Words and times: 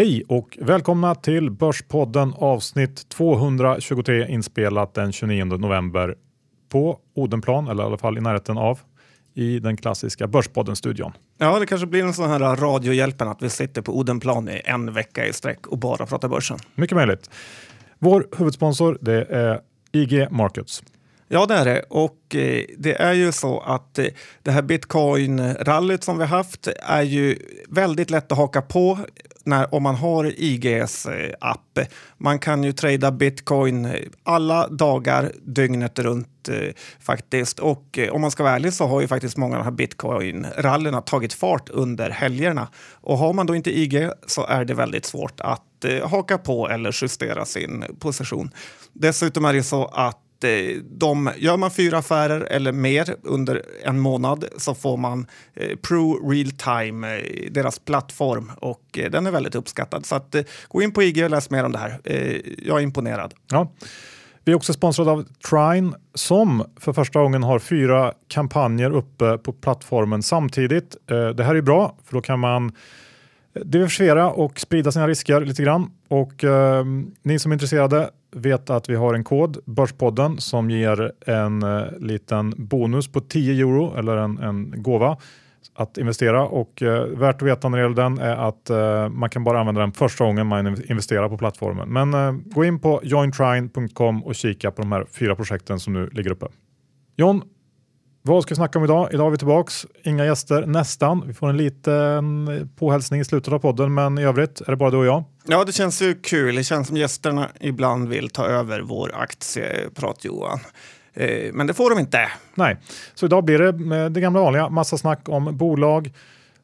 Hej 0.00 0.22
och 0.28 0.58
välkomna 0.60 1.14
till 1.14 1.50
Börspodden 1.50 2.34
avsnitt 2.36 3.08
223 3.08 4.28
inspelat 4.28 4.94
den 4.94 5.12
29 5.12 5.44
november 5.44 6.14
på 6.68 6.98
Odenplan, 7.14 7.68
eller 7.68 7.82
i 7.82 7.86
alla 7.86 7.98
fall 7.98 8.18
i 8.18 8.20
närheten 8.20 8.58
av, 8.58 8.80
i 9.34 9.58
den 9.58 9.76
klassiska 9.76 10.26
Börspodden-studion. 10.26 11.12
Ja, 11.38 11.58
det 11.58 11.66
kanske 11.66 11.86
blir 11.86 12.04
en 12.04 12.14
sån 12.14 12.30
här 12.30 12.56
radiohjälpen 12.56 13.28
att 13.28 13.42
vi 13.42 13.50
sitter 13.50 13.82
på 13.82 13.98
Odenplan 13.98 14.48
i 14.48 14.62
en 14.64 14.92
vecka 14.92 15.26
i 15.26 15.32
sträck 15.32 15.66
och 15.66 15.78
bara 15.78 16.06
pratar 16.06 16.28
börsen. 16.28 16.58
Mycket 16.74 16.96
möjligt. 16.96 17.30
Vår 17.98 18.26
huvudsponsor 18.38 18.98
det 19.00 19.24
är 19.30 19.60
IG 19.92 20.30
Markets. 20.30 20.82
Ja, 21.32 21.46
det 21.46 21.54
är 21.54 21.64
det. 21.64 21.82
Och 21.88 22.34
eh, 22.34 22.64
det 22.78 23.00
är 23.00 23.12
ju 23.12 23.32
så 23.32 23.60
att 23.60 23.98
eh, 23.98 24.06
det 24.42 24.50
här 24.50 24.62
bitcoin-rallyt 24.62 26.04
som 26.04 26.18
vi 26.18 26.24
haft 26.24 26.68
är 26.82 27.02
ju 27.02 27.38
väldigt 27.68 28.10
lätt 28.10 28.32
att 28.32 28.38
haka 28.38 28.62
på 28.62 28.98
när, 29.44 29.74
om 29.74 29.82
man 29.82 29.94
har 29.94 30.32
IGs 30.36 31.06
eh, 31.06 31.34
app. 31.40 31.78
Man 32.18 32.38
kan 32.38 32.64
ju 32.64 32.72
trada 32.72 33.10
bitcoin 33.10 33.88
alla 34.22 34.68
dagar 34.68 35.32
dygnet 35.42 35.98
runt 35.98 36.48
eh, 36.48 36.74
faktiskt. 37.00 37.58
Och 37.58 37.98
eh, 37.98 38.12
om 38.12 38.20
man 38.20 38.30
ska 38.30 38.42
vara 38.42 38.54
ärlig 38.54 38.72
så 38.72 38.86
har 38.86 39.00
ju 39.00 39.08
faktiskt 39.08 39.36
många 39.36 39.58
av 39.58 39.64
de 39.64 39.70
här 39.70 39.76
bitcoin-rallyna 39.76 41.00
tagit 41.00 41.32
fart 41.32 41.68
under 41.68 42.10
helgerna. 42.10 42.68
Och 42.92 43.18
har 43.18 43.32
man 43.32 43.46
då 43.46 43.54
inte 43.54 43.78
IG 43.78 44.10
så 44.26 44.46
är 44.46 44.64
det 44.64 44.74
väldigt 44.74 45.06
svårt 45.06 45.40
att 45.40 45.84
eh, 45.84 46.08
haka 46.08 46.38
på 46.38 46.68
eller 46.68 46.96
justera 47.02 47.44
sin 47.44 47.84
position. 47.98 48.50
Dessutom 48.92 49.44
är 49.44 49.52
det 49.52 49.62
så 49.62 49.84
att 49.84 50.18
Eh, 50.44 50.76
de, 50.82 51.30
gör 51.36 51.56
man 51.56 51.70
fyra 51.70 51.98
affärer 51.98 52.40
eller 52.40 52.72
mer 52.72 53.16
under 53.22 53.62
en 53.84 53.98
månad 53.98 54.44
så 54.56 54.74
får 54.74 54.96
man 54.96 55.26
eh, 55.54 55.76
Pro 55.76 56.30
Real 56.30 56.50
Time, 56.50 57.18
eh, 57.18 57.50
deras 57.50 57.78
plattform, 57.78 58.52
och 58.56 58.98
eh, 58.98 59.10
den 59.10 59.26
är 59.26 59.30
väldigt 59.30 59.54
uppskattad. 59.54 60.06
Så 60.06 60.14
att, 60.14 60.34
eh, 60.34 60.42
gå 60.68 60.82
in 60.82 60.92
på 60.92 61.02
IG 61.02 61.24
och 61.24 61.30
läs 61.30 61.50
mer 61.50 61.64
om 61.64 61.72
det 61.72 61.78
här. 61.78 62.00
Eh, 62.04 62.36
jag 62.58 62.78
är 62.78 62.82
imponerad. 62.82 63.34
Ja. 63.50 63.72
Vi 64.44 64.52
är 64.52 64.56
också 64.56 64.72
sponsrade 64.72 65.10
av 65.10 65.24
Trine 65.50 65.92
som 66.14 66.64
för 66.76 66.92
första 66.92 67.22
gången 67.22 67.42
har 67.42 67.58
fyra 67.58 68.12
kampanjer 68.28 68.90
uppe 68.90 69.38
på 69.38 69.52
plattformen 69.52 70.22
samtidigt. 70.22 70.96
Eh, 71.10 71.28
det 71.28 71.44
här 71.44 71.54
är 71.54 71.62
bra 71.62 71.96
för 72.04 72.14
då 72.14 72.22
kan 72.22 72.40
man 72.40 72.72
diversifiera 73.54 74.30
och 74.30 74.60
sprida 74.60 74.92
sina 74.92 75.08
risker 75.08 75.40
lite 75.40 75.62
grann. 75.62 75.90
Och 76.08 76.44
eh, 76.44 76.84
ni 77.22 77.38
som 77.38 77.52
är 77.52 77.54
intresserade 77.54 78.10
vet 78.32 78.70
att 78.70 78.88
vi 78.88 78.94
har 78.94 79.14
en 79.14 79.24
kod, 79.24 79.58
Börspodden, 79.64 80.38
som 80.38 80.70
ger 80.70 81.12
en 81.26 81.62
eh, 81.62 81.84
liten 81.98 82.54
bonus 82.56 83.12
på 83.12 83.20
10 83.20 83.52
euro 83.52 83.98
eller 83.98 84.16
en, 84.16 84.38
en 84.38 84.82
gåva 84.82 85.16
att 85.74 85.98
investera 85.98 86.46
och 86.46 86.82
eh, 86.82 87.04
värt 87.04 87.36
att 87.36 87.48
veta 87.48 87.68
när 87.68 87.78
det 87.78 87.84
gäller 87.84 88.02
den 88.02 88.18
är 88.18 88.36
att 88.36 88.70
eh, 88.70 89.08
man 89.08 89.30
kan 89.30 89.44
bara 89.44 89.60
använda 89.60 89.80
den 89.80 89.92
första 89.92 90.24
gången 90.24 90.46
man 90.46 90.66
investerar 90.66 91.28
på 91.28 91.38
plattformen. 91.38 91.88
Men 91.88 92.14
eh, 92.14 92.32
gå 92.44 92.64
in 92.64 92.80
på 92.80 93.00
jointrine.com 93.02 94.24
och 94.24 94.34
kika 94.34 94.70
på 94.70 94.82
de 94.82 94.92
här 94.92 95.06
fyra 95.10 95.34
projekten 95.34 95.80
som 95.80 95.92
nu 95.92 96.08
ligger 96.12 96.30
uppe. 96.30 96.46
John, 97.16 97.42
vad 98.22 98.42
ska 98.42 98.52
vi 98.52 98.56
snacka 98.56 98.78
om 98.78 98.84
idag? 98.84 99.08
Idag 99.12 99.26
är 99.26 99.30
vi 99.30 99.38
tillbaks. 99.38 99.86
Inga 100.04 100.24
gäster, 100.24 100.66
nästan. 100.66 101.24
Vi 101.26 101.34
får 101.34 101.48
en 101.48 101.56
liten 101.56 102.70
påhälsning 102.78 103.20
i 103.20 103.24
slutet 103.24 103.52
av 103.52 103.58
podden, 103.58 103.94
men 103.94 104.18
i 104.18 104.24
övrigt 104.24 104.60
är 104.60 104.70
det 104.70 104.76
bara 104.76 104.90
du 104.90 104.96
och 104.96 105.06
jag. 105.06 105.24
Ja, 105.46 105.64
det 105.64 105.72
känns 105.72 106.02
ju 106.02 106.14
kul. 106.14 106.54
Det 106.54 106.64
känns 106.64 106.88
som 106.88 106.96
gästerna 106.96 107.48
ibland 107.60 108.08
vill 108.08 108.30
ta 108.30 108.46
över 108.46 108.80
vår 108.80 109.12
aktieprat, 109.14 110.24
Johan. 110.24 110.60
Eh, 111.14 111.52
men 111.52 111.66
det 111.66 111.74
får 111.74 111.90
de 111.90 111.98
inte. 111.98 112.28
Nej, 112.54 112.76
så 113.14 113.26
idag 113.26 113.44
blir 113.44 113.58
det 113.58 114.08
det 114.08 114.20
gamla 114.20 114.40
vanliga. 114.40 114.68
Massa 114.68 114.98
snack 114.98 115.28
om 115.28 115.56
bolag 115.56 116.12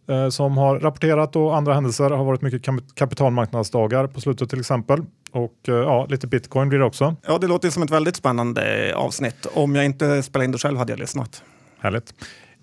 eh, 0.09 0.29
som 0.29 0.59
har 0.59 0.81
rapporterat 0.81 1.37
och 1.37 1.57
andra 1.57 1.75
händelser. 1.75 2.11
Har 2.11 2.25
varit 2.25 2.43
mycket 2.43 2.63
kapitalmarknadsdagar 2.95 4.07
på 4.07 4.21
slutet 4.21 4.51
till 4.51 4.61
exempel. 4.61 5.03
Och 5.33 5.69
eh, 5.69 5.75
ja, 5.75 6.07
lite 6.07 6.27
bitcoin 6.27 6.69
blir 6.69 6.79
det 6.79 6.85
också. 6.85 7.17
Ja, 7.27 7.39
det 7.39 7.47
låter 7.47 7.71
som 7.71 7.83
ett 7.83 7.91
väldigt 7.91 8.17
spännande 8.17 8.93
avsnitt. 8.97 9.47
Om 9.55 9.75
jag 9.75 9.85
inte 9.85 10.23
spelade 10.23 10.45
in 10.45 10.53
det 10.53 10.59
själv 10.59 10.79
hade 10.79 10.93
jag 10.93 10.99
lyssnat. 10.99 11.43
Härligt. 11.79 12.15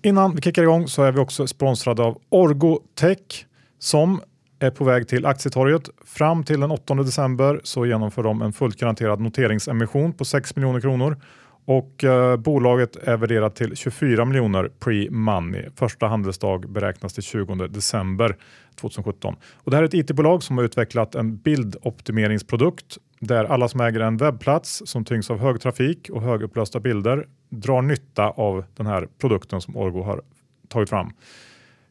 Innan 0.02 0.34
vi 0.34 0.42
kickar 0.42 0.62
igång 0.62 0.88
så 0.88 1.02
är 1.02 1.12
vi 1.12 1.20
också 1.20 1.46
sponsrade 1.46 2.02
av 2.02 2.18
Orgotech 2.28 3.46
som 3.78 4.20
är 4.58 4.70
på 4.70 4.84
väg 4.84 5.08
till 5.08 5.26
Aktietorget. 5.26 5.88
Fram 6.04 6.44
till 6.44 6.60
den 6.60 6.70
8 6.70 6.94
december 6.94 7.60
så 7.64 7.86
genomför 7.86 8.22
de 8.22 8.42
en 8.42 8.52
fullt 8.52 8.76
garanterad 8.76 9.20
noteringsemission 9.20 10.12
på 10.12 10.24
6 10.24 10.56
miljoner 10.56 10.80
kronor 10.80 11.16
och 11.64 12.04
eh, 12.04 12.36
bolaget 12.36 12.96
är 12.96 13.16
värderat 13.16 13.56
till 13.56 13.76
24 13.76 14.24
miljoner 14.24 14.70
pre-money. 14.80 15.70
Första 15.76 16.06
handelsdag 16.06 16.70
beräknas 16.70 17.14
till 17.14 17.22
20 17.22 17.54
december 17.54 18.36
2017. 18.80 19.36
Och 19.54 19.70
det 19.70 19.76
här 19.76 19.82
är 19.82 19.86
ett 19.86 19.94
IT-bolag 19.94 20.42
som 20.42 20.58
har 20.58 20.64
utvecklat 20.64 21.14
en 21.14 21.36
bildoptimeringsprodukt 21.36 22.98
där 23.20 23.44
alla 23.44 23.68
som 23.68 23.80
äger 23.80 24.00
en 24.00 24.16
webbplats 24.16 24.82
som 24.86 25.04
tyngs 25.04 25.30
av 25.30 25.38
hög 25.38 25.60
trafik 25.60 26.10
och 26.10 26.22
högupplösta 26.22 26.80
bilder 26.80 27.26
drar 27.48 27.82
nytta 27.82 28.30
av 28.30 28.64
den 28.76 28.86
här 28.86 29.08
produkten 29.20 29.60
som 29.60 29.76
Orgo 29.76 30.02
har 30.02 30.22
tagit 30.68 30.88
fram. 30.90 31.12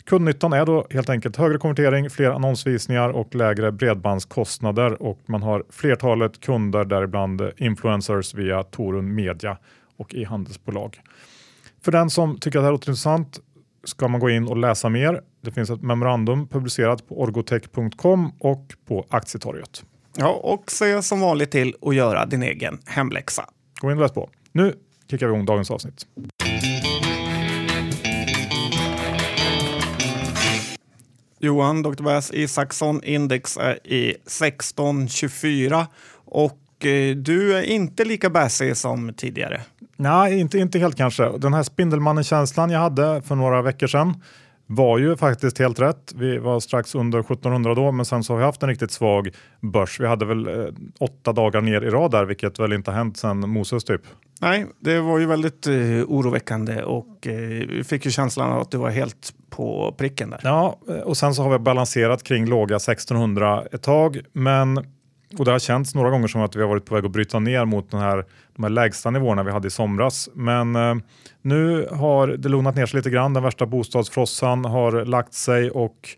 Kundnyttan 0.05 0.53
är 0.53 0.65
då 0.65 0.87
helt 0.89 1.09
enkelt 1.09 1.35
högre 1.35 1.57
konvertering, 1.57 2.09
fler 2.09 2.29
annonsvisningar 2.29 3.09
och 3.09 3.35
lägre 3.35 3.71
bredbandskostnader 3.71 5.01
och 5.01 5.19
man 5.25 5.43
har 5.43 5.63
flertalet 5.69 6.39
kunder, 6.39 6.85
däribland 6.85 7.41
influencers 7.57 8.33
via 8.33 8.63
Torun 8.63 9.15
Media 9.15 9.57
och 9.97 10.15
e-handelsbolag. 10.15 11.01
För 11.81 11.91
den 11.91 12.09
som 12.09 12.39
tycker 12.39 12.59
att 12.59 12.63
det 12.63 12.65
här 12.65 12.71
låter 12.71 12.89
intressant 12.89 13.39
ska 13.83 14.07
man 14.07 14.19
gå 14.19 14.29
in 14.29 14.47
och 14.47 14.57
läsa 14.57 14.89
mer. 14.89 15.21
Det 15.41 15.51
finns 15.51 15.69
ett 15.69 15.81
memorandum 15.81 16.47
publicerat 16.47 17.07
på 17.07 17.21
orgotech.com 17.21 18.31
och 18.39 18.73
på 18.87 19.05
Aktietorget. 19.09 19.83
Ja, 20.17 20.29
och 20.29 20.71
se 20.71 21.01
som 21.01 21.19
vanligt 21.19 21.51
till 21.51 21.75
att 21.81 21.95
göra 21.95 22.25
din 22.25 22.43
egen 22.43 22.79
hemläxa. 22.85 23.45
Gå 23.79 23.91
in 23.91 23.97
och 23.97 24.01
läs 24.01 24.11
på. 24.11 24.29
Nu 24.51 24.73
kickar 25.11 25.27
vi 25.27 25.33
igång 25.33 25.45
dagens 25.45 25.71
avsnitt. 25.71 26.05
Johan, 31.43 31.81
Dr. 31.81 32.03
Bass 32.03 32.31
Isaksson, 32.33 33.03
index 33.03 33.57
är 33.57 33.79
i 33.83 34.09
1624 34.09 35.87
och 36.25 36.85
eh, 36.85 37.15
du 37.15 37.57
är 37.57 37.61
inte 37.61 38.05
lika 38.05 38.29
bassig 38.29 38.77
som 38.77 39.13
tidigare. 39.13 39.61
Nej, 39.97 40.39
inte, 40.39 40.57
inte 40.57 40.79
helt 40.79 40.97
kanske. 40.97 41.37
Den 41.37 41.53
här 41.53 41.63
Spindelmannen-känslan 41.63 42.69
jag 42.69 42.79
hade 42.79 43.21
för 43.21 43.35
några 43.35 43.61
veckor 43.61 43.87
sedan 43.87 44.21
var 44.67 44.97
ju 44.97 45.17
faktiskt 45.17 45.59
helt 45.59 45.79
rätt. 45.79 46.13
Vi 46.15 46.37
var 46.37 46.59
strax 46.59 46.95
under 46.95 47.19
1700 47.19 47.75
då, 47.75 47.91
men 47.91 48.05
sen 48.05 48.23
så 48.23 48.33
har 48.33 48.37
vi 48.37 48.45
haft 48.45 48.63
en 48.63 48.69
riktigt 48.69 48.91
svag 48.91 49.29
börs. 49.61 49.99
Vi 49.99 50.07
hade 50.07 50.25
väl 50.25 50.47
eh, 50.47 50.65
åtta 50.99 51.33
dagar 51.33 51.61
ner 51.61 51.81
i 51.81 51.89
rad 51.89 52.11
där, 52.11 52.25
vilket 52.25 52.59
väl 52.59 52.73
inte 52.73 52.91
har 52.91 52.97
hänt 52.97 53.17
sedan 53.17 53.49
Moses 53.49 53.83
typ. 53.83 54.01
Nej, 54.41 54.65
det 54.79 54.99
var 54.99 55.19
ju 55.19 55.25
väldigt 55.25 55.67
eh, 55.67 55.73
oroväckande 56.07 56.83
och 56.83 57.27
eh, 57.27 57.67
vi 57.69 57.83
fick 57.83 58.05
ju 58.05 58.11
känslan 58.11 58.51
av 58.51 58.61
att 58.61 58.71
det 58.71 58.77
var 58.77 58.89
helt 58.89 59.33
på 59.49 59.95
pricken 59.97 60.29
där. 60.29 60.39
Ja, 60.43 60.79
eh, 60.89 60.95
och 60.95 61.17
sen 61.17 61.35
så 61.35 61.43
har 61.43 61.49
vi 61.51 61.59
balanserat 61.59 62.23
kring 62.23 62.45
låga 62.45 62.75
1600 62.75 63.63
ett 63.71 63.81
tag, 63.81 64.19
men 64.33 64.85
och 65.37 65.45
det 65.45 65.51
har 65.51 65.59
känts 65.59 65.95
några 65.95 66.09
gånger 66.09 66.27
som 66.27 66.41
att 66.41 66.55
vi 66.55 66.61
har 66.61 66.67
varit 66.67 66.85
på 66.85 66.95
väg 66.95 67.05
att 67.05 67.11
bryta 67.11 67.39
ner 67.39 67.65
mot 67.65 67.91
den 67.91 67.99
här, 67.99 68.25
de 68.55 68.63
här 68.63 68.69
lägsta 68.69 69.09
nivåerna 69.09 69.43
vi 69.43 69.51
hade 69.51 69.67
i 69.67 69.71
somras. 69.71 70.29
Men 70.33 70.75
eh, 70.75 70.95
nu 71.41 71.87
har 71.91 72.27
det 72.27 72.49
lugnat 72.49 72.75
ner 72.75 72.85
sig 72.85 72.97
lite 72.97 73.09
grann. 73.09 73.33
Den 73.33 73.43
värsta 73.43 73.65
bostadsfrossan 73.65 74.65
har 74.65 75.05
lagt 75.05 75.33
sig 75.33 75.71
och 75.71 76.09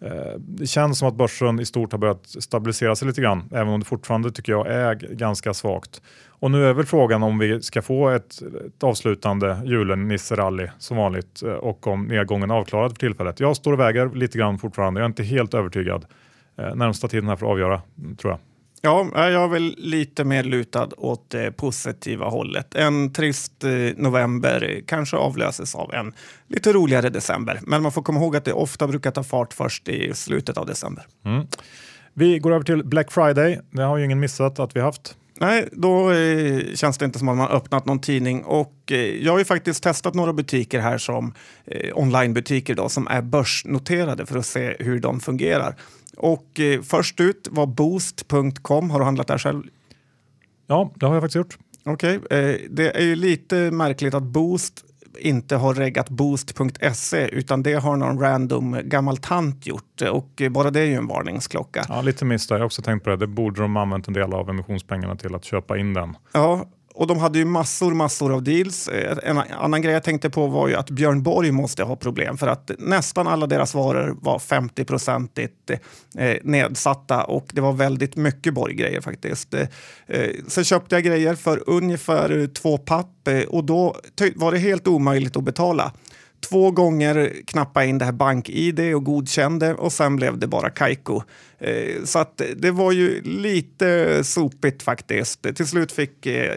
Eh, 0.00 0.32
det 0.38 0.66
känns 0.66 0.98
som 0.98 1.08
att 1.08 1.14
börsen 1.14 1.60
i 1.60 1.66
stort 1.66 1.92
har 1.92 1.98
börjat 1.98 2.26
stabilisera 2.26 2.96
sig 2.96 3.08
lite 3.08 3.20
grann, 3.20 3.48
även 3.52 3.68
om 3.68 3.80
det 3.80 3.86
fortfarande 3.86 4.30
tycker 4.30 4.52
jag 4.52 4.66
är 4.66 4.94
ganska 4.94 5.54
svagt. 5.54 6.02
Och 6.28 6.50
nu 6.50 6.66
är 6.66 6.72
väl 6.72 6.86
frågan 6.86 7.22
om 7.22 7.38
vi 7.38 7.62
ska 7.62 7.82
få 7.82 8.08
ett, 8.08 8.42
ett 8.66 8.84
avslutande 8.84 9.58
julen 9.64 10.08
nisserally 10.08 10.68
som 10.78 10.96
vanligt 10.96 11.42
eh, 11.42 11.52
och 11.52 11.86
om 11.86 12.04
nedgången 12.04 12.50
är 12.50 12.54
avklarad 12.54 12.90
för 12.90 12.98
tillfället. 12.98 13.40
Jag 13.40 13.56
står 13.56 13.72
och 13.72 13.80
väger 13.80 14.14
lite 14.14 14.38
grann 14.38 14.58
fortfarande. 14.58 15.00
Jag 15.00 15.04
är 15.04 15.08
inte 15.08 15.22
helt 15.22 15.54
övertygad. 15.54 16.04
Eh, 16.56 16.74
närmsta 16.74 17.08
tiden 17.08 17.28
här 17.28 17.36
för 17.36 17.46
att 17.46 17.52
avgöra, 17.52 17.82
tror 18.18 18.32
jag. 18.32 18.40
Ja, 18.82 19.10
jag 19.14 19.44
är 19.44 19.48
väl 19.48 19.74
lite 19.78 20.24
mer 20.24 20.42
lutad 20.42 20.88
åt 20.96 21.30
det 21.30 21.52
positiva 21.52 22.26
hållet. 22.26 22.74
En 22.74 23.12
trist 23.12 23.64
eh, 23.64 23.70
november 23.96 24.82
kanske 24.86 25.16
avlöses 25.16 25.74
av 25.74 25.94
en 25.94 26.12
lite 26.48 26.72
roligare 26.72 27.10
december. 27.10 27.60
Men 27.62 27.82
man 27.82 27.92
får 27.92 28.02
komma 28.02 28.20
ihåg 28.20 28.36
att 28.36 28.44
det 28.44 28.52
ofta 28.52 28.86
brukar 28.86 29.10
ta 29.10 29.22
fart 29.22 29.52
först 29.52 29.88
i 29.88 30.14
slutet 30.14 30.58
av 30.58 30.66
december. 30.66 31.06
Mm. 31.24 31.46
Vi 32.14 32.38
går 32.38 32.52
över 32.52 32.64
till 32.64 32.84
Black 32.84 33.12
Friday. 33.12 33.60
Det 33.70 33.82
har 33.82 33.96
ju 33.96 34.04
ingen 34.04 34.20
missat 34.20 34.58
att 34.58 34.76
vi 34.76 34.80
haft. 34.80 35.16
Nej, 35.40 35.68
då 35.72 36.12
eh, 36.12 36.60
känns 36.74 36.98
det 36.98 37.04
inte 37.04 37.18
som 37.18 37.28
att 37.28 37.36
man 37.36 37.48
öppnat 37.48 37.86
någon 37.86 38.00
tidning. 38.00 38.44
Och 38.44 38.92
eh, 38.92 38.98
jag 38.98 39.32
har 39.32 39.38
ju 39.38 39.44
faktiskt 39.44 39.82
testat 39.82 40.14
några 40.14 40.32
butiker 40.32 40.80
här 40.80 40.98
som 40.98 41.34
eh, 41.66 41.98
onlinebutiker 41.98 42.74
då, 42.74 42.88
som 42.88 43.08
är 43.08 43.22
börsnoterade 43.22 44.26
för 44.26 44.38
att 44.38 44.46
se 44.46 44.76
hur 44.78 45.00
de 45.00 45.20
fungerar. 45.20 45.74
Och 46.18 46.60
eh, 46.60 46.82
först 46.82 47.20
ut 47.20 47.48
var 47.50 47.66
Boost.com. 47.66 48.90
Har 48.90 48.98
du 48.98 49.04
handlat 49.04 49.26
där 49.26 49.38
själv? 49.38 49.62
Ja, 50.66 50.92
det 50.94 51.06
har 51.06 51.14
jag 51.14 51.22
faktiskt 51.22 51.36
gjort. 51.36 51.58
Okej, 51.84 52.18
okay. 52.18 52.38
eh, 52.38 52.60
det 52.70 52.96
är 52.96 53.04
ju 53.04 53.16
lite 53.16 53.70
märkligt 53.70 54.14
att 54.14 54.22
Boost 54.22 54.84
inte 55.20 55.56
har 55.56 55.74
reggat 55.74 56.10
boost.se 56.10 57.28
utan 57.28 57.62
det 57.62 57.74
har 57.74 57.96
någon 57.96 58.20
random 58.20 58.80
gammal 58.84 59.16
tant 59.16 59.66
gjort 59.66 60.02
och 60.10 60.42
bara 60.50 60.70
det 60.70 60.80
är 60.80 60.84
ju 60.84 60.94
en 60.94 61.06
varningsklocka. 61.06 61.84
Ja, 61.88 62.02
lite 62.02 62.24
miss 62.24 62.46
där. 62.46 62.56
Jag 62.56 62.60
har 62.60 62.66
också 62.66 62.82
tänkt 62.82 63.04
på 63.04 63.10
det. 63.10 63.16
Det 63.16 63.26
borde 63.26 63.60
de 63.62 63.76
använt 63.76 64.08
en 64.08 64.14
del 64.14 64.34
av 64.34 64.50
emissionspengarna 64.50 65.16
till 65.16 65.34
att 65.34 65.44
köpa 65.44 65.78
in 65.78 65.94
den. 65.94 66.16
Ja, 66.32 66.68
och 66.98 67.06
de 67.06 67.18
hade 67.18 67.38
ju 67.38 67.44
massor, 67.44 67.94
massor 67.94 68.32
av 68.34 68.42
deals. 68.42 68.88
Eh, 68.88 69.18
en 69.22 69.38
annan 69.38 69.82
grej 69.82 69.92
jag 69.92 70.02
tänkte 70.02 70.30
på 70.30 70.46
var 70.46 70.68
ju 70.68 70.74
att 70.74 70.90
Björn 70.90 71.22
Borg 71.22 71.50
måste 71.50 71.82
ha 71.82 71.96
problem 71.96 72.38
för 72.38 72.46
att 72.46 72.70
nästan 72.78 73.26
alla 73.26 73.46
deras 73.46 73.74
varor 73.74 74.16
var 74.20 74.38
50 74.38 74.84
procentigt 74.84 75.70
eh, 76.18 76.36
nedsatta 76.42 77.24
och 77.24 77.50
det 77.52 77.60
var 77.60 77.72
väldigt 77.72 78.16
mycket 78.16 78.54
Borg-grejer 78.54 79.00
faktiskt. 79.00 79.54
Eh, 79.54 79.68
sen 80.46 80.64
köpte 80.64 80.94
jag 80.94 81.04
grejer 81.04 81.34
för 81.34 81.62
ungefär 81.66 82.46
två 82.54 82.78
papp 82.78 83.28
och 83.48 83.64
då 83.64 83.96
var 84.34 84.52
det 84.52 84.58
helt 84.58 84.88
omöjligt 84.88 85.36
att 85.36 85.44
betala. 85.44 85.92
Två 86.40 86.70
gånger 86.70 87.32
knappa 87.46 87.84
in 87.84 87.98
det 87.98 88.04
här 88.04 88.12
bank-id 88.12 88.94
och 88.94 89.04
godkände 89.04 89.74
och 89.74 89.92
sen 89.92 90.16
blev 90.16 90.38
det 90.38 90.46
bara 90.46 90.70
Kaiko. 90.70 91.22
Eh, 91.58 92.04
så 92.04 92.18
att 92.18 92.42
det 92.56 92.70
var 92.70 92.92
ju 92.92 93.22
lite 93.22 94.20
sopigt 94.24 94.82
faktiskt. 94.82 95.42
Till 95.56 95.66
slut 95.66 95.92
fick, 95.92 96.26
eh, 96.26 96.54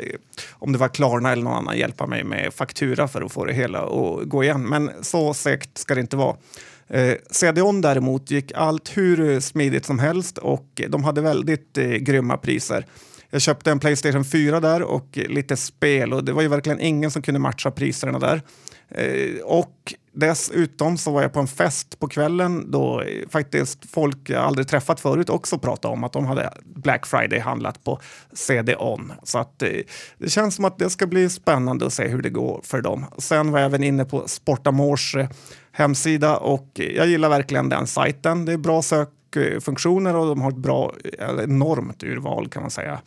om 0.51 0.72
det 0.72 0.78
var 0.78 0.88
Klarna 0.88 1.31
eller 1.31 1.44
någon 1.44 1.54
annan, 1.54 1.78
hjälpa 1.78 2.07
mig 2.07 2.24
med 2.24 2.54
faktura 2.54 3.07
för 3.07 3.22
att 3.22 3.31
få 3.31 3.45
det 3.45 3.54
hela 3.54 3.80
att 3.80 4.30
gå 4.30 4.44
igen. 4.44 4.69
Men 4.69 4.92
så 5.01 5.33
segt 5.33 5.78
ska 5.78 5.95
det 5.95 6.01
inte 6.01 6.18
vara. 6.18 6.36
Eh, 6.88 7.16
CDON 7.31 7.81
däremot 7.81 8.31
gick 8.31 8.51
allt 8.56 8.98
hur 8.98 9.39
smidigt 9.39 9.86
som 9.86 10.00
helst 10.00 10.38
och 10.38 10.81
de 10.88 11.04
hade 11.04 11.22
väldigt 11.22 11.78
eh, 11.78 11.88
grymma 11.88 12.38
priser. 12.38 12.86
Jag 13.30 13.42
köpte 13.42 13.72
en 13.72 13.80
Playstation 13.80 14.25
4 14.25 14.60
där 14.60 14.81
och 14.81 15.07
lite 15.13 15.57
spel 15.57 16.13
och 16.13 16.24
det 16.24 16.33
var 16.33 16.42
ju 16.42 16.48
verkligen 16.48 16.80
ingen 16.80 17.12
som 17.12 17.22
kunde 17.22 17.39
matcha 17.39 17.72
priserna 17.72 18.19
där. 18.19 18.42
Eh, 18.92 19.42
och 19.44 19.94
dessutom 20.14 20.98
så 20.98 21.12
var 21.12 21.22
jag 21.22 21.34
på 21.34 21.40
en 21.40 21.48
fest 21.48 22.00
på 22.00 22.08
kvällen 22.08 22.72
då 22.72 23.02
eh, 23.02 23.30
faktiskt 23.30 23.92
folk 23.92 24.30
jag 24.30 24.44
aldrig 24.44 24.68
träffat 24.68 25.00
förut 25.00 25.30
också 25.30 25.58
pratade 25.58 25.94
om 25.94 26.04
att 26.04 26.14
de 26.14 26.26
hade 26.26 26.54
Black 26.64 27.06
Friday 27.06 27.40
handlat 27.40 27.84
på 27.84 28.00
CD-ON. 28.34 29.14
Så 29.24 29.40
att, 29.40 29.62
eh, 29.62 29.70
det 30.18 30.30
känns 30.30 30.56
som 30.56 30.66
att 30.66 30.80
det 30.80 30.90
ska 30.90 31.08
bli 31.08 31.30
spännande 31.30 31.86
att 31.86 31.94
se 31.94 32.08
hur 32.08 32.22
det 32.22 32.30
går 32.30 32.62
för 32.64 32.82
dem. 32.82 33.06
Sen 33.18 33.52
var 33.52 33.60
jag 33.60 33.66
även 33.66 33.84
inne 33.84 34.06
på 34.06 34.28
Sportamors 34.28 35.16
hemsida 35.72 36.38
och 36.38 36.70
jag 36.96 37.08
gillar 37.08 37.30
verkligen 37.30 37.70
den 37.70 37.88
sajten. 37.88 38.46
Det 38.46 38.54
är 38.54 38.58
bra 38.58 38.82
sökfunktioner 39.33 40.16
och 40.16 40.28
de 40.28 40.42
har 40.42 40.51
ett 40.51 40.57
bra, 40.57 40.94
enormt 41.19 42.04
urval 42.04 42.50
kan 42.50 42.62
man 42.62 42.72
säga. 42.72 43.01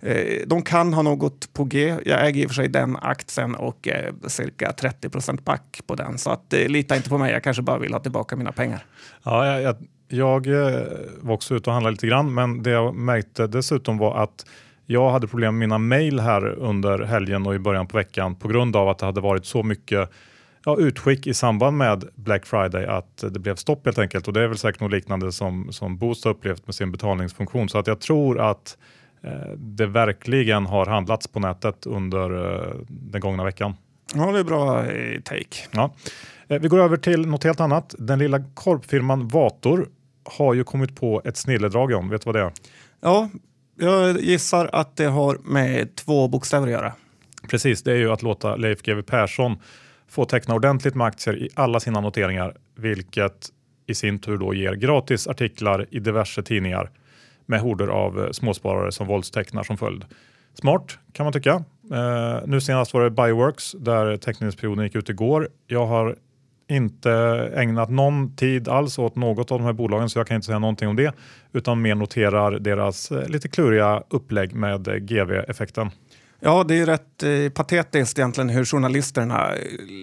Eh, 0.00 0.46
de 0.46 0.62
kan 0.62 0.94
ha 0.94 1.02
något 1.02 1.52
på 1.52 1.64
G. 1.64 1.96
Jag 2.04 2.26
äger 2.26 2.42
i 2.42 2.46
och 2.46 2.50
för 2.50 2.54
sig 2.54 2.68
den 2.68 2.96
aktien 2.96 3.54
och 3.54 3.88
eh, 3.88 4.14
cirka 4.26 4.72
30 4.72 5.08
procent 5.08 5.44
back 5.44 5.80
på 5.86 5.94
den. 5.94 6.18
Så 6.18 6.30
att, 6.30 6.52
eh, 6.52 6.68
lita 6.68 6.96
inte 6.96 7.08
på 7.08 7.18
mig, 7.18 7.32
jag 7.32 7.44
kanske 7.44 7.62
bara 7.62 7.78
vill 7.78 7.92
ha 7.92 8.00
tillbaka 8.00 8.36
mina 8.36 8.52
pengar. 8.52 8.84
Ja, 9.22 9.46
jag, 9.46 9.76
jag, 10.08 10.46
jag 10.46 10.86
var 11.20 11.34
också 11.34 11.54
ute 11.54 11.70
och 11.70 11.74
handlade 11.74 11.92
lite 11.92 12.06
grann, 12.06 12.34
men 12.34 12.62
det 12.62 12.70
jag 12.70 12.94
märkte 12.94 13.46
dessutom 13.46 13.98
var 13.98 14.22
att 14.22 14.46
jag 14.86 15.10
hade 15.10 15.26
problem 15.26 15.58
med 15.58 15.68
mina 15.68 15.78
mejl 15.78 16.20
här 16.20 16.46
under 16.46 16.98
helgen 16.98 17.46
och 17.46 17.54
i 17.54 17.58
början 17.58 17.86
på 17.86 17.96
veckan 17.96 18.34
på 18.34 18.48
grund 18.48 18.76
av 18.76 18.88
att 18.88 18.98
det 18.98 19.06
hade 19.06 19.20
varit 19.20 19.46
så 19.46 19.62
mycket 19.62 20.10
ja, 20.64 20.76
utskick 20.78 21.26
i 21.26 21.34
samband 21.34 21.76
med 21.76 22.04
Black 22.14 22.46
Friday 22.46 22.86
att 22.86 23.24
det 23.30 23.38
blev 23.38 23.54
stopp 23.54 23.84
helt 23.84 23.98
enkelt. 23.98 24.28
Och 24.28 24.34
det 24.34 24.42
är 24.42 24.48
väl 24.48 24.58
säkert 24.58 24.80
något 24.80 24.90
liknande 24.90 25.32
som, 25.32 25.72
som 25.72 25.98
Boost 25.98 26.24
har 26.24 26.30
upplevt 26.30 26.66
med 26.66 26.74
sin 26.74 26.92
betalningsfunktion. 26.92 27.68
Så 27.68 27.78
att 27.78 27.86
jag 27.86 28.00
tror 28.00 28.40
att 28.40 28.76
Eh, 29.22 29.52
det 29.56 29.86
verkligen 29.86 30.66
har 30.66 30.86
handlats 30.86 31.26
på 31.26 31.40
nätet 31.40 31.86
under 31.86 32.54
eh, 32.54 32.74
den 32.88 33.20
gångna 33.20 33.44
veckan. 33.44 33.74
Ja, 34.14 34.32
det 34.32 34.38
är 34.38 34.44
bra 34.44 34.86
eh, 34.86 35.20
take. 35.20 35.56
Ja. 35.70 35.94
Vi 36.46 36.68
går 36.68 36.78
över 36.78 36.96
till 36.96 37.26
något 37.26 37.44
helt 37.44 37.60
annat. 37.60 37.94
Den 37.98 38.18
lilla 38.18 38.44
korpfirman 38.54 39.28
Vator 39.28 39.88
har 40.24 40.54
ju 40.54 40.64
kommit 40.64 40.96
på 40.96 41.22
ett 41.24 41.36
snilledrag 41.36 41.92
om. 41.92 42.08
Vet 42.08 42.20
du 42.20 42.26
vad 42.26 42.34
det 42.34 42.40
är? 42.40 42.52
Ja, 43.00 43.28
jag 43.78 44.20
gissar 44.20 44.70
att 44.72 44.96
det 44.96 45.04
har 45.04 45.38
med 45.44 45.96
två 45.96 46.28
bokstäver 46.28 46.66
att 46.66 46.72
göra. 46.72 46.92
Precis, 47.48 47.82
det 47.82 47.92
är 47.92 47.96
ju 47.96 48.12
att 48.12 48.22
låta 48.22 48.56
Leif 48.56 48.82
GW 48.82 49.02
Persson 49.02 49.56
får 50.10 50.24
teckna 50.24 50.54
ordentligt 50.54 50.94
med 50.94 51.06
aktier 51.06 51.36
i 51.36 51.48
alla 51.54 51.80
sina 51.80 52.00
noteringar, 52.00 52.56
vilket 52.76 53.48
i 53.86 53.94
sin 53.94 54.18
tur 54.18 54.38
då 54.38 54.54
ger 54.54 54.72
gratis 54.72 55.26
artiklar 55.26 55.86
i 55.90 55.98
diverse 55.98 56.42
tidningar 56.42 56.90
med 57.46 57.60
horder 57.60 57.88
av 57.88 58.20
eh, 58.20 58.30
småsparare 58.30 58.92
som 58.92 59.06
våldstecknar 59.06 59.62
som 59.62 59.76
följd. 59.76 60.04
Smart 60.54 60.98
kan 61.12 61.24
man 61.24 61.32
tycka. 61.32 61.64
Eh, 61.92 62.40
nu 62.46 62.60
senast 62.60 62.94
var 62.94 63.02
det 63.02 63.10
Bioworks 63.10 63.72
där 63.72 64.16
teckningsperioden 64.16 64.84
gick 64.84 64.94
ut 64.94 65.08
igår. 65.08 65.48
Jag 65.66 65.86
har 65.86 66.16
inte 66.70 67.12
ägnat 67.56 67.90
någon 67.90 68.36
tid 68.36 68.68
alls 68.68 68.98
åt 68.98 69.16
något 69.16 69.52
av 69.52 69.58
de 69.58 69.64
här 69.64 69.72
bolagen 69.72 70.10
så 70.10 70.18
jag 70.18 70.26
kan 70.26 70.34
inte 70.34 70.46
säga 70.46 70.58
någonting 70.58 70.88
om 70.88 70.96
det 70.96 71.14
utan 71.52 71.82
mer 71.82 71.94
noterar 71.94 72.58
deras 72.58 73.10
eh, 73.10 73.28
lite 73.28 73.48
kluriga 73.48 74.02
upplägg 74.10 74.54
med 74.54 74.88
eh, 74.88 74.94
GV-effekten. 74.94 75.90
Ja, 76.40 76.64
det 76.64 76.78
är 76.78 76.86
rätt 76.86 77.22
eh, 77.22 77.48
patetiskt 77.54 78.18
egentligen 78.18 78.48
hur 78.48 78.64
journalisterna 78.64 79.54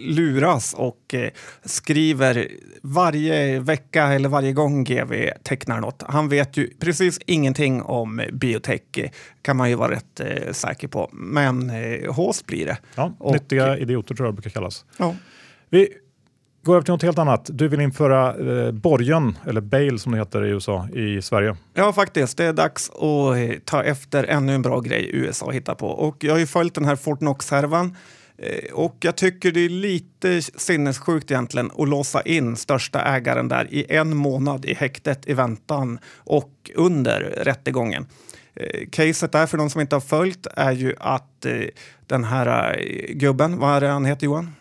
luras 0.05 0.73
och 0.73 1.13
eh, 1.13 1.29
skriver 1.63 2.47
varje 2.81 3.59
vecka 3.59 4.03
eller 4.03 4.29
varje 4.29 4.53
gång 4.53 4.83
GV 4.83 5.29
tecknar 5.43 5.79
något. 5.79 6.03
Han 6.07 6.29
vet 6.29 6.57
ju 6.57 6.69
precis 6.79 7.19
ingenting 7.25 7.81
om 7.81 8.21
biotech 8.33 8.81
kan 9.41 9.57
man 9.57 9.69
ju 9.69 9.75
vara 9.75 9.91
rätt 9.91 10.19
eh, 10.19 10.51
säker 10.51 10.87
på. 10.87 11.09
Men 11.13 11.69
eh, 11.69 12.13
hås 12.13 12.45
blir 12.45 12.65
det. 12.65 12.77
Ja, 12.95 13.13
och, 13.19 13.33
nyttiga 13.33 13.77
idioter 13.77 14.15
tror 14.15 14.27
jag 14.27 14.35
brukar 14.35 14.49
kallas. 14.49 14.85
Ja. 14.97 15.15
Vi 15.69 15.89
går 16.67 16.75
över 16.75 16.85
till 16.85 16.91
något 16.93 17.03
helt 17.03 17.17
annat. 17.17 17.49
Du 17.53 17.67
vill 17.67 17.81
införa 17.81 18.35
eh, 18.65 18.71
borgen, 18.71 19.37
eller 19.47 19.61
bail 19.61 19.99
som 19.99 20.11
det 20.11 20.17
heter 20.17 20.45
i 20.45 20.49
USA, 20.49 20.87
i 20.93 21.21
Sverige. 21.21 21.55
Ja, 21.73 21.93
faktiskt. 21.93 22.37
Det 22.37 22.45
är 22.45 22.53
dags 22.53 22.89
att 22.89 23.37
eh, 23.37 23.59
ta 23.65 23.83
efter 23.83 24.23
ännu 24.23 24.55
en 24.55 24.61
bra 24.61 24.79
grej 24.79 25.09
USA 25.13 25.51
hittar 25.51 25.75
på. 25.75 25.87
Och 25.87 26.23
jag 26.23 26.33
har 26.33 26.39
ju 26.39 26.47
följt 26.47 26.75
den 26.75 26.85
här 26.85 26.95
Fortnox-härvan. 26.95 27.97
Eh, 28.37 28.73
och 28.73 28.95
jag 28.99 29.15
tycker 29.15 29.51
det 29.51 29.59
är 29.59 29.69
lite 29.69 30.41
sinnessjukt 30.41 31.31
egentligen 31.31 31.71
att 31.77 31.89
låsa 31.89 32.21
in 32.21 32.55
största 32.55 33.01
ägaren 33.01 33.47
där 33.47 33.67
i 33.73 33.85
en 33.89 34.17
månad 34.17 34.65
i 34.65 34.73
häktet 34.73 35.27
i 35.27 35.33
väntan 35.33 35.99
och 36.15 36.71
under 36.75 37.19
rättegången. 37.21 38.05
Eh, 38.55 38.89
caset 38.89 39.31
där, 39.31 39.45
för 39.45 39.57
de 39.57 39.69
som 39.69 39.81
inte 39.81 39.95
har 39.95 40.01
följt, 40.01 40.47
är 40.55 40.71
ju 40.71 40.95
att 40.99 41.45
den 42.07 42.23
här 42.23 42.81
gubben, 43.09 43.59
vad 43.59 43.75
är 43.75 43.81
det 43.81 43.87
han 43.87 44.05
heter 44.05 44.25
Johan? 44.25 44.53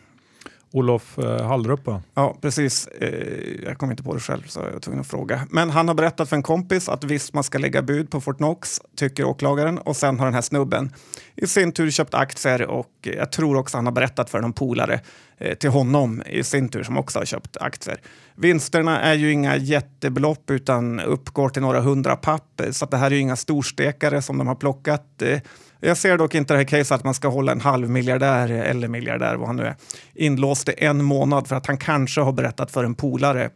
Olof 0.76 1.18
eh, 1.18 1.46
Hallrup 1.46 1.80
Ja, 2.14 2.36
precis. 2.40 2.86
Eh, 2.86 3.64
jag 3.64 3.78
kom 3.78 3.90
inte 3.90 4.02
på 4.02 4.14
det 4.14 4.20
själv 4.20 4.42
så 4.46 4.60
jag 4.60 4.72
var 4.72 4.80
tvungen 4.80 5.00
att 5.00 5.06
fråga. 5.06 5.46
Men 5.50 5.70
han 5.70 5.88
har 5.88 5.94
berättat 5.94 6.28
för 6.28 6.36
en 6.36 6.42
kompis 6.42 6.88
att 6.88 7.04
visst 7.04 7.34
man 7.34 7.44
ska 7.44 7.58
lägga 7.58 7.82
bud 7.82 8.10
på 8.10 8.20
Fortnox, 8.20 8.80
tycker 8.96 9.24
åklagaren. 9.24 9.78
Och 9.78 9.96
sen 9.96 10.18
har 10.18 10.26
den 10.26 10.34
här 10.34 10.42
snubben 10.42 10.92
i 11.34 11.46
sin 11.46 11.72
tur 11.72 11.90
köpt 11.90 12.14
aktier 12.14 12.66
och 12.66 12.90
jag 13.00 13.32
tror 13.32 13.56
också 13.56 13.78
han 13.78 13.86
har 13.86 13.92
berättat 13.92 14.30
för 14.30 14.40
någon 14.40 14.52
polare 14.52 15.00
eh, 15.38 15.54
till 15.54 15.70
honom 15.70 16.22
i 16.26 16.42
sin 16.42 16.68
tur 16.68 16.82
som 16.82 16.98
också 16.98 17.18
har 17.18 17.26
köpt 17.26 17.56
aktier. 17.56 18.00
Vinsterna 18.34 19.00
är 19.00 19.14
ju 19.14 19.32
inga 19.32 19.56
jättebelopp 19.56 20.50
utan 20.50 21.00
uppgår 21.00 21.48
till 21.48 21.62
några 21.62 21.80
hundra 21.80 22.16
papp 22.16 22.60
så 22.70 22.86
det 22.86 22.96
här 22.96 23.06
är 23.06 23.14
ju 23.14 23.20
inga 23.20 23.36
storstekare 23.36 24.22
som 24.22 24.38
de 24.38 24.46
har 24.46 24.54
plockat. 24.54 25.22
Eh. 25.22 25.40
Jag 25.80 25.96
ser 25.96 26.18
dock 26.18 26.34
inte 26.34 26.54
det 26.54 26.58
här 26.58 26.64
caset 26.64 26.92
att 26.92 27.04
man 27.04 27.14
ska 27.14 27.28
hålla 27.28 27.52
en 27.52 27.60
halv 27.60 27.90
miljardär 27.90 28.48
eller 28.50 28.88
miljardär, 28.88 29.36
vad 29.36 29.46
han 29.46 29.56
nu 29.56 29.62
är, 29.62 29.76
inlåst 30.14 30.68
i 30.68 30.74
en 30.76 31.04
månad 31.04 31.48
för 31.48 31.56
att 31.56 31.66
han 31.66 31.78
kanske 31.78 32.20
har 32.20 32.32
berättat 32.32 32.70
för 32.70 32.84
en 32.84 32.94
polare. 32.94 33.50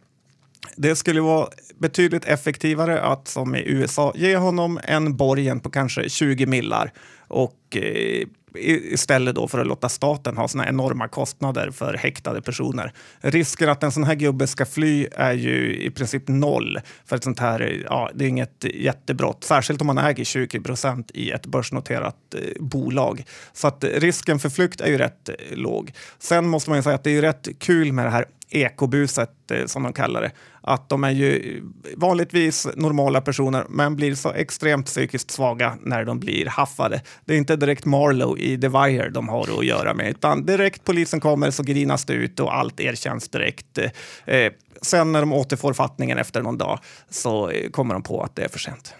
Det 0.75 0.95
skulle 0.95 1.21
vara 1.21 1.47
betydligt 1.79 2.25
effektivare 2.25 3.01
att 3.01 3.27
som 3.27 3.55
i 3.55 3.63
USA 3.65 4.13
ge 4.15 4.37
honom 4.37 4.79
en 4.83 5.17
borgen 5.17 5.59
på 5.59 5.69
kanske 5.69 6.09
20 6.09 6.45
millar 6.45 6.91
och 7.27 7.77
eh, 7.77 8.27
istället 8.55 9.35
då 9.35 9.47
för 9.47 9.59
att 9.59 9.67
låta 9.67 9.89
staten 9.89 10.37
ha 10.37 10.47
såna 10.47 10.67
enorma 10.67 11.07
kostnader 11.07 11.71
för 11.71 11.93
häktade 11.93 12.41
personer. 12.41 12.93
Risken 13.21 13.69
att 13.69 13.83
en 13.83 13.91
sån 13.91 14.03
här 14.03 14.15
gubbe 14.15 14.47
ska 14.47 14.65
fly 14.65 15.07
är 15.11 15.33
ju 15.33 15.75
i 15.75 15.91
princip 15.91 16.27
noll 16.27 16.79
för 17.05 17.15
ett 17.15 17.23
sånt 17.23 17.39
här, 17.39 17.83
ja, 17.85 18.09
det 18.13 18.25
är 18.25 18.29
inget 18.29 18.63
jättebrott, 18.73 19.43
särskilt 19.43 19.81
om 19.81 19.87
man 19.87 19.97
äger 19.97 20.23
20 20.23 20.59
procent 20.59 21.11
i 21.13 21.31
ett 21.31 21.45
börsnoterat 21.45 22.15
eh, 22.35 22.41
bolag. 22.59 23.23
Så 23.53 23.67
att 23.67 23.83
risken 23.83 24.39
för 24.39 24.49
flykt 24.49 24.81
är 24.81 24.87
ju 24.87 24.97
rätt 24.97 25.29
eh, 25.29 25.35
låg. 25.57 25.91
Sen 26.19 26.47
måste 26.47 26.69
man 26.69 26.79
ju 26.79 26.83
säga 26.83 26.95
att 26.95 27.03
det 27.03 27.17
är 27.17 27.21
rätt 27.21 27.47
kul 27.59 27.93
med 27.93 28.05
det 28.05 28.09
här 28.09 28.25
ekobuset 28.51 29.51
eh, 29.51 29.65
som 29.65 29.83
de 29.83 29.93
kallar 29.93 30.21
det. 30.21 30.31
Att 30.61 30.89
de 30.89 31.03
är 31.03 31.11
ju 31.11 31.61
vanligtvis 31.95 32.67
normala 32.75 33.21
personer 33.21 33.65
men 33.69 33.95
blir 33.95 34.15
så 34.15 34.31
extremt 34.31 34.85
psykiskt 34.85 35.31
svaga 35.31 35.77
när 35.81 36.05
de 36.05 36.19
blir 36.19 36.45
haffade. 36.45 37.01
Det 37.25 37.33
är 37.33 37.37
inte 37.37 37.55
direkt 37.55 37.85
Marlow 37.85 38.39
i 38.39 38.61
The 38.61 38.67
Wire 38.67 39.09
de 39.09 39.29
har 39.29 39.59
att 39.59 39.65
göra 39.65 39.93
med 39.93 40.09
utan 40.09 40.45
direkt 40.45 40.83
polisen 40.83 41.19
kommer 41.19 41.51
så 41.51 41.63
grinas 41.63 42.05
det 42.05 42.13
ut 42.13 42.39
och 42.39 42.55
allt 42.55 42.79
erkänns 42.79 43.29
direkt. 43.29 43.77
Eh, 44.25 44.51
sen 44.81 45.11
när 45.11 45.19
de 45.19 45.33
återfår 45.33 45.73
fattningen 45.73 46.17
efter 46.17 46.41
någon 46.41 46.57
dag 46.57 46.79
så 47.09 47.51
kommer 47.71 47.93
de 47.93 48.03
på 48.03 48.23
att 48.23 48.35
det 48.35 48.43
är 48.43 48.49
för 48.49 48.59
sent. 48.59 48.95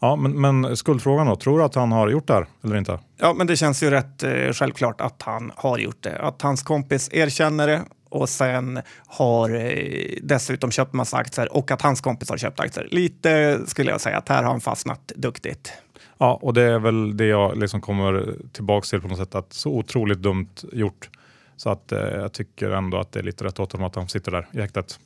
Ja, 0.00 0.16
men, 0.16 0.40
men 0.40 0.76
skuldfrågan 0.76 1.26
då, 1.26 1.36
tror 1.36 1.58
du 1.58 1.64
att 1.64 1.74
han 1.74 1.92
har 1.92 2.08
gjort 2.08 2.26
det 2.26 2.34
här 2.34 2.46
eller 2.64 2.76
inte? 2.76 2.98
Ja, 3.18 3.34
men 3.34 3.46
det 3.46 3.56
känns 3.56 3.82
ju 3.82 3.90
rätt 3.90 4.22
eh, 4.22 4.52
självklart 4.52 5.00
att 5.00 5.22
han 5.22 5.52
har 5.56 5.78
gjort 5.78 6.02
det. 6.02 6.18
Att 6.18 6.42
hans 6.42 6.62
kompis 6.62 7.08
erkänner 7.12 7.66
det 7.66 7.82
och 8.12 8.28
sen 8.28 8.80
har 9.06 9.54
eh, 9.54 10.18
dessutom 10.22 10.70
köpt 10.70 10.92
massa 10.92 11.16
aktier 11.16 11.56
och 11.56 11.70
att 11.70 11.82
hans 11.82 12.00
kompis 12.00 12.30
har 12.30 12.36
köpt 12.36 12.60
aktier. 12.60 12.88
Lite 12.90 13.60
skulle 13.66 13.90
jag 13.90 14.00
säga 14.00 14.18
att 14.18 14.28
här 14.28 14.42
har 14.42 14.50
han 14.50 14.60
fastnat 14.60 15.12
duktigt. 15.16 15.72
Ja, 16.18 16.38
och 16.42 16.54
det 16.54 16.62
är 16.62 16.78
väl 16.78 17.16
det 17.16 17.26
jag 17.26 17.58
liksom 17.58 17.80
kommer 17.80 18.34
tillbaka 18.52 18.84
till 18.84 19.00
på 19.00 19.08
något 19.08 19.18
sätt, 19.18 19.34
att 19.34 19.52
så 19.52 19.70
otroligt 19.70 20.18
dumt 20.18 20.54
gjort. 20.72 21.10
Så 21.56 21.70
att 21.70 21.92
eh, 21.92 21.98
jag 21.98 22.32
tycker 22.32 22.70
ändå 22.70 22.98
att 22.98 23.12
det 23.12 23.18
är 23.18 23.24
lite 23.24 23.44
rätt 23.44 23.60
åt 23.60 23.72
honom 23.72 23.86
att 23.86 23.94
han 23.94 24.08
sitter 24.08 24.32
där 24.32 24.48
i 24.52 24.60
häktet. 24.60 24.98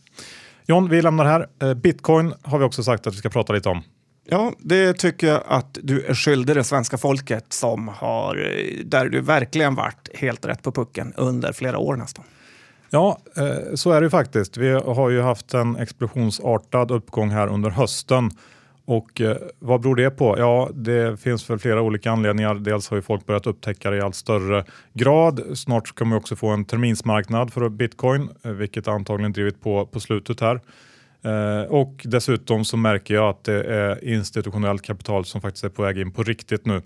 John, 0.66 0.88
vi 0.88 1.02
lämnar 1.02 1.24
här. 1.24 1.46
Eh, 1.62 1.74
Bitcoin 1.74 2.34
har 2.42 2.58
vi 2.58 2.64
också 2.64 2.82
sagt 2.82 3.06
att 3.06 3.14
vi 3.14 3.18
ska 3.18 3.28
prata 3.28 3.52
lite 3.52 3.68
om. 3.68 3.82
Ja, 4.28 4.52
det 4.58 4.92
tycker 4.92 5.26
jag 5.26 5.42
att 5.46 5.78
du 5.82 6.04
är 6.04 6.14
skyldig 6.14 6.56
det 6.56 6.64
svenska 6.64 6.98
folket 6.98 7.52
som 7.52 7.88
har, 7.88 8.36
eh, 8.36 8.84
där 8.84 9.08
du 9.08 9.20
verkligen 9.20 9.74
varit 9.74 10.08
helt 10.14 10.46
rätt 10.46 10.62
på 10.62 10.72
pucken 10.72 11.12
under 11.16 11.52
flera 11.52 11.78
år 11.78 11.96
nästan. 11.96 12.24
Ja, 12.90 13.18
eh, 13.36 13.74
så 13.74 13.92
är 13.92 14.00
det 14.00 14.10
faktiskt. 14.10 14.56
Vi 14.56 14.70
har 14.70 15.10
ju 15.10 15.20
haft 15.20 15.54
en 15.54 15.76
explosionsartad 15.76 16.90
uppgång 16.90 17.30
här 17.30 17.48
under 17.48 17.70
hösten. 17.70 18.30
Och 18.84 19.20
eh, 19.20 19.36
vad 19.58 19.80
beror 19.80 19.96
det 19.96 20.10
på? 20.10 20.38
Ja, 20.38 20.70
det 20.74 21.20
finns 21.20 21.50
väl 21.50 21.58
flera 21.58 21.82
olika 21.82 22.10
anledningar. 22.10 22.54
Dels 22.54 22.88
har 22.88 22.96
ju 22.96 23.02
folk 23.02 23.26
börjat 23.26 23.46
upptäcka 23.46 23.90
det 23.90 23.96
i 23.96 24.00
allt 24.00 24.14
större 24.14 24.64
grad. 24.92 25.40
Snart 25.54 25.94
kommer 25.94 26.16
vi 26.16 26.20
också 26.20 26.36
få 26.36 26.48
en 26.48 26.64
terminsmarknad 26.64 27.52
för 27.52 27.68
bitcoin, 27.68 28.28
eh, 28.42 28.50
vilket 28.50 28.88
antagligen 28.88 29.32
drivit 29.32 29.62
på 29.62 29.86
på 29.86 30.00
slutet 30.00 30.40
här. 30.40 30.60
Och 31.68 32.02
dessutom 32.04 32.64
så 32.64 32.76
märker 32.76 33.14
jag 33.14 33.28
att 33.28 33.44
det 33.44 33.64
är 33.64 34.04
institutionellt 34.04 34.82
kapital 34.82 35.24
som 35.24 35.40
faktiskt 35.40 35.64
är 35.64 35.68
på 35.68 35.82
väg 35.82 35.98
in 35.98 36.12
på 36.12 36.22
riktigt 36.22 36.66
nu. 36.66 36.82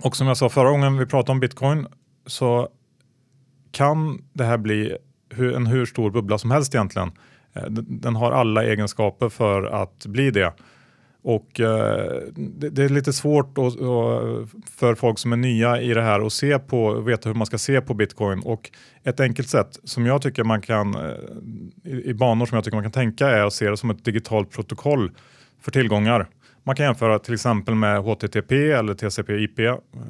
Och 0.00 0.16
som 0.16 0.26
jag 0.26 0.36
sa 0.36 0.48
förra 0.48 0.70
gången 0.70 0.98
vi 0.98 1.06
pratade 1.06 1.32
om 1.32 1.40
bitcoin 1.40 1.86
så 2.26 2.68
kan 3.72 4.24
det 4.32 4.44
här 4.44 4.58
bli 4.58 4.96
en 5.56 5.66
hur 5.66 5.86
stor 5.86 6.10
bubbla 6.10 6.38
som 6.38 6.50
helst 6.50 6.74
egentligen. 6.74 7.10
Eh, 7.52 7.64
den 7.70 8.16
har 8.16 8.32
alla 8.32 8.64
egenskaper 8.64 9.28
för 9.28 9.62
att 9.62 10.06
bli 10.06 10.30
det. 10.30 10.52
Och 11.24 11.60
eh, 11.60 12.22
det, 12.34 12.84
är 12.84 12.88
lite 12.88 13.12
svårt 13.12 13.54
för 14.70 14.94
folk 14.94 15.18
som 15.18 15.32
är 15.32 15.36
nya 15.36 15.80
i 15.80 15.94
det 15.94 16.02
här 16.02 16.26
att 16.26 16.32
se 16.32 16.58
på, 16.58 17.00
veta 17.00 17.28
hur 17.28 17.34
man 17.34 17.46
ska 17.46 17.58
se 17.58 17.80
på 17.80 17.94
bitcoin. 17.94 18.40
Och 18.40 18.70
ett 19.04 19.20
enkelt 19.20 19.48
sätt 19.48 19.78
som 19.84 20.06
jag 20.06 20.22
tycker 20.22 20.44
man 20.44 20.60
kan, 20.60 20.94
eh, 20.94 21.92
i 21.92 22.14
banor 22.14 22.46
som 22.46 22.56
jag 22.56 22.64
tycker 22.64 22.76
man 22.76 22.84
kan 22.84 22.92
tänka 22.92 23.28
är 23.28 23.46
att 23.46 23.52
se 23.52 23.70
det 23.70 23.76
som 23.76 23.90
ett 23.90 24.04
digitalt 24.04 24.50
protokoll 24.50 25.10
för 25.60 25.70
tillgångar. 25.70 26.28
Man 26.64 26.76
kan 26.76 26.86
jämföra 26.86 27.18
till 27.18 27.34
exempel 27.34 27.74
med 27.74 28.02
HTTP 28.02 28.72
eller 28.72 28.94
TCP/IP 28.94 29.58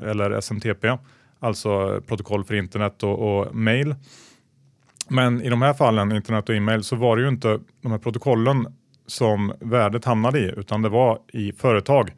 eller 0.03 0.31
SMTP 0.31 0.99
alltså 1.43 2.01
protokoll 2.07 2.45
för 2.45 2.55
internet 2.55 3.03
och, 3.03 3.19
och 3.19 3.55
mail. 3.55 3.95
Men 5.09 5.43
i 5.43 5.49
de 5.49 5.63
här 5.63 5.75
fallen, 5.75 6.13
internet 6.13 6.49
och 6.49 6.55
e-mail, 6.55 6.85
så 6.85 6.97
var 6.97 7.17
det 7.17 7.23
ju 7.23 7.29
inte 7.29 7.61
de 7.83 7.93
här 7.93 7.99
protokollen 7.99 8.67
som 9.07 9.53
värdet 9.61 10.05
hamnade 10.05 10.39
i, 10.39 10.53
utan 10.57 10.83
det 10.83 10.89
var 10.89 11.19
i 11.33 11.53
företag 11.53 12.11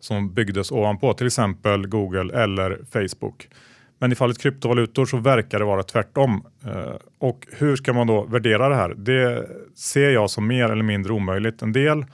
som 0.00 0.34
byggdes 0.34 0.72
ovanpå, 0.72 1.14
till 1.14 1.26
exempel 1.26 1.86
Google 1.86 2.42
eller 2.42 2.78
Facebook. 2.92 3.48
Men 3.98 4.12
i 4.12 4.14
fallet 4.14 4.38
kryptovalutor 4.38 5.06
så 5.06 5.16
verkar 5.16 5.58
det 5.58 5.64
vara 5.64 5.82
tvärtom. 5.82 6.46
Eh, 6.64 6.94
och 7.18 7.46
hur 7.52 7.76
ska 7.76 7.92
man 7.92 8.06
då 8.06 8.24
värdera 8.24 8.68
det 8.68 8.74
här? 8.74 8.94
Det 8.96 9.48
ser 9.76 10.10
jag 10.10 10.30
som 10.30 10.46
mer 10.46 10.64
eller 10.64 10.82
mindre 10.82 11.12
omöjligt. 11.12 11.62
En 11.62 11.72
del 11.72 12.04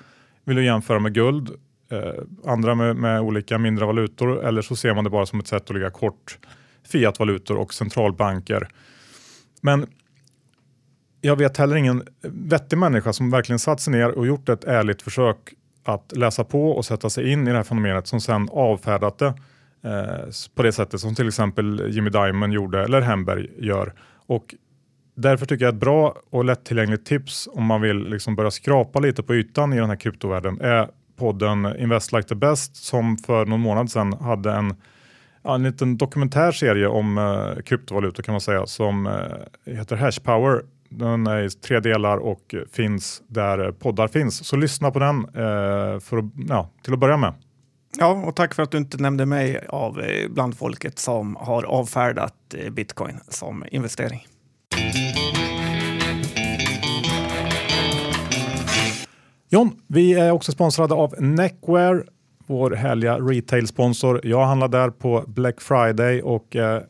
vill 0.45 0.59
ju 0.59 0.65
jämföra 0.65 0.99
med 0.99 1.15
guld, 1.15 1.51
eh, 1.89 2.51
andra 2.53 2.75
med, 2.75 2.97
med, 2.97 3.21
olika 3.21 3.59
mindre 3.59 3.87
valutor 3.87 4.45
eller 4.45 4.63
så 4.63 4.77
ser 4.77 4.95
man 4.95 5.05
det 5.05 5.11
bara 5.11 5.27
som 5.27 5.41
ett 5.41 5.47
sätt 5.47 5.71
att 5.71 5.77
ligga 5.77 5.91
kort 5.91 6.39
fiatvalutor 6.89 7.57
och 7.57 7.75
centralbanker. 7.75 8.69
Men 9.61 9.87
jag 11.21 11.37
vet 11.37 11.57
heller 11.57 11.77
ingen 11.77 12.03
vettig 12.23 12.79
människa 12.79 13.13
som 13.13 13.31
verkligen 13.31 13.59
satt 13.59 13.81
sig 13.81 13.93
ner 13.93 14.11
och 14.11 14.27
gjort 14.27 14.49
ett 14.49 14.65
ärligt 14.65 15.03
försök 15.03 15.37
att 15.85 16.13
läsa 16.17 16.45
på 16.45 16.71
och 16.71 16.85
sätta 16.85 17.11
sig 17.11 17.33
in 17.33 17.49
i 17.49 17.51
det 17.51 17.57
här 17.57 17.65
fenomenet 17.65 18.07
som 18.07 18.21
sen 18.21 18.49
avfärdat 18.53 19.19
det 19.19 19.35
eh, 19.83 20.29
på 20.55 20.63
det 20.63 20.73
sättet 20.73 21.01
som 21.01 21.15
till 21.15 21.29
exempel 21.29 21.83
Jimmy 21.89 22.11
Diamond 22.11 22.53
gjorde 22.53 22.85
eller 22.85 23.01
Hemberg 23.01 23.51
gör. 23.59 23.93
Och 24.27 24.55
därför 25.15 25.47
tycker 25.47 25.65
jag 25.65 25.75
ett 25.75 25.81
bra 25.81 26.17
och 26.31 26.45
lättillgängligt 26.45 27.07
tips 27.07 27.49
om 27.53 27.65
man 27.65 27.81
vill 27.81 28.09
liksom 28.09 28.37
börja 28.37 28.51
skrapa 28.51 29.01
lite 29.01 29.23
på 29.23 29.35
ytan 29.35 29.73
i 29.73 29.77
den 29.77 29.89
här 29.89 29.97
kryptovärlden 29.97 30.61
är 30.61 30.89
podden 31.17 31.77
Invest 31.79 32.13
Like 32.13 32.29
the 32.29 32.35
Best 32.35 32.77
som 32.77 33.17
för 33.17 33.47
någon 33.47 33.61
månad 33.61 33.91
sedan 33.91 34.13
hade 34.13 34.53
en 34.53 34.75
en 35.55 35.63
liten 35.63 35.97
dokumentärserie 35.97 36.87
om 36.87 37.19
eh, 37.19 37.63
kryptovalutor 37.63 38.23
kan 38.23 38.33
man 38.33 38.41
säga 38.41 38.67
som 38.67 39.07
eh, 39.07 39.75
heter 39.77 39.97
Hashpower. 39.97 40.63
Den 40.89 41.27
är 41.27 41.43
i 41.43 41.51
tre 41.51 41.81
delar 41.81 42.17
och 42.17 42.55
finns 42.73 43.23
där 43.29 43.73
poddar 43.73 44.09
finns. 44.09 44.47
Så 44.47 44.57
lyssna 44.57 44.91
på 44.91 44.99
den 44.99 45.19
eh, 45.19 46.01
för 46.01 46.19
att, 46.19 46.25
ja, 46.49 46.71
till 46.83 46.93
att 46.93 46.99
börja 46.99 47.17
med. 47.17 47.35
Ja, 47.99 48.25
och 48.27 48.37
tack 48.37 48.55
för 48.55 48.63
att 48.63 48.71
du 48.71 48.79
inte 48.79 49.03
nämnde 49.03 49.27
mig 49.27 49.67
av 49.69 50.01
eh, 50.01 50.29
bland 50.31 50.59
folket 50.59 50.99
som 50.99 51.37
har 51.37 51.63
avfärdat 51.63 52.35
eh, 52.55 52.71
bitcoin 52.71 53.21
som 53.29 53.65
investering. 53.71 54.27
John, 59.49 59.71
vi 59.87 60.15
är 60.15 60.31
också 60.31 60.53
sponsrade 60.53 60.95
av 60.95 61.15
Neckwear 61.19 62.05
vår 62.47 62.71
härliga 62.71 63.19
retail-sponsor. 63.19 64.21
Jag 64.25 64.47
handlar 64.47 64.69
där 64.69 64.91
på 64.91 65.25
Black 65.27 65.61
Friday 65.61 66.23
och 66.23 66.57
eh, 66.57 66.83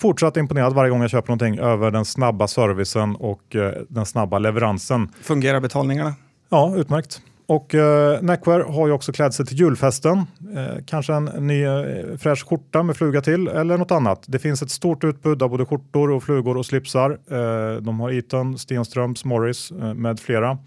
fortsatt 0.00 0.36
imponerad 0.36 0.74
varje 0.74 0.90
gång 0.90 1.00
jag 1.00 1.10
köper 1.10 1.28
någonting 1.28 1.58
över 1.58 1.90
den 1.90 2.04
snabba 2.04 2.48
servicen 2.48 3.16
och 3.16 3.56
eh, 3.56 3.72
den 3.88 4.06
snabba 4.06 4.38
leveransen. 4.38 5.08
Fungerar 5.22 5.60
betalningarna? 5.60 6.14
Ja, 6.48 6.74
utmärkt. 6.76 7.20
Och 7.46 7.74
eh, 7.74 8.22
Neckwear 8.22 8.60
har 8.60 8.86
ju 8.86 8.92
också 8.92 9.12
klätt 9.12 9.34
sig 9.34 9.46
till 9.46 9.58
julfesten. 9.58 10.18
Eh, 10.56 10.84
kanske 10.86 11.14
en 11.14 11.24
ny 11.24 11.64
eh, 11.64 12.16
fräsch 12.18 12.46
skjorta 12.48 12.82
med 12.82 12.96
fluga 12.96 13.20
till 13.20 13.48
eller 13.48 13.78
något 13.78 13.90
annat. 13.90 14.24
Det 14.26 14.38
finns 14.38 14.62
ett 14.62 14.70
stort 14.70 15.04
utbud 15.04 15.42
av 15.42 15.50
både 15.50 15.64
skjortor 15.64 16.10
och 16.10 16.22
flugor 16.22 16.56
och 16.56 16.66
slipsar. 16.66 17.10
Eh, 17.10 17.82
de 17.82 18.00
har 18.00 18.10
Eton, 18.10 18.58
Stenströms, 18.58 19.24
Morris 19.24 19.70
eh, 19.70 19.94
med 19.94 20.20
flera. 20.20 20.58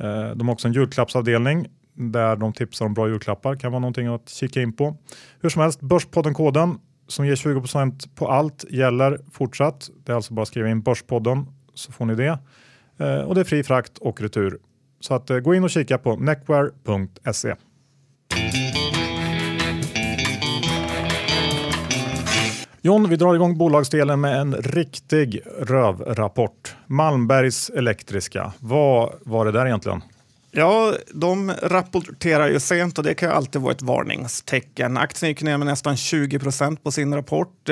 Eh, 0.00 0.30
de 0.30 0.48
har 0.48 0.52
också 0.52 0.68
en 0.68 0.74
julklappsavdelning 0.74 1.66
där 1.94 2.36
de 2.36 2.52
tipsar 2.52 2.86
om 2.86 2.94
bra 2.94 3.08
julklappar. 3.08 3.56
Kan 3.56 3.72
vara 3.72 3.80
någonting 3.80 4.06
att 4.06 4.28
kika 4.28 4.62
in 4.62 4.72
på. 4.72 4.96
Hur 5.40 5.48
som 5.48 5.62
helst, 5.62 5.80
Börspodden-koden 5.80 6.78
som 7.08 7.26
ger 7.26 7.36
20 7.36 7.62
på 8.14 8.28
allt 8.28 8.64
gäller 8.70 9.20
fortsatt. 9.32 9.90
Det 10.04 10.12
är 10.12 10.16
alltså 10.16 10.34
bara 10.34 10.42
att 10.42 10.48
skriva 10.48 10.68
in 10.68 10.82
Börspodden 10.82 11.46
så 11.74 11.92
får 11.92 12.06
ni 12.06 12.14
det. 12.14 12.38
Eh, 12.98 13.20
och 13.20 13.34
det 13.34 13.40
är 13.40 13.44
fri 13.44 13.62
frakt 13.62 13.98
och 13.98 14.20
retur. 14.20 14.58
Så 15.00 15.14
att, 15.14 15.30
eh, 15.30 15.38
gå 15.38 15.54
in 15.54 15.64
och 15.64 15.70
kika 15.70 15.98
på 15.98 16.16
neckwear.se. 16.16 17.54
John, 22.82 23.08
vi 23.08 23.16
drar 23.16 23.34
igång 23.34 23.58
bolagsdelen 23.58 24.20
med 24.20 24.40
en 24.40 24.54
riktig 24.54 25.40
rövrapport. 25.58 26.74
Malmbergs 26.86 27.70
Elektriska. 27.70 28.52
Vad 28.58 29.12
var 29.20 29.44
det 29.44 29.52
där 29.52 29.66
egentligen? 29.66 30.02
Ja, 30.50 30.94
de 31.14 31.52
rapporterar 31.62 32.48
ju 32.48 32.60
sent 32.60 32.98
och 32.98 33.04
det 33.04 33.14
kan 33.14 33.28
ju 33.28 33.34
alltid 33.34 33.62
vara 33.62 33.72
ett 33.72 33.82
varningstecken. 33.82 34.96
Aktien 34.96 35.30
gick 35.30 35.42
ner 35.42 35.58
med 35.58 35.66
nästan 35.66 35.96
20 35.96 36.38
procent 36.38 36.84
på 36.84 36.90
sin 36.90 37.14
rapport. 37.14 37.70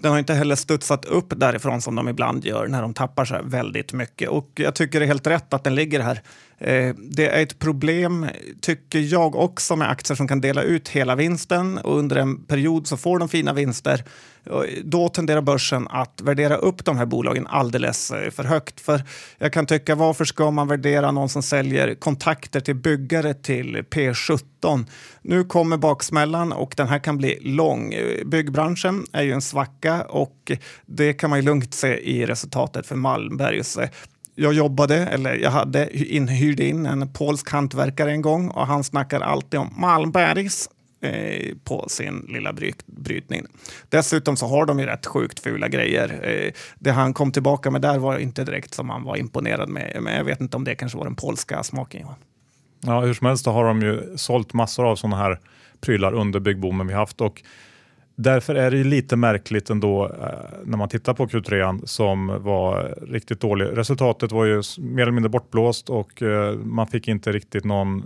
Den 0.00 0.10
har 0.10 0.18
inte 0.18 0.34
heller 0.34 0.56
studsat 0.56 1.04
upp 1.04 1.32
därifrån 1.36 1.82
som 1.82 1.94
de 1.94 2.08
ibland 2.08 2.44
gör 2.44 2.66
när 2.66 2.82
de 2.82 2.94
tappar 2.94 3.24
så 3.24 3.34
här 3.34 3.42
väldigt 3.42 3.92
mycket. 3.92 4.28
Och 4.28 4.50
jag 4.54 4.74
tycker 4.74 5.00
det 5.00 5.04
är 5.04 5.08
helt 5.08 5.26
rätt 5.26 5.54
att 5.54 5.64
den 5.64 5.74
ligger 5.74 6.00
här. 6.00 6.22
Eh, 6.60 6.94
det 6.96 7.28
är 7.28 7.42
ett 7.42 7.58
problem, 7.58 8.26
tycker 8.60 8.98
jag 8.98 9.36
också, 9.36 9.76
med 9.76 9.90
aktier 9.90 10.16
som 10.16 10.28
kan 10.28 10.40
dela 10.40 10.62
ut 10.62 10.88
hela 10.88 11.14
vinsten 11.14 11.78
och 11.78 11.98
under 11.98 12.16
en 12.16 12.44
period 12.44 12.86
så 12.86 12.96
får 12.96 13.18
de 13.18 13.28
fina 13.28 13.52
vinster. 13.52 14.04
Då 14.84 15.08
tenderar 15.08 15.40
börsen 15.40 15.88
att 15.88 16.20
värdera 16.20 16.56
upp 16.56 16.84
de 16.84 16.96
här 16.96 17.06
bolagen 17.06 17.46
alldeles 17.46 18.10
eh, 18.10 18.30
för 18.30 18.44
högt. 18.44 18.80
För 18.80 19.02
jag 19.38 19.52
kan 19.52 19.66
tycka, 19.66 19.94
varför 19.94 20.24
ska 20.24 20.50
man 20.50 20.68
värdera 20.68 21.10
någon 21.10 21.28
som 21.28 21.42
säljer 21.42 21.94
kontakter 21.94 22.60
till 22.60 22.74
byggare 22.74 23.34
till 23.34 23.76
P17? 23.76 24.86
Nu 25.22 25.44
kommer 25.44 25.76
baksmällan 25.76 26.52
och 26.52 26.74
den 26.76 26.88
här 26.88 26.98
kan 26.98 27.16
bli 27.16 27.38
lång. 27.40 27.94
Byggbranschen 28.24 29.06
är 29.12 29.22
ju 29.22 29.32
en 29.32 29.42
svacka 29.42 30.02
och 30.02 30.52
det 30.86 31.12
kan 31.12 31.30
man 31.30 31.38
ju 31.38 31.44
lugnt 31.44 31.74
se 31.74 31.98
i 32.10 32.26
resultatet 32.26 32.86
för 32.86 32.96
Malmbergs 32.96 33.76
eh, 33.76 33.88
jag 34.38 34.52
jobbade, 34.52 34.96
eller 34.96 35.34
jag 35.34 35.50
hade 35.50 35.98
inhyrd 36.14 36.60
in 36.60 36.86
en 36.86 37.12
polsk 37.12 37.50
hantverkare 37.50 38.10
en 38.10 38.22
gång 38.22 38.48
och 38.48 38.66
han 38.66 38.84
snackar 38.84 39.20
alltid 39.20 39.60
om 39.60 39.74
Malmbergs 39.76 40.68
eh, 41.00 41.54
på 41.64 41.88
sin 41.88 42.26
lilla 42.28 42.52
bryt, 42.52 42.86
brytning. 42.86 43.46
Dessutom 43.88 44.36
så 44.36 44.46
har 44.46 44.66
de 44.66 44.78
ju 44.78 44.86
rätt 44.86 45.06
sjukt 45.06 45.40
fula 45.40 45.68
grejer. 45.68 46.20
Eh, 46.22 46.52
det 46.78 46.90
han 46.90 47.14
kom 47.14 47.32
tillbaka 47.32 47.70
med 47.70 47.80
där 47.82 47.98
var 47.98 48.18
inte 48.18 48.44
direkt 48.44 48.74
som 48.74 48.90
han 48.90 49.02
var 49.04 49.16
imponerad 49.16 49.68
med. 49.68 49.98
Men 50.02 50.14
jag 50.14 50.24
vet 50.24 50.40
inte 50.40 50.56
om 50.56 50.64
det 50.64 50.74
kanske 50.74 50.98
var 50.98 51.04
den 51.04 51.14
polska 51.14 51.62
smaken. 51.62 52.00
Johan. 52.00 52.16
Ja, 52.80 53.00
hur 53.00 53.14
som 53.14 53.26
helst 53.26 53.46
har 53.46 53.64
de 53.64 53.82
ju 53.82 54.16
sålt 54.16 54.52
massor 54.52 54.86
av 54.86 54.96
sådana 54.96 55.16
här 55.16 55.38
prylar 55.80 56.12
under 56.14 56.40
byggboomen 56.40 56.86
vi 56.86 56.94
haft 56.94 57.20
och 57.20 57.42
Därför 58.20 58.54
är 58.54 58.70
det 58.70 58.84
lite 58.84 59.16
märkligt 59.16 59.70
ändå 59.70 60.04
eh, 60.06 60.58
när 60.64 60.78
man 60.78 60.88
tittar 60.88 61.14
på 61.14 61.26
Q3 61.26 61.80
som 61.84 62.26
var 62.26 62.94
riktigt 63.02 63.40
dålig. 63.40 63.66
Resultatet 63.72 64.32
var 64.32 64.44
ju 64.44 64.62
mer 64.78 65.02
eller 65.02 65.12
mindre 65.12 65.30
bortblåst 65.30 65.90
och 65.90 66.22
eh, 66.22 66.54
man 66.54 66.86
fick 66.86 67.08
inte 67.08 67.32
riktigt 67.32 67.64
någon, 67.64 67.98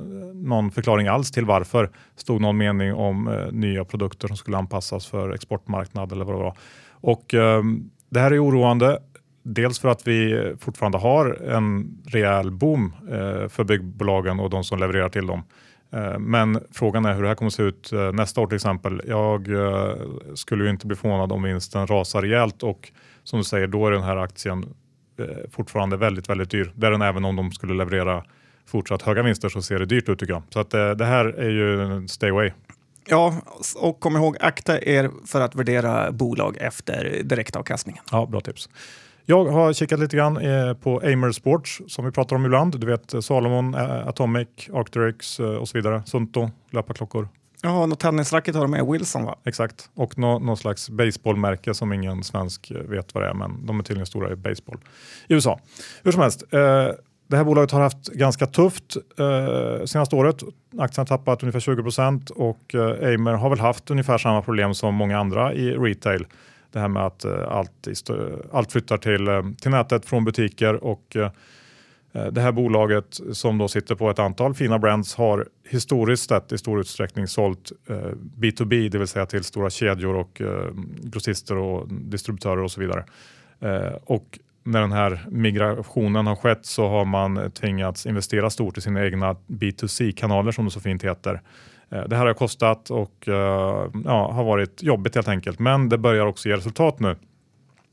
någon 0.49 0.71
förklaring 0.71 1.07
alls 1.07 1.31
till 1.31 1.45
varför. 1.45 1.90
stod 2.16 2.40
någon 2.40 2.57
mening 2.57 2.95
om 2.95 3.28
eh, 3.28 3.52
nya 3.52 3.85
produkter 3.85 4.28
som 4.28 4.37
skulle 4.37 4.57
anpassas 4.57 5.07
för 5.07 5.35
exportmarknad 5.35 6.12
eller 6.12 6.25
vad 6.25 6.35
det 6.35 6.42
var. 6.42 6.57
Och, 6.90 7.35
ehm, 7.35 7.90
det 8.11 8.21
här 8.21 8.31
är 8.31 8.45
oroande. 8.45 8.99
Dels 9.42 9.78
för 9.78 9.88
att 9.88 10.07
vi 10.07 10.52
fortfarande 10.59 10.99
har 10.99 11.42
en 11.42 11.99
rejäl 12.07 12.50
boom 12.50 12.95
eh, 13.11 13.49
för 13.49 13.64
byggbolagen 13.64 14.40
och 14.40 14.50
de 14.50 14.64
som 14.64 14.78
levererar 14.78 15.09
till 15.09 15.26
dem. 15.26 15.42
Eh, 15.92 16.18
men 16.18 16.61
frågan 16.72 17.04
är 17.04 17.14
hur 17.14 17.22
det 17.22 17.28
här 17.28 17.34
kommer 17.34 17.50
att 17.50 17.54
se 17.54 17.62
ut 17.62 17.92
eh, 17.92 18.12
nästa 18.12 18.40
år 18.40 18.46
till 18.46 18.56
exempel. 18.56 19.02
Jag 19.06 19.49
eh, 19.49 19.96
skulle 20.34 20.64
ju 20.64 20.70
inte 20.70 20.87
bli 20.87 20.96
förvånad 20.96 21.32
om 21.32 21.42
vinsten 21.42 21.87
rasar 21.87 22.22
rejält 22.22 22.62
och 22.62 22.92
som 23.25 23.38
du 23.38 23.44
säger, 23.44 23.66
då 23.66 23.87
är 23.87 23.90
den 23.90 24.02
här 24.02 24.16
aktien 24.16 24.75
fortfarande 25.50 25.96
väldigt, 25.96 26.28
väldigt 26.28 26.50
dyr. 26.50 26.72
Det 26.75 26.87
är 26.87 26.90
den 26.90 27.02
även 27.02 27.25
om 27.25 27.37
de 27.37 27.52
skulle 27.52 27.75
leverera 27.75 28.25
fortsatt 28.66 29.02
höga 29.02 29.22
vinster 29.22 29.49
så 29.49 29.62
ser 29.62 29.78
det 29.78 29.87
dyrt 29.87 30.08
ut 30.08 30.18
tycker 30.18 30.32
jag. 30.32 30.42
Så 30.50 30.61
att 30.61 30.70
det 30.70 31.04
här 31.04 31.25
är 31.25 31.50
ju 31.50 32.08
stay 32.08 32.30
away. 32.30 32.50
Ja, 33.06 33.34
och 33.76 34.00
kom 34.00 34.16
ihåg, 34.16 34.37
akta 34.40 34.82
er 34.82 35.11
för 35.26 35.40
att 35.40 35.54
värdera 35.54 36.12
bolag 36.12 36.56
efter 36.61 37.20
direktavkastningen. 37.25 38.02
Ja, 38.11 38.26
bra 38.26 38.40
tips. 38.40 38.68
Jag 39.26 39.45
har 39.45 39.73
kikat 39.73 40.00
lite 40.00 40.17
grann 40.17 40.37
eh, 40.37 40.75
på 40.75 40.99
Amer 40.99 41.33
Sports 41.33 41.83
som 41.88 42.05
vi 42.05 42.11
pratar 42.11 42.37
om 42.37 42.47
ibland. 42.47 42.81
Du 42.81 42.87
vet 42.87 43.14
Salomon, 43.21 43.75
eh, 43.75 44.09
Atomic, 44.09 44.49
Arcteryx 44.73 45.41
eh, 45.41 45.47
och 45.47 45.69
så 45.69 45.79
vidare. 45.79 46.02
Sunto, 46.07 46.50
löparklockor. 46.71 47.29
Ja, 47.62 47.87
något 47.87 48.00
tennisracket 48.00 48.55
har 48.55 48.62
de 48.62 48.71
med, 48.71 48.87
Wilson 48.87 49.25
va? 49.25 49.37
Exakt, 49.45 49.91
och 49.95 50.19
nå, 50.19 50.38
någon 50.38 50.57
slags 50.57 50.91
baseballmärke 50.91 51.75
som 51.75 51.93
ingen 51.93 52.23
svensk 52.23 52.73
vet 52.88 53.14
vad 53.14 53.25
det 53.25 53.29
är, 53.29 53.35
men 53.35 53.67
de 53.67 53.79
är 53.79 53.83
tydligen 53.85 54.07
stora 54.07 54.33
i 54.33 54.37
baseball 54.37 54.79
i 55.29 55.35
USA. 55.35 55.61
Hur 56.02 56.12
som 56.12 56.23
helst, 56.23 56.45
det 57.33 57.37
här 57.37 57.45
bolaget 57.45 57.71
har 57.71 57.81
haft 57.81 58.09
ganska 58.09 58.47
tufft 58.47 58.97
eh, 59.19 59.85
senaste 59.85 60.17
året. 60.17 60.43
Aktien 60.79 61.07
har 61.09 61.17
tappat 61.17 61.43
ungefär 61.43 61.61
20 61.61 61.83
procent 61.83 62.31
och 62.31 62.75
eh, 62.75 63.14
Amer 63.14 63.33
har 63.33 63.50
väl 63.50 63.61
haft 63.61 63.91
ungefär 63.91 64.19
samma 64.19 64.43
problem 64.43 64.75
som 64.75 64.95
många 64.95 65.19
andra 65.19 65.55
i 65.55 65.71
retail 65.71 66.26
det 66.73 66.81
här 66.81 66.88
med 66.88 67.07
att 67.07 67.25
eh, 67.25 67.49
allt, 67.49 67.88
allt 68.52 68.73
flyttar 68.73 68.99
till, 68.99 69.29
eh, 69.29 69.43
till 69.61 69.71
nätet 69.71 70.07
från 70.07 70.25
butiker 70.25 70.85
och 70.85 71.17
eh, 71.17 71.31
det 72.33 72.41
här 72.41 72.52
bolaget 72.52 73.21
som 73.33 73.59
då 73.59 73.69
sitter 73.69 73.95
på 73.95 74.11
ett 74.11 74.19
antal 74.19 74.55
fina 74.55 74.79
brands 74.79 75.14
har 75.14 75.49
historiskt 75.69 76.29
sett 76.29 76.52
i 76.52 76.59
stor 76.59 76.81
utsträckning 76.81 77.26
sålt 77.26 77.73
B2B, 78.38 78.88
det 78.88 78.99
vill 78.99 79.09
säga 79.09 79.26
till 79.26 79.45
stora 79.45 79.71
kedjor 79.71 80.14
och 80.14 80.43
grossister 81.02 81.57
och 81.57 81.88
distributörer 81.88 82.62
och 82.62 82.71
så 82.71 82.81
vidare. 82.81 83.05
Och 84.05 84.38
när 84.64 84.81
den 84.81 84.93
här 84.93 85.26
migrationen 85.29 86.26
har 86.26 86.37
skett 86.37 86.67
så 86.67 86.88
har 86.88 87.05
man 87.05 87.50
tvingats 87.50 88.07
investera 88.07 88.50
stort 88.50 88.79
i 88.79 88.81
sina 88.81 89.05
egna 89.05 89.37
B2C-kanaler 89.47 90.52
som 90.52 90.64
det 90.64 90.71
så 90.71 90.81
fint 90.81 91.05
heter. 91.05 91.41
Eh, 91.92 92.04
det 92.08 92.16
här 92.16 92.26
har 92.26 92.34
kostat 92.34 92.90
och 92.90 93.28
eh, 93.28 93.90
ja, 94.04 94.32
har 94.32 94.44
varit 94.44 94.82
jobbigt 94.82 95.14
helt 95.14 95.28
enkelt, 95.28 95.58
men 95.58 95.88
det 95.88 95.99
börjar 95.99 96.26
också 96.26 96.49
ge 96.49 96.56
resultat 96.56 97.00
nu. 97.00 97.16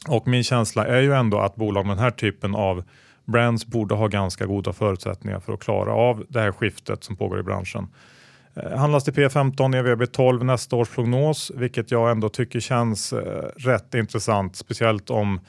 Och 0.08 0.28
min 0.28 0.44
känsla 0.44 0.88
är 0.88 1.02
ju 1.02 1.14
ändå 1.14 1.40
att 1.40 1.56
bolag 1.56 1.86
med 1.86 1.98
den 1.98 2.04
här 2.04 2.12
typen 2.12 2.56
av 2.56 2.84
brands 3.26 3.66
borde 3.66 3.96
ha 3.96 4.08
ganska 4.08 4.46
goda 4.46 4.74
förutsättningar 4.74 5.40
för 5.40 5.54
att 5.54 5.60
klara 5.60 5.94
av 5.94 6.26
det 6.30 6.40
här 6.40 6.52
skiftet 6.52 7.04
som 7.04 7.16
pågår 7.16 7.40
i 7.40 7.44
branschen. 7.44 7.88
Eh, 8.54 8.78
handlas 8.78 9.04
till 9.04 9.14
P15, 9.14 9.76
EVB 9.76 10.12
12 10.12 10.46
nästa 10.46 10.76
års 10.76 10.90
prognos, 10.90 11.52
vilket 11.56 11.92
jag 11.92 12.12
ändå 12.12 12.30
tycker 12.30 12.60
känns 12.60 13.14
rätt 13.58 13.96
intressant, 13.96 14.56
speciellt 14.56 15.10
om 15.10 15.40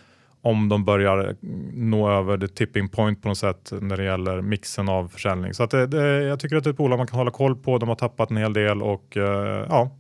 om 0.43 0.69
de 0.69 0.85
börjar 0.85 1.37
nå 1.73 2.11
över 2.11 2.39
the 2.39 2.49
tipping 2.49 2.89
point 2.89 3.23
på 3.23 3.29
något 3.29 3.39
sätt 3.39 3.73
när 3.81 3.97
det 3.97 4.05
gäller 4.05 4.41
mixen 4.41 4.89
av 4.89 5.09
försäljning. 5.09 5.55
Så 5.55 5.63
att 5.63 5.71
det, 5.71 5.87
det, 5.87 6.23
jag 6.23 6.41
tycker 6.41 6.57
att 6.57 6.65
det 6.65 6.71
är 6.71 6.73
ett 6.73 6.77
bolag 6.77 6.99
man 6.99 7.07
kan 7.07 7.19
hålla 7.19 7.31
koll 7.31 7.57
på. 7.57 7.79
De 7.79 7.89
har 7.89 7.97
tappat 7.97 8.31
en 8.31 8.37
hel 8.37 8.53
del 8.53 8.83
och 8.83 9.17
uh, 9.17 9.25
ja, 9.69 9.91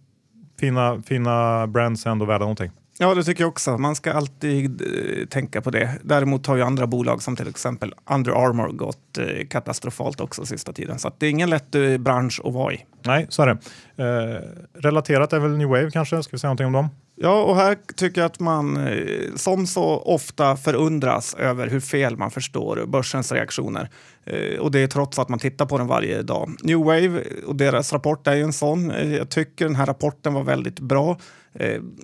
fina, 0.61 1.03
fina 1.03 1.66
brands 1.66 2.07
är 2.07 2.11
ändå 2.11 2.24
värda 2.24 2.44
någonting. 2.44 2.70
Ja, 3.03 3.14
det 3.14 3.24
tycker 3.24 3.42
jag 3.42 3.48
också. 3.48 3.79
Man 3.79 3.96
ska 3.96 4.12
alltid 4.12 4.83
eh, 4.83 5.26
tänka 5.26 5.61
på 5.61 5.70
det. 5.70 5.98
Däremot 6.03 6.46
har 6.46 6.57
ju 6.57 6.62
andra 6.62 6.87
bolag 6.87 7.22
som 7.22 7.37
till 7.37 7.48
exempel 7.48 7.94
Under 8.11 8.33
Armour 8.33 8.68
gått 8.68 9.18
eh, 9.18 9.46
katastrofalt 9.50 10.20
också 10.20 10.46
sista 10.46 10.72
tiden. 10.72 10.98
Så 10.98 11.11
det 11.18 11.26
är 11.26 11.31
ingen 11.31 11.50
lätt 11.50 11.74
eh, 11.74 11.98
bransch 11.98 12.40
att 12.44 12.53
vara 12.55 12.74
i. 12.74 12.85
Nej, 13.05 13.26
så 13.29 13.42
är 13.42 13.46
det. 13.46 13.59
Eh, 14.05 14.40
relaterat 14.81 15.33
är 15.33 15.38
väl 15.38 15.57
New 15.57 15.68
Wave 15.68 15.90
kanske? 15.90 16.22
Ska 16.22 16.37
vi 16.37 16.38
säga 16.38 16.48
någonting 16.48 16.66
om 16.66 16.72
dem? 16.72 16.88
Ja, 17.22 17.42
och 17.42 17.56
här 17.56 17.78
tycker 17.96 18.20
jag 18.20 18.26
att 18.26 18.40
man 18.40 18.76
eh, 18.76 19.35
som 19.37 19.66
så 19.66 19.85
ofta 19.85 20.56
förundras 20.56 21.35
över 21.35 21.66
hur 21.66 21.80
fel 21.80 22.16
man 22.16 22.30
förstår 22.30 22.87
börsens 22.87 23.33
reaktioner. 23.33 23.90
Eh, 24.24 24.59
och 24.59 24.70
det 24.70 24.80
är 24.80 24.87
trots 24.87 25.18
att 25.18 25.28
man 25.28 25.38
tittar 25.38 25.66
på 25.66 25.78
den 25.78 25.87
varje 25.87 26.22
dag. 26.22 26.50
New 26.62 26.78
Wave 26.78 27.24
och 27.46 27.56
deras 27.56 27.92
rapport 27.92 28.26
är 28.26 28.35
ju 28.35 28.42
en 28.42 28.52
sån. 28.52 28.90
Eh, 28.90 29.14
jag 29.14 29.28
tycker 29.30 29.64
den 29.64 29.76
här 29.76 29.87
rapporten 29.87 30.35
var 30.35 30.44
väldigt 30.44 30.80
bra. 30.80 31.18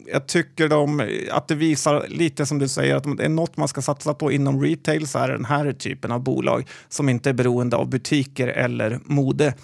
Jag 0.07 0.26
tycker 0.26 0.68
de, 0.68 1.09
att 1.31 1.48
det 1.48 1.55
visar 1.55 2.07
lite 2.09 2.46
som 2.46 2.59
du 2.59 2.68
säger 2.68 2.96
att 2.96 3.07
om 3.07 3.16
det 3.16 3.24
är 3.24 3.29
något 3.29 3.57
man 3.57 3.68
ska 3.68 3.83
satsa 3.83 4.14
på 4.14 4.33
inom 4.33 4.62
retail 4.62 5.07
så 5.07 5.18
är 5.18 5.29
det 5.29 5.35
den 5.35 5.44
här 5.44 5.72
typen 5.72 6.12
av 6.12 6.22
bolag 6.22 6.68
som 6.88 7.09
inte 7.09 7.31
är 7.31 7.35
beroende 7.35 7.76
av 7.76 7.88
butiker 7.88 8.48
eller 8.48 9.00
mode. 9.05 9.55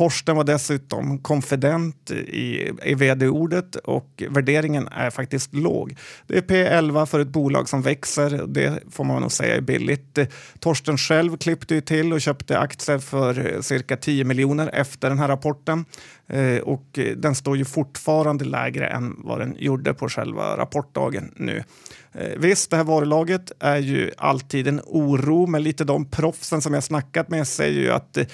Torsten 0.00 0.36
var 0.36 0.44
dessutom 0.44 1.18
konfident 1.18 2.10
i, 2.10 2.72
i 2.84 2.94
vd-ordet 2.94 3.76
och 3.76 4.22
värderingen 4.28 4.88
är 4.88 5.10
faktiskt 5.10 5.54
låg. 5.54 5.96
Det 6.26 6.36
är 6.36 6.42
P11 6.42 7.06
för 7.06 7.20
ett 7.20 7.28
bolag 7.28 7.68
som 7.68 7.82
växer. 7.82 8.46
Det 8.46 8.82
får 8.90 9.04
man 9.04 9.22
nog 9.22 9.32
säga 9.32 9.56
är 9.56 9.60
billigt. 9.60 10.18
Torsten 10.58 10.98
själv 10.98 11.36
klippte 11.36 11.74
ju 11.74 11.80
till 11.80 12.12
och 12.12 12.20
köpte 12.20 12.58
aktier 12.58 12.98
för 12.98 13.54
eh, 13.54 13.60
cirka 13.60 13.96
10 13.96 14.24
miljoner 14.24 14.70
efter 14.72 15.08
den 15.08 15.18
här 15.18 15.28
rapporten. 15.28 15.84
Eh, 16.26 16.58
och 16.58 16.98
eh, 16.98 17.16
den 17.16 17.34
står 17.34 17.56
ju 17.56 17.64
fortfarande 17.64 18.44
lägre 18.44 18.88
än 18.88 19.14
vad 19.18 19.38
den 19.38 19.56
gjorde 19.58 19.94
på 19.94 20.08
själva 20.08 20.56
rapportdagen 20.56 21.32
nu. 21.36 21.62
Eh, 22.12 22.38
visst, 22.38 22.70
det 22.70 22.76
här 22.76 22.84
varulaget 22.84 23.52
är 23.60 23.76
ju 23.76 24.10
alltid 24.16 24.68
en 24.68 24.80
oro, 24.84 25.46
men 25.46 25.62
lite 25.62 25.84
de 25.84 26.04
proffsen 26.04 26.62
som 26.62 26.74
jag 26.74 26.84
snackat 26.84 27.28
med 27.28 27.46
säger 27.46 27.80
ju 27.80 27.90
att 27.90 28.16
eh, 28.16 28.24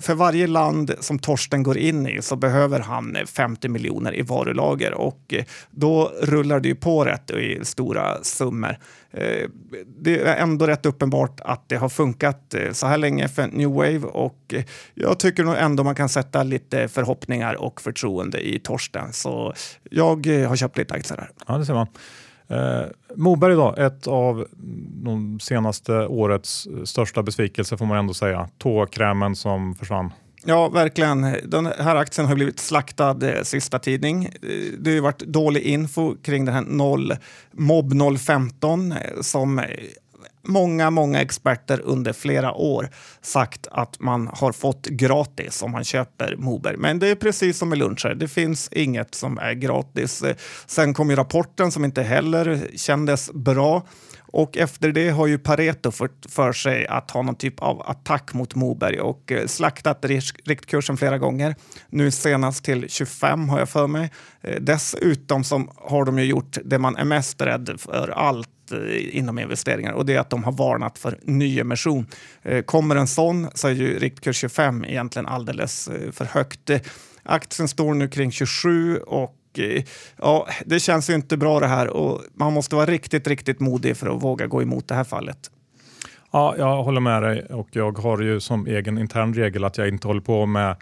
för 0.00 0.14
varje 0.14 0.46
land 0.46 0.94
som 1.00 1.18
Torsten 1.18 1.62
går 1.62 1.78
in 1.78 2.06
i 2.06 2.22
så 2.22 2.36
behöver 2.36 2.80
han 2.80 3.16
eh, 3.16 3.24
50 3.24 3.68
miljoner 3.68 4.16
i 4.16 4.22
varulager 4.22 4.94
och 4.94 5.34
eh, 5.34 5.44
då 5.70 6.12
rullar 6.22 6.60
det 6.60 6.68
ju 6.68 6.74
på 6.74 7.04
rätt 7.04 7.30
i 7.30 7.60
stora 7.62 8.24
summor. 8.24 8.78
Eh, 9.10 9.48
det 9.86 10.20
är 10.20 10.36
ändå 10.36 10.66
rätt 10.66 10.86
uppenbart 10.86 11.40
att 11.40 11.68
det 11.68 11.76
har 11.76 11.88
funkat 11.88 12.54
så 12.72 12.86
här 12.86 12.98
länge 12.98 13.28
för 13.28 13.46
New 13.46 13.68
Wave 13.68 13.98
och 13.98 14.54
jag 14.94 15.18
tycker 15.18 15.44
nog 15.44 15.54
ändå 15.58 15.84
man 15.84 15.94
kan 15.94 16.08
sätta 16.08 16.42
lite 16.42 16.88
förhoppningar 16.88 17.54
och 17.54 17.80
förtroende 17.80 18.48
i 18.48 18.58
Torsten. 18.58 19.12
Så 19.12 19.54
jag 19.90 20.26
har 20.26 20.56
köpt 20.56 20.78
lite 20.78 20.94
aktier 20.94 21.18
här. 21.18 21.30
Ja, 21.46 21.58
det 21.58 21.66
ser 21.66 21.74
man. 21.74 21.86
Eh, 22.48 22.86
Moberg 23.14 23.54
då, 23.54 23.74
ett 23.74 24.06
av 24.06 24.46
de 25.02 25.40
senaste 25.40 25.92
årets 25.92 26.68
största 26.84 27.22
besvikelser 27.22 27.76
får 27.76 27.86
man 27.86 27.98
ändå 27.98 28.14
säga. 28.14 28.48
Tåkrämen 28.58 29.36
som 29.36 29.74
försvann. 29.74 30.12
Ja, 30.44 30.68
verkligen. 30.68 31.36
Den 31.44 31.66
här 31.66 31.96
aktien 31.96 32.26
har 32.26 32.34
blivit 32.34 32.58
slaktad 32.58 33.16
eh, 33.22 33.42
sista 33.42 33.78
tidning. 33.78 34.24
Eh, 34.24 34.30
det 34.78 34.94
har 34.94 35.00
varit 35.00 35.18
dålig 35.18 35.62
info 35.62 36.16
kring 36.22 36.44
den 36.44 36.54
här 36.54 36.64
0, 36.66 37.12
Mob 37.52 38.18
015 38.18 38.94
som 39.20 39.60
många, 40.48 40.90
många 40.90 41.20
experter 41.20 41.80
under 41.84 42.12
flera 42.12 42.52
år 42.52 42.88
sagt 43.20 43.66
att 43.70 44.00
man 44.00 44.30
har 44.32 44.52
fått 44.52 44.86
gratis 44.86 45.62
om 45.62 45.70
man 45.70 45.84
köper 45.84 46.36
Moberg. 46.36 46.76
Men 46.76 46.98
det 46.98 47.08
är 47.08 47.14
precis 47.14 47.58
som 47.58 47.68
med 47.68 47.78
luncher. 47.78 48.14
Det 48.14 48.28
finns 48.28 48.68
inget 48.72 49.14
som 49.14 49.38
är 49.38 49.52
gratis. 49.52 50.24
Sen 50.66 50.94
kom 50.94 51.10
ju 51.10 51.16
rapporten 51.16 51.72
som 51.72 51.84
inte 51.84 52.02
heller 52.02 52.68
kändes 52.76 53.30
bra. 53.32 53.82
Och 54.32 54.56
efter 54.56 54.92
det 54.92 55.10
har 55.10 55.26
ju 55.26 55.38
Pareto 55.38 55.90
fått 55.90 56.26
för 56.28 56.52
sig 56.52 56.86
att 56.86 57.10
ha 57.10 57.22
någon 57.22 57.34
typ 57.34 57.60
av 57.60 57.82
attack 57.90 58.34
mot 58.34 58.54
Moberg 58.54 59.00
och 59.00 59.32
eh, 59.32 59.46
slaktat 59.46 60.04
riktkursen 60.44 60.96
flera 60.96 61.18
gånger. 61.18 61.54
Nu 61.90 62.10
senast 62.10 62.64
till 62.64 62.88
25 62.88 63.48
har 63.48 63.58
jag 63.58 63.68
för 63.68 63.86
mig. 63.86 64.10
Eh, 64.40 64.56
dessutom 64.60 65.44
som 65.44 65.70
har 65.76 66.04
de 66.04 66.18
ju 66.18 66.24
gjort 66.24 66.58
det 66.64 66.78
man 66.78 66.96
är 66.96 67.04
mest 67.04 67.42
rädd 67.42 67.76
för 67.78 68.08
allt 68.08 68.48
Eh, 68.72 69.16
inom 69.16 69.38
investeringar 69.38 69.92
och 69.92 70.06
det 70.06 70.14
är 70.14 70.20
att 70.20 70.30
de 70.30 70.44
har 70.44 70.52
varnat 70.52 70.98
för 70.98 71.18
nyemission. 71.22 72.06
Eh, 72.42 72.62
kommer 72.62 72.96
en 72.96 73.06
sån 73.06 73.48
så 73.54 73.68
är 73.68 73.72
ju 73.72 73.98
riktkurs 73.98 74.36
25 74.36 74.84
egentligen 74.84 75.26
alldeles 75.26 75.88
eh, 75.88 76.10
för 76.12 76.24
högt. 76.24 76.70
Aktien 77.22 77.68
står 77.68 77.94
nu 77.94 78.08
kring 78.08 78.30
27 78.30 78.98
och 78.98 79.34
ja, 80.16 80.48
det 80.64 80.80
känns 80.80 81.10
ju 81.10 81.14
inte 81.14 81.36
bra 81.36 81.60
det 81.60 81.66
här 81.66 81.88
och 81.88 82.22
man 82.34 82.52
måste 82.52 82.76
vara 82.76 82.86
riktigt, 82.86 83.26
riktigt 83.26 83.60
modig 83.60 83.96
för 83.96 84.16
att 84.16 84.22
våga 84.22 84.46
gå 84.46 84.62
emot 84.62 84.88
det 84.88 84.94
här 84.94 85.04
fallet. 85.04 85.50
Ja, 86.32 86.54
jag 86.58 86.82
håller 86.82 87.00
med 87.00 87.22
dig 87.22 87.44
och 87.44 87.68
jag 87.72 87.98
har 87.98 88.20
ju 88.20 88.40
som 88.40 88.66
egen 88.66 88.98
intern 88.98 89.34
regel 89.34 89.64
att 89.64 89.78
jag 89.78 89.88
inte 89.88 90.06
håller 90.06 90.20
på 90.20 90.46
med 90.46 90.76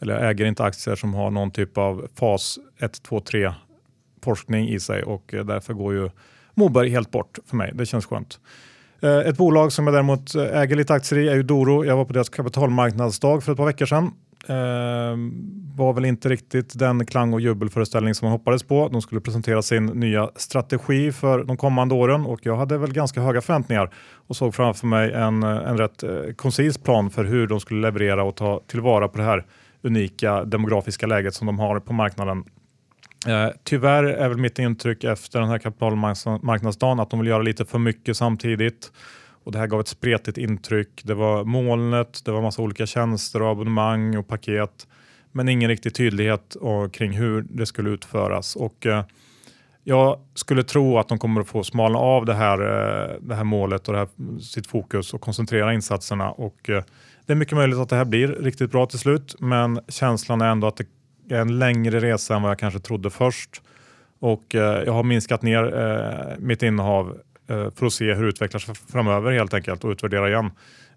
eller 0.00 0.14
jag 0.14 0.30
äger 0.30 0.44
inte 0.44 0.64
aktier 0.64 0.96
som 0.96 1.14
har 1.14 1.30
någon 1.30 1.50
typ 1.50 1.78
av 1.78 2.08
fas 2.14 2.58
1, 2.78 3.02
2, 3.02 3.20
3 3.20 3.52
forskning 4.22 4.68
i 4.68 4.80
sig 4.80 5.02
och 5.02 5.24
därför 5.30 5.74
går 5.74 5.94
ju 5.94 6.10
Moberg 6.54 6.88
helt 6.88 7.10
bort 7.10 7.38
för 7.46 7.56
mig. 7.56 7.72
Det 7.74 7.86
känns 7.86 8.06
skönt. 8.06 8.40
Eh, 9.02 9.18
ett 9.18 9.36
bolag 9.36 9.72
som 9.72 9.86
jag 9.86 9.94
däremot 9.94 10.34
eh, 10.34 10.58
äger 10.58 10.76
lite 10.76 10.94
aktier 10.94 11.18
i 11.18 11.28
är 11.28 11.34
ju 11.34 11.42
Doro. 11.42 11.84
Jag 11.84 11.96
var 11.96 12.04
på 12.04 12.12
deras 12.12 12.28
kapitalmarknadsdag 12.28 13.44
för 13.44 13.52
ett 13.52 13.58
par 13.58 13.66
veckor 13.66 13.86
sedan. 13.86 14.10
Eh, 14.48 15.16
var 15.76 15.92
väl 15.92 16.04
inte 16.04 16.28
riktigt 16.28 16.78
den 16.78 17.06
klang 17.06 17.32
och 17.32 17.40
jubelföreställning 17.40 18.14
som 18.14 18.26
man 18.26 18.32
hoppades 18.32 18.62
på. 18.62 18.88
De 18.88 19.02
skulle 19.02 19.20
presentera 19.20 19.62
sin 19.62 19.86
nya 19.86 20.30
strategi 20.36 21.12
för 21.12 21.44
de 21.44 21.56
kommande 21.56 21.94
åren 21.94 22.26
och 22.26 22.46
jag 22.46 22.56
hade 22.56 22.78
väl 22.78 22.92
ganska 22.92 23.20
höga 23.20 23.40
förväntningar 23.40 23.90
och 24.26 24.36
såg 24.36 24.54
framför 24.54 24.86
mig 24.86 25.12
en, 25.12 25.42
en 25.42 25.78
rätt 25.78 26.02
eh, 26.02 26.10
koncis 26.36 26.78
plan 26.78 27.10
för 27.10 27.24
hur 27.24 27.46
de 27.46 27.60
skulle 27.60 27.80
leverera 27.80 28.24
och 28.24 28.36
ta 28.36 28.60
tillvara 28.66 29.08
på 29.08 29.18
det 29.18 29.24
här 29.24 29.46
unika 29.82 30.44
demografiska 30.44 31.06
läget 31.06 31.34
som 31.34 31.46
de 31.46 31.58
har 31.58 31.80
på 31.80 31.92
marknaden. 31.92 32.44
Eh, 33.26 33.48
tyvärr 33.64 34.04
är 34.04 34.28
väl 34.28 34.38
mitt 34.38 34.58
intryck 34.58 35.04
efter 35.04 35.40
den 35.40 35.48
här 35.48 35.58
kapitalmarknadsdagen 35.58 37.00
att 37.00 37.10
de 37.10 37.20
vill 37.20 37.28
göra 37.28 37.42
lite 37.42 37.64
för 37.64 37.78
mycket 37.78 38.16
samtidigt. 38.16 38.92
Och 39.44 39.52
det 39.52 39.58
här 39.58 39.66
gav 39.66 39.80
ett 39.80 39.88
spretigt 39.88 40.38
intryck. 40.38 41.02
Det 41.04 41.14
var 41.14 41.44
molnet, 41.44 42.24
det 42.24 42.32
var 42.32 42.42
massa 42.42 42.62
olika 42.62 42.86
tjänster 42.86 43.42
och 43.42 43.50
abonnemang 43.50 44.16
och 44.16 44.28
paket. 44.28 44.86
Men 45.32 45.48
ingen 45.48 45.68
riktig 45.68 45.94
tydlighet 45.94 46.54
och, 46.54 46.94
kring 46.94 47.12
hur 47.12 47.42
det 47.50 47.66
skulle 47.66 47.90
utföras. 47.90 48.56
Och, 48.56 48.86
eh, 48.86 49.04
jag 49.84 50.20
skulle 50.34 50.62
tro 50.62 50.98
att 50.98 51.08
de 51.08 51.18
kommer 51.18 51.40
att 51.40 51.48
få 51.48 51.64
smalna 51.64 51.98
av 51.98 52.24
det 52.24 52.34
här, 52.34 52.58
eh, 52.60 53.16
det 53.20 53.34
här 53.34 53.44
målet 53.44 53.88
och 53.88 53.94
det 53.94 53.98
här, 53.98 54.38
sitt 54.40 54.66
fokus 54.66 55.14
och 55.14 55.20
koncentrera 55.20 55.74
insatserna. 55.74 56.30
Och, 56.30 56.70
eh, 56.70 56.82
det 57.26 57.32
är 57.32 57.36
mycket 57.36 57.56
möjligt 57.56 57.78
att 57.78 57.88
det 57.88 57.96
här 57.96 58.04
blir 58.04 58.28
riktigt 58.28 58.70
bra 58.70 58.86
till 58.86 58.98
slut, 58.98 59.34
men 59.38 59.80
känslan 59.88 60.40
är 60.40 60.48
ändå 60.48 60.66
att 60.66 60.76
det 60.76 60.86
en 61.30 61.58
längre 61.58 62.00
resa 62.00 62.36
än 62.36 62.42
vad 62.42 62.50
jag 62.50 62.58
kanske 62.58 62.80
trodde 62.80 63.10
först. 63.10 63.62
Och 64.18 64.54
eh, 64.54 64.82
jag 64.84 64.92
har 64.92 65.02
minskat 65.02 65.42
ner 65.42 65.78
eh, 65.78 66.38
mitt 66.38 66.62
innehav 66.62 67.18
eh, 67.48 67.70
för 67.70 67.86
att 67.86 67.92
se 67.92 68.14
hur 68.14 68.22
det 68.22 68.28
utvecklar 68.28 68.60
sig 68.60 68.74
framöver 68.74 69.32
helt 69.32 69.54
enkelt 69.54 69.84
och 69.84 69.90
utvärdera 69.90 70.28
igen. 70.28 70.50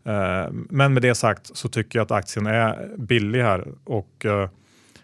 Eh, 0.03 0.51
men 0.51 0.93
med 0.93 1.01
det 1.01 1.15
sagt 1.15 1.57
så 1.57 1.69
tycker 1.69 1.99
jag 1.99 2.05
att 2.05 2.11
aktien 2.11 2.45
är 2.45 2.89
billig 2.97 3.41
här 3.41 3.67
och 3.83 4.25
eh, 4.25 4.49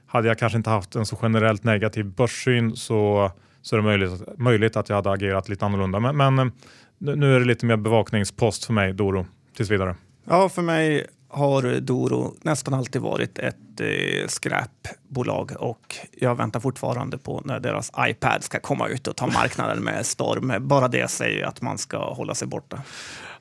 hade 0.06 0.28
jag 0.28 0.38
kanske 0.38 0.58
inte 0.58 0.70
haft 0.70 0.96
en 0.96 1.06
så 1.06 1.18
generellt 1.22 1.64
negativ 1.64 2.06
börssyn 2.06 2.76
så, 2.76 3.32
så 3.62 3.76
är 3.76 3.78
det 3.78 3.86
möjligt, 3.86 4.38
möjligt 4.38 4.76
att 4.76 4.90
jag 4.90 4.96
hade 4.96 5.12
agerat 5.12 5.50
lite 5.50 5.66
annorlunda. 5.66 6.00
Men, 6.00 6.16
men 6.16 6.40
eh, 6.40 6.54
nu 7.00 7.36
är 7.36 7.40
det 7.40 7.46
lite 7.46 7.66
mer 7.66 7.78
bevakningspost 7.78 8.66
för 8.66 8.74
mig, 8.74 8.94
Doro, 8.94 9.26
tills 9.56 9.70
vidare. 9.70 9.96
Ja, 10.26 10.50
för 10.50 10.62
mig 10.62 11.08
har 11.30 11.80
Doro 11.80 12.36
nästan 12.42 12.74
alltid 12.74 13.02
varit 13.02 13.40
ett 13.40 13.56
eh, 13.80 14.28
skräpbolag 14.28 15.52
och 15.60 15.96
jag 16.12 16.36
väntar 16.36 16.60
fortfarande 16.60 17.18
på 17.18 17.42
när 17.46 17.60
deras 17.60 17.92
iPad 18.00 18.44
ska 18.44 18.60
komma 18.60 18.88
ut 18.88 19.08
och 19.08 19.16
ta 19.16 19.28
marknaden 19.34 19.84
med 19.84 20.06
storm. 20.06 20.54
Bara 20.68 20.88
det 20.88 21.08
säger 21.08 21.46
att 21.46 21.62
man 21.62 21.78
ska 21.78 22.14
hålla 22.14 22.36
sig 22.36 22.48
borta. 22.48 22.82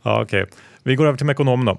Ja, 0.03 0.22
Okej, 0.22 0.42
okay. 0.42 0.55
vi 0.83 0.94
går 0.94 1.07
över 1.07 1.16
till 1.16 1.27
Mekonom 1.27 1.64
då. 1.64 1.79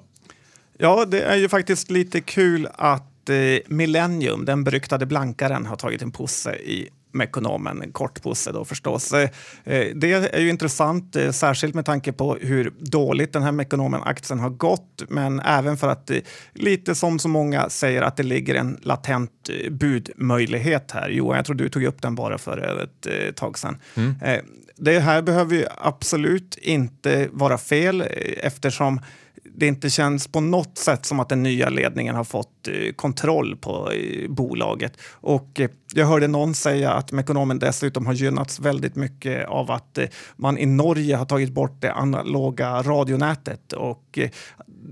Ja, 0.78 1.06
det 1.06 1.22
är 1.22 1.36
ju 1.36 1.50
faktiskt 1.50 1.92
lite 1.92 2.22
kul 2.22 2.68
att 2.76 3.30
eh, 3.30 3.36
Millennium, 3.68 4.46
den 4.46 4.64
beryktade 4.64 5.06
blankaren, 5.06 5.66
har 5.66 5.76
tagit 5.76 6.02
en 6.02 6.12
posse 6.12 6.56
i 6.56 6.90
Mekonomen, 7.12 7.92
kortbusse 7.92 8.52
då 8.52 8.66
förstås. 8.66 9.14
Eh, 9.14 9.30
eh, 9.64 9.88
det 9.96 10.12
är 10.34 10.40
ju 10.40 10.50
intressant, 10.50 11.16
eh, 11.16 11.32
särskilt 11.32 11.76
med 11.76 11.86
tanke 11.86 12.12
på 12.12 12.36
hur 12.36 12.74
dåligt 12.80 13.34
den 13.34 13.44
här 13.44 13.52
Mekonomen-aktien 13.52 14.40
har 14.40 14.50
gått, 14.50 15.04
men 15.10 15.40
även 15.40 15.78
för 15.78 15.88
att 15.88 16.12
lite 16.54 16.96
som 16.96 17.20
så 17.20 17.28
många 17.28 17.70
säger 17.70 18.02
att 18.02 18.18
det 18.18 18.24
ligger 18.24 18.56
en 18.56 18.80
latent 18.82 19.50
budmöjlighet 19.70 20.92
här. 20.92 21.10
Johan, 21.10 21.36
jag 21.36 21.46
tror 21.46 21.56
du 21.56 21.70
tog 21.70 21.84
upp 21.84 22.02
den 22.02 22.16
bara 22.16 22.38
för 22.38 22.58
ett 22.90 23.36
tag 23.36 23.58
sedan. 23.58 23.78
Mm. 23.96 24.16
Det 24.76 25.00
här 25.00 25.22
behöver 25.22 25.56
ju 25.56 25.66
absolut 25.78 26.58
inte 26.58 27.28
vara 27.32 27.58
fel 27.58 28.04
eftersom 28.38 29.00
det 29.60 29.68
inte 29.68 29.90
känns 29.90 30.28
på 30.28 30.42
något 30.42 30.78
sätt 30.78 31.06
som 31.06 31.20
att 31.20 31.30
den 31.30 31.44
nya 31.44 31.70
ledningen 31.70 32.16
har 32.16 32.24
fått 32.24 32.68
eh, 32.68 32.94
kontroll 32.96 33.56
på 33.56 33.92
eh, 33.92 34.30
bolaget. 34.30 34.94
Och 35.12 35.60
eh, 35.60 35.70
jag 35.94 36.06
hörde 36.06 36.28
någon 36.28 36.54
säga 36.54 36.92
att 36.92 37.12
Mekonomen 37.12 37.60
dessutom 37.60 38.06
har 38.06 38.14
gynnats 38.14 38.60
väldigt 38.60 38.96
mycket 38.96 39.48
av 39.48 39.72
att 39.72 40.00
man 40.36 40.58
i 40.58 40.66
Norge 40.66 41.16
har 41.16 41.26
tagit 41.26 41.54
bort 41.54 41.82
det 41.82 41.94
analoga 41.94 42.82
radionätet 42.82 43.74
och 43.74 44.20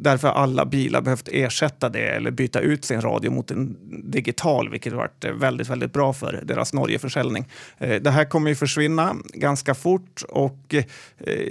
därför 0.01 0.27
alla 0.27 0.65
bilar 0.65 1.01
behövt 1.01 1.29
ersätta 1.31 1.89
det 1.89 2.07
eller 2.07 2.31
byta 2.31 2.59
ut 2.59 2.85
sin 2.85 3.01
radio 3.01 3.31
mot 3.31 3.51
en 3.51 3.77
digital, 4.11 4.69
vilket 4.69 4.93
har 4.93 4.99
varit 4.99 5.25
väldigt, 5.41 5.69
väldigt 5.69 5.93
bra 5.93 6.13
för 6.13 6.41
deras 6.43 6.73
Norgeförsäljning. 6.73 7.45
Eh, 7.77 8.01
det 8.01 8.11
här 8.11 8.25
kommer 8.25 8.49
ju 8.49 8.55
försvinna 8.55 9.15
ganska 9.33 9.75
fort 9.75 10.23
och 10.29 10.75
eh, 10.75 10.83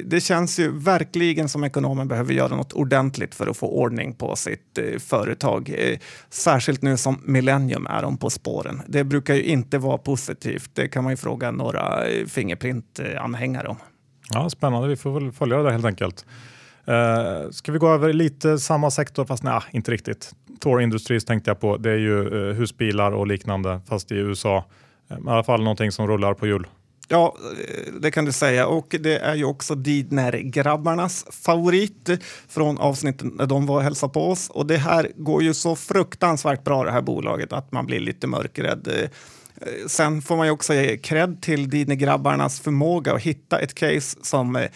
det 0.04 0.20
känns 0.20 0.58
ju 0.58 0.78
verkligen 0.78 1.48
som 1.48 1.64
ekonomen 1.64 2.08
behöver 2.08 2.32
göra 2.32 2.56
något 2.56 2.72
ordentligt 2.72 3.34
för 3.34 3.46
att 3.46 3.56
få 3.56 3.66
ordning 3.66 4.14
på 4.14 4.36
sitt 4.36 4.78
eh, 4.78 4.98
företag. 4.98 5.74
Särskilt 6.30 6.82
nu 6.82 6.96
som 6.96 7.20
Millennium 7.24 7.86
är 7.86 8.02
de 8.02 8.18
på 8.18 8.30
spåren. 8.30 8.82
Det 8.86 9.04
brukar 9.04 9.34
ju 9.34 9.42
inte 9.42 9.78
vara 9.78 9.98
positivt. 9.98 10.70
Det 10.72 10.88
kan 10.88 11.04
man 11.04 11.12
ju 11.12 11.16
fråga 11.16 11.50
några 11.50 12.04
Fingerprint-anhängare 12.26 13.66
om. 13.66 13.76
Ja, 14.30 14.50
spännande. 14.50 14.88
Vi 14.88 14.96
får 14.96 15.20
väl 15.20 15.32
följa 15.32 15.56
det 15.56 15.62
där 15.62 15.70
helt 15.70 15.84
enkelt. 15.84 16.26
Uh, 16.88 17.50
ska 17.50 17.72
vi 17.72 17.78
gå 17.78 17.88
över 17.88 18.12
lite 18.12 18.58
samma 18.58 18.90
sektor, 18.90 19.24
fast 19.24 19.42
nej, 19.42 19.60
inte 19.70 19.90
riktigt. 19.90 20.32
Thor 20.60 20.82
Industries 20.82 21.24
tänkte 21.24 21.50
jag 21.50 21.60
på. 21.60 21.76
Det 21.76 21.90
är 21.90 21.98
ju 21.98 22.14
uh, 22.14 22.54
husbilar 22.54 23.12
och 23.12 23.26
liknande, 23.26 23.80
fast 23.88 24.12
i 24.12 24.14
USA. 24.14 24.64
Uh, 25.10 25.16
eh, 25.16 25.24
I 25.26 25.28
alla 25.28 25.44
fall 25.44 25.62
någonting 25.62 25.92
som 25.92 26.06
rullar 26.06 26.34
på 26.34 26.46
hjul. 26.46 26.66
Ja, 27.08 27.36
det 28.00 28.10
kan 28.10 28.24
du 28.24 28.32
säga. 28.32 28.66
Och 28.66 28.96
det 29.00 29.18
är 29.18 29.34
ju 29.34 29.44
också 29.44 29.74
Didner-grabbarnas 29.74 31.26
favorit 31.30 32.10
från 32.48 32.78
avsnittet 32.78 33.34
när 33.34 33.46
de 33.46 33.66
var 33.66 33.76
och 33.76 33.82
hälsade 33.82 34.12
på 34.12 34.30
oss. 34.30 34.50
Och 34.50 34.66
det 34.66 34.76
här 34.76 35.12
går 35.16 35.42
ju 35.42 35.54
så 35.54 35.76
fruktansvärt 35.76 36.64
bra 36.64 36.84
det 36.84 36.90
här 36.90 37.02
bolaget 37.02 37.52
att 37.52 37.72
man 37.72 37.86
blir 37.86 38.00
lite 38.00 38.26
mörkrädd. 38.26 39.08
Sen 39.86 40.22
får 40.22 40.36
man 40.36 40.46
ju 40.46 40.52
också 40.52 40.74
ge 40.74 40.96
cred 40.96 41.42
till 41.42 41.70
Didner-grabbarnas 41.70 42.60
förmåga 42.60 43.14
att 43.14 43.22
hitta 43.22 43.58
ett 43.58 43.74
case 43.74 44.18
som, 44.22 44.56
eh, 44.56 44.68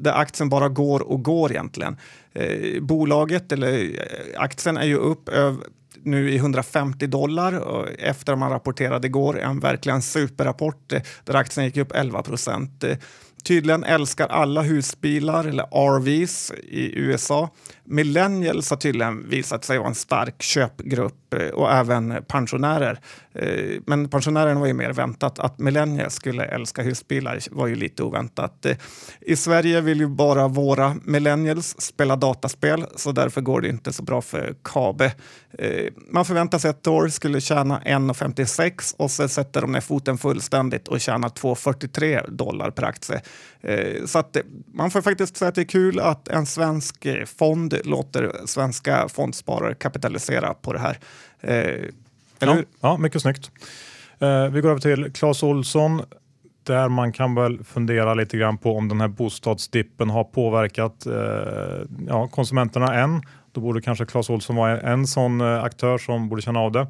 där 0.00 0.12
aktien 0.12 0.48
bara 0.48 0.68
går 0.68 1.00
och 1.00 1.22
går 1.22 1.50
egentligen. 1.50 1.96
Eh, 2.34 2.82
bolaget, 2.82 3.52
eller 3.52 3.82
eh, 3.82 4.40
aktien, 4.40 4.76
är 4.76 4.86
ju 4.86 4.96
upp 4.96 5.28
över 5.28 5.66
nu 6.04 6.30
i 6.30 6.36
150 6.36 7.06
dollar 7.06 7.84
efter 7.98 8.36
man 8.36 8.50
rapporterade 8.50 9.06
igår. 9.06 9.40
En 9.40 9.60
verkligen 9.60 10.02
superrapport 10.02 10.92
eh, 10.92 11.02
där 11.24 11.34
aktien 11.34 11.66
gick 11.66 11.76
upp 11.76 11.92
11 11.92 12.22
procent. 12.22 12.84
Tydligen 13.44 13.84
älskar 13.84 14.28
alla 14.28 14.62
husbilar 14.62 15.44
eller 15.44 15.64
RVs 15.98 16.52
i 16.62 16.98
USA. 16.98 17.50
Millennials 17.84 18.70
har 18.70 18.76
tydligen 18.76 19.28
visat 19.28 19.64
sig 19.64 19.78
vara 19.78 19.88
en 19.88 19.94
stark 19.94 20.42
köpgrupp 20.42 21.34
eh, 21.34 21.48
och 21.48 21.72
även 21.72 22.24
pensionärer. 22.28 23.00
Eh, 23.34 23.80
men 23.86 24.08
pensionärerna 24.08 24.60
var 24.60 24.66
ju 24.66 24.72
mer 24.72 24.92
väntat. 24.92 25.38
Att 25.38 25.58
millennials 25.58 26.14
skulle 26.14 26.44
älska 26.44 26.82
husbilar 26.82 27.38
var 27.50 27.66
ju 27.66 27.74
lite 27.74 28.02
oväntat. 28.02 28.66
Eh, 28.66 28.76
I 29.20 29.36
Sverige 29.36 29.80
vill 29.80 30.00
ju 30.00 30.06
bara 30.06 30.48
våra 30.48 30.96
millennials 31.04 31.80
spela 31.80 32.16
dataspel 32.16 32.86
så 32.96 33.12
därför 33.12 33.40
går 33.40 33.60
det 33.60 33.68
inte 33.68 33.92
så 33.92 34.02
bra 34.02 34.22
för 34.22 34.54
Kabe. 34.62 35.12
Man 36.10 36.24
förväntar 36.24 36.58
sig 36.58 36.70
att 36.70 36.82
Tor 36.82 37.08
skulle 37.08 37.40
tjäna 37.40 37.80
1,56 37.80 38.94
och 38.98 39.10
så 39.10 39.28
sätter 39.28 39.60
de 39.60 39.72
ner 39.72 39.80
foten 39.80 40.18
fullständigt 40.18 40.88
och 40.88 41.00
tjänar 41.00 41.28
2,43 41.28 42.30
dollar 42.30 42.70
per 42.70 42.82
aktie. 42.82 43.20
Så 44.06 44.18
att 44.18 44.36
man 44.74 44.90
får 44.90 45.02
faktiskt 45.02 45.36
säga 45.36 45.48
att 45.48 45.54
det 45.54 45.60
är 45.60 45.64
kul 45.64 46.00
att 46.00 46.28
en 46.28 46.46
svensk 46.46 47.06
fond 47.38 47.71
låter 47.84 48.32
svenska 48.46 49.08
fondsparare 49.08 49.74
kapitalisera 49.74 50.54
på 50.54 50.72
det 50.72 50.78
här. 50.78 50.98
Eh, 51.40 51.84
ja, 52.38 52.56
ja, 52.80 52.96
mycket 52.96 53.22
snyggt. 53.22 53.50
Eh, 54.18 54.48
vi 54.48 54.60
går 54.60 54.70
över 54.70 54.80
till 54.80 55.12
Clas 55.12 55.42
Olsson 55.42 56.02
där 56.64 56.88
man 56.88 57.12
kan 57.12 57.34
väl 57.34 57.64
fundera 57.64 58.14
lite 58.14 58.36
grann 58.36 58.58
på 58.58 58.76
om 58.76 58.88
den 58.88 59.00
här 59.00 59.08
bostadsdippen 59.08 60.10
har 60.10 60.24
påverkat 60.24 61.06
eh, 61.06 61.86
ja, 62.08 62.28
konsumenterna 62.28 62.94
än. 62.94 63.22
Då 63.52 63.60
borde 63.60 63.82
kanske 63.82 64.06
Clas 64.06 64.30
Olsson 64.30 64.56
vara 64.56 64.80
en 64.80 65.06
sån 65.06 65.40
eh, 65.40 65.64
aktör 65.64 65.98
som 65.98 66.28
borde 66.28 66.42
känna 66.42 66.60
av 66.60 66.72
det. 66.72 66.86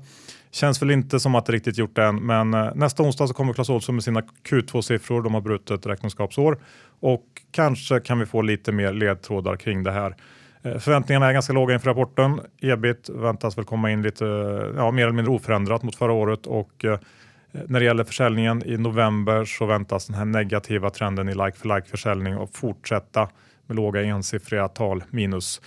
Känns 0.50 0.82
väl 0.82 0.90
inte 0.90 1.20
som 1.20 1.34
att 1.34 1.46
det 1.46 1.52
riktigt 1.52 1.78
gjort 1.78 1.96
det 1.96 2.04
än, 2.04 2.16
men 2.16 2.54
eh, 2.54 2.74
nästa 2.74 3.02
onsdag 3.02 3.26
så 3.26 3.34
kommer 3.34 3.52
Clas 3.52 3.70
Ohlson 3.70 3.94
med 3.94 4.04
sina 4.04 4.20
Q2-siffror. 4.20 5.22
De 5.22 5.34
har 5.34 5.40
brutit 5.40 5.86
räkenskapsår 5.86 6.58
och 7.00 7.24
kanske 7.50 8.00
kan 8.00 8.18
vi 8.18 8.26
få 8.26 8.42
lite 8.42 8.72
mer 8.72 8.92
ledtrådar 8.92 9.56
kring 9.56 9.82
det 9.82 9.92
här. 9.92 10.16
Eh, 10.62 10.78
förväntningarna 10.78 11.28
är 11.28 11.32
ganska 11.32 11.52
låga 11.52 11.74
inför 11.74 11.90
rapporten. 11.90 12.40
Ebit 12.60 13.08
väntas 13.08 13.58
väl 13.58 13.64
komma 13.64 13.90
in 13.90 14.02
lite 14.02 14.26
eh, 14.26 14.76
ja, 14.76 14.90
mer 14.90 15.02
eller 15.02 15.12
mindre 15.12 15.32
oförändrat 15.32 15.82
mot 15.82 15.96
förra 15.96 16.12
året 16.12 16.46
och 16.46 16.84
eh, 16.84 16.98
när 17.66 17.80
det 17.80 17.86
gäller 17.86 18.04
försäljningen 18.04 18.62
i 18.66 18.76
november 18.76 19.44
så 19.44 19.66
väntas 19.66 20.06
den 20.06 20.16
här 20.16 20.24
negativa 20.24 20.90
trenden 20.90 21.28
i 21.28 21.34
like 21.34 21.52
for 21.58 21.76
like 21.76 21.88
försäljning 21.88 22.34
att 22.34 22.56
fortsätta 22.56 23.28
med 23.66 23.76
låga 23.76 24.02
ensiffriga 24.02 24.68
tal 24.68 25.04
minus. 25.10 25.60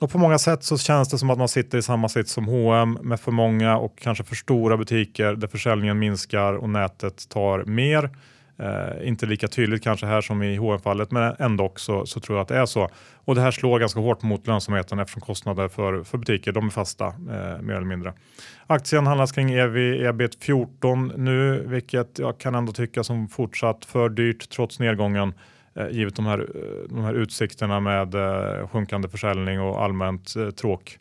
Och 0.00 0.10
på 0.10 0.18
många 0.18 0.38
sätt 0.38 0.64
så 0.64 0.78
känns 0.78 1.08
det 1.08 1.18
som 1.18 1.30
att 1.30 1.38
man 1.38 1.48
sitter 1.48 1.78
i 1.78 1.82
samma 1.82 2.08
sitt 2.08 2.28
som 2.28 2.44
H&M 2.44 2.98
med 3.02 3.20
för 3.20 3.32
många 3.32 3.76
och 3.76 3.98
kanske 3.98 4.24
för 4.24 4.34
stora 4.34 4.76
butiker 4.76 5.34
där 5.34 5.48
försäljningen 5.48 5.98
minskar 5.98 6.54
och 6.54 6.68
nätet 6.68 7.28
tar 7.28 7.64
mer. 7.64 8.10
Eh, 8.58 9.08
inte 9.08 9.26
lika 9.26 9.48
tydligt 9.48 9.82
kanske 9.82 10.06
här 10.06 10.20
som 10.20 10.42
i 10.42 10.56
hm 10.56 10.78
fallet 10.78 11.10
men 11.10 11.34
ändå 11.38 11.72
så, 11.76 12.06
så 12.06 12.20
tror 12.20 12.38
jag 12.38 12.42
att 12.42 12.48
det 12.48 12.56
är 12.56 12.66
så. 12.66 12.88
Och 13.24 13.34
det 13.34 13.40
här 13.40 13.50
slår 13.50 13.78
ganska 13.78 14.00
hårt 14.00 14.22
mot 14.22 14.46
lönsamheten 14.46 14.98
eftersom 14.98 15.22
kostnader 15.22 15.68
för, 15.68 16.04
för 16.04 16.18
butiker 16.18 16.52
de 16.52 16.66
är 16.66 16.70
fasta 16.70 17.06
eh, 17.06 17.62
mer 17.62 17.74
eller 17.74 17.80
mindre. 17.80 18.12
Aktien 18.66 19.06
handlas 19.06 19.32
kring 19.32 19.50
ev 19.50 19.76
ebit 19.76 20.44
14 20.44 21.12
nu 21.16 21.64
vilket 21.66 22.18
jag 22.18 22.38
kan 22.38 22.54
ändå 22.54 22.72
tycka 22.72 23.04
som 23.04 23.28
fortsatt 23.28 23.84
för 23.84 24.08
dyrt 24.08 24.50
trots 24.50 24.78
nedgången 24.78 25.34
eh, 25.74 25.88
givet 25.90 26.16
de 26.16 26.26
här, 26.26 26.38
eh, 26.38 26.88
de 26.88 27.04
här 27.04 27.14
utsikterna 27.14 27.80
med 27.80 28.14
eh, 28.14 28.68
sjunkande 28.68 29.08
försäljning 29.08 29.60
och 29.60 29.84
allmänt 29.84 30.36
eh, 30.36 30.50
tråk. 30.50 30.98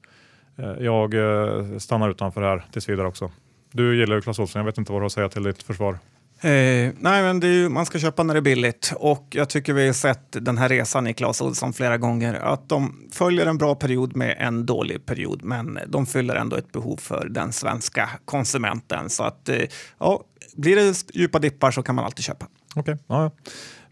Eh, 0.57 0.71
jag 0.79 1.13
eh, 1.13 1.77
stannar 1.77 2.09
utanför 2.09 2.41
här 2.41 2.65
tills 2.71 2.89
vidare 2.89 3.07
också. 3.07 3.31
Du 3.71 3.97
gillar 3.97 4.15
ju 4.15 4.21
Clas 4.21 4.39
Ohlson, 4.39 4.59
jag 4.59 4.65
vet 4.65 4.77
inte 4.77 4.91
vad 4.91 5.01
du 5.01 5.03
har 5.03 5.05
att 5.05 5.11
säga 5.11 5.29
till 5.29 5.43
ditt 5.43 5.63
försvar. 5.63 5.97
Eh, 6.41 6.93
nej, 6.99 7.23
men 7.23 7.39
det 7.39 7.47
är 7.47 7.69
man 7.69 7.85
ska 7.85 7.99
köpa 7.99 8.23
när 8.23 8.33
det 8.33 8.39
är 8.39 8.41
billigt 8.41 8.93
och 8.95 9.27
jag 9.29 9.49
tycker 9.49 9.73
vi 9.73 9.85
har 9.85 9.93
sett 9.93 10.27
den 10.31 10.57
här 10.57 10.69
resan 10.69 11.07
i 11.07 11.13
Clas 11.13 11.41
Ohlson 11.41 11.73
flera 11.73 11.97
gånger. 11.97 12.33
Att 12.33 12.69
de 12.69 13.09
följer 13.11 13.45
en 13.45 13.57
bra 13.57 13.75
period 13.75 14.15
med 14.15 14.37
en 14.39 14.65
dålig 14.65 15.05
period, 15.05 15.43
men 15.43 15.79
de 15.87 16.05
fyller 16.05 16.35
ändå 16.35 16.55
ett 16.55 16.71
behov 16.71 16.97
för 16.97 17.27
den 17.29 17.53
svenska 17.53 18.09
konsumenten. 18.25 19.09
Så 19.09 19.23
att 19.23 19.49
eh, 19.49 19.61
ja, 19.99 20.23
blir 20.55 20.75
det 20.75 21.03
djupa 21.13 21.39
dippar 21.39 21.71
så 21.71 21.83
kan 21.83 21.95
man 21.95 22.05
alltid 22.05 22.25
köpa. 22.25 22.47
Okej, 22.75 22.93
okay. 22.93 23.05
ja, 23.07 23.31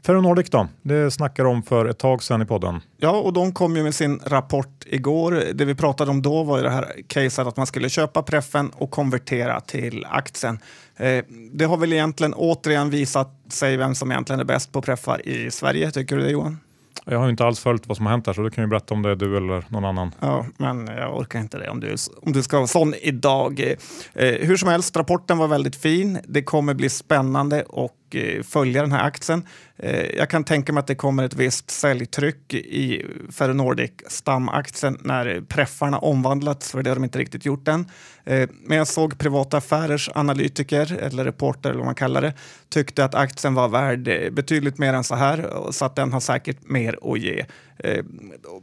Ferronordic 0.05 0.49
då? 0.49 0.67
Det 0.81 1.11
snackar 1.11 1.45
om 1.45 1.63
för 1.63 1.85
ett 1.85 1.97
tag 1.97 2.23
sedan 2.23 2.41
i 2.41 2.45
podden. 2.45 2.81
Ja, 2.97 3.11
och 3.11 3.33
de 3.33 3.53
kom 3.53 3.75
ju 3.75 3.83
med 3.83 3.95
sin 3.95 4.19
rapport 4.25 4.83
igår. 4.85 5.43
Det 5.53 5.65
vi 5.65 5.75
pratade 5.75 6.11
om 6.11 6.21
då 6.21 6.43
var 6.43 6.57
ju 6.57 6.63
det 6.63 6.69
här 6.69 6.85
caset 7.07 7.47
att 7.47 7.57
man 7.57 7.67
skulle 7.67 7.89
köpa 7.89 8.23
preffen 8.23 8.69
och 8.69 8.91
konvertera 8.91 9.59
till 9.59 10.05
aktien. 10.09 10.59
Eh, 10.95 11.23
det 11.51 11.65
har 11.65 11.77
väl 11.77 11.93
egentligen 11.93 12.33
återigen 12.33 12.89
visat 12.89 13.31
sig 13.49 13.77
vem 13.77 13.95
som 13.95 14.11
egentligen 14.11 14.39
är 14.39 14.43
bäst 14.43 14.71
på 14.71 14.81
preffar 14.81 15.27
i 15.27 15.51
Sverige. 15.51 15.91
Tycker 15.91 16.17
du 16.17 16.23
det 16.23 16.31
Johan? 16.31 16.59
Jag 17.05 17.19
har 17.19 17.29
inte 17.29 17.45
alls 17.45 17.59
följt 17.59 17.87
vad 17.87 17.97
som 17.97 18.05
har 18.05 18.13
hänt 18.13 18.27
här 18.27 18.33
så 18.33 18.41
du 18.41 18.49
kan 18.49 18.63
ju 18.63 18.67
berätta 18.67 18.93
om 18.93 19.01
det 19.01 19.09
är 19.09 19.15
du 19.15 19.37
eller 19.37 19.65
någon 19.69 19.85
annan. 19.85 20.11
Ja, 20.19 20.45
men 20.57 20.87
jag 20.87 21.17
orkar 21.17 21.39
inte 21.39 21.57
det 21.57 21.69
om 21.69 21.79
du, 21.79 21.95
om 22.21 22.31
du 22.31 22.43
ska 22.43 22.57
vara 22.57 22.67
sån 22.67 22.93
idag. 23.01 23.75
Eh, 24.13 24.25
hur 24.25 24.57
som 24.57 24.69
helst, 24.69 24.97
rapporten 24.97 25.37
var 25.37 25.47
väldigt 25.47 25.75
fin. 25.75 26.19
Det 26.27 26.43
kommer 26.43 26.73
bli 26.73 26.89
spännande 26.89 27.63
och 27.63 27.95
Eh, 28.15 28.43
följa 28.43 28.81
den 28.81 28.91
här 28.91 29.03
aktien. 29.03 29.47
Eh, 29.77 30.05
jag 30.17 30.29
kan 30.29 30.43
tänka 30.43 30.73
mig 30.73 30.79
att 30.79 30.87
det 30.87 30.95
kommer 30.95 31.23
ett 31.23 31.33
visst 31.33 31.71
säljtryck 31.71 32.53
i 32.53 33.05
Ferronordic 33.31 33.91
stamaktien 34.07 34.97
när 35.01 35.41
preffarna 35.41 35.97
omvandlats, 35.97 36.71
för 36.71 36.83
det 36.83 36.89
har 36.89 36.95
de 36.95 37.03
inte 37.03 37.19
riktigt 37.19 37.45
gjort 37.45 37.67
än. 37.67 37.91
Eh, 38.23 38.49
men 38.63 38.77
jag 38.77 38.87
såg 38.87 39.17
privata 39.17 39.57
affärers 39.57 40.09
analytiker, 40.15 40.97
eller 41.01 41.25
reporter 41.25 41.69
eller 41.69 41.79
vad 41.79 41.85
man 41.85 41.95
kallar 41.95 42.21
det, 42.21 42.33
tyckte 42.69 43.05
att 43.05 43.15
aktien 43.15 43.53
var 43.53 43.67
värd 43.67 44.33
betydligt 44.33 44.77
mer 44.77 44.93
än 44.93 45.03
så 45.03 45.15
här, 45.15 45.49
så 45.71 45.85
att 45.85 45.95
den 45.95 46.13
har 46.13 46.19
säkert 46.19 46.57
mer 46.61 46.99
att 47.13 47.19
ge. 47.19 47.45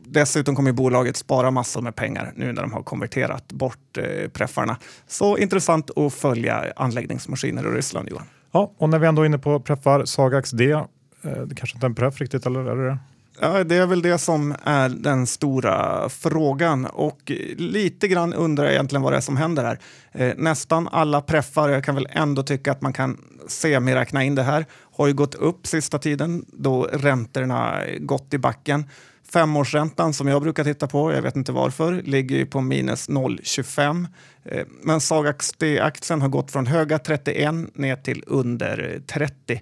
Dessutom 0.07 0.57
kommer 0.57 0.73
bolaget 0.73 1.17
spara 1.17 1.51
massor 1.51 1.83
med 1.83 1.97
pengar 1.97 2.33
nu 2.37 2.53
när 2.53 2.63
de 2.63 2.73
har 2.73 2.83
konverterat 2.83 3.53
bort 3.53 3.99
preffarna. 4.33 4.77
Så 5.07 5.39
intressant 5.39 5.99
att 5.99 6.15
följa 6.15 6.73
anläggningsmaskiner 6.77 7.63
i 7.63 7.77
Ryssland, 7.77 8.09
Johan. 8.09 8.27
Ja, 8.53 8.73
och 8.79 8.89
när 8.89 8.99
vi 8.99 9.07
ändå 9.07 9.23
är 9.23 9.27
inne 9.27 9.39
på 9.39 9.61
preffar, 9.61 10.05
Sagax 10.05 10.51
D, 10.51 10.71
eh, 10.71 10.87
det 11.23 11.55
kanske 11.55 11.77
inte 11.77 11.87
är 11.87 11.89
en 11.89 11.95
preff 11.95 12.21
riktigt, 12.21 12.47
eller 12.47 12.61
är 12.61 12.77
det 12.77 12.89
det? 12.89 12.99
Ja, 13.41 13.65
det 13.65 13.77
är 13.77 13.87
väl 13.87 14.03
det 14.03 14.19
som 14.19 14.55
är 14.65 14.89
den 14.89 15.27
stora 15.27 16.09
frågan 16.09 16.87
och 16.87 17.33
lite 17.57 18.09
grann 18.09 18.35
undrar 18.35 18.65
jag 18.65 18.73
egentligen 18.73 19.03
vad 19.03 19.13
det 19.13 19.17
är 19.17 19.21
som 19.21 19.37
händer 19.37 19.65
här. 19.65 19.79
Eh, 20.13 20.35
nästan 20.37 20.89
alla 20.93 21.21
preffar, 21.21 21.69
jag 21.69 21.85
kan 21.85 21.95
väl 21.95 22.09
ändå 22.11 22.43
tycka 22.43 22.73
att 22.73 22.81
man 22.81 22.93
kan 22.93 23.21
semiräkna 23.49 24.25
in 24.25 24.35
det 24.35 24.43
här, 24.43 24.67
har 24.97 25.07
ju 25.07 25.13
gått 25.13 25.35
upp 25.35 25.67
sista 25.67 25.99
tiden 25.99 26.45
då 26.53 26.89
räntorna 26.93 27.83
gått 28.01 28.35
i 28.35 28.39
backen. 28.39 28.85
Femårsräntan 29.33 30.13
som 30.13 30.29
jag 30.29 30.43
brukar 30.43 30.65
titta 30.65 30.87
på, 30.87 31.13
jag 31.13 31.23
vet 31.23 31.37
inte 31.37 31.53
varför, 31.53 32.03
ligger 32.03 32.45
på 32.45 32.61
minus 32.61 33.09
0,25. 33.09 34.07
Eh, 34.45 34.67
men 34.83 35.01
Sagax 35.01 35.53
D-aktien 35.53 36.23
har 36.23 36.29
gått 36.29 36.51
från 36.51 36.67
höga 36.67 36.99
31 36.99 37.55
ner 37.75 37.97
till 37.97 38.25
under 38.27 39.03
30. 39.07 39.61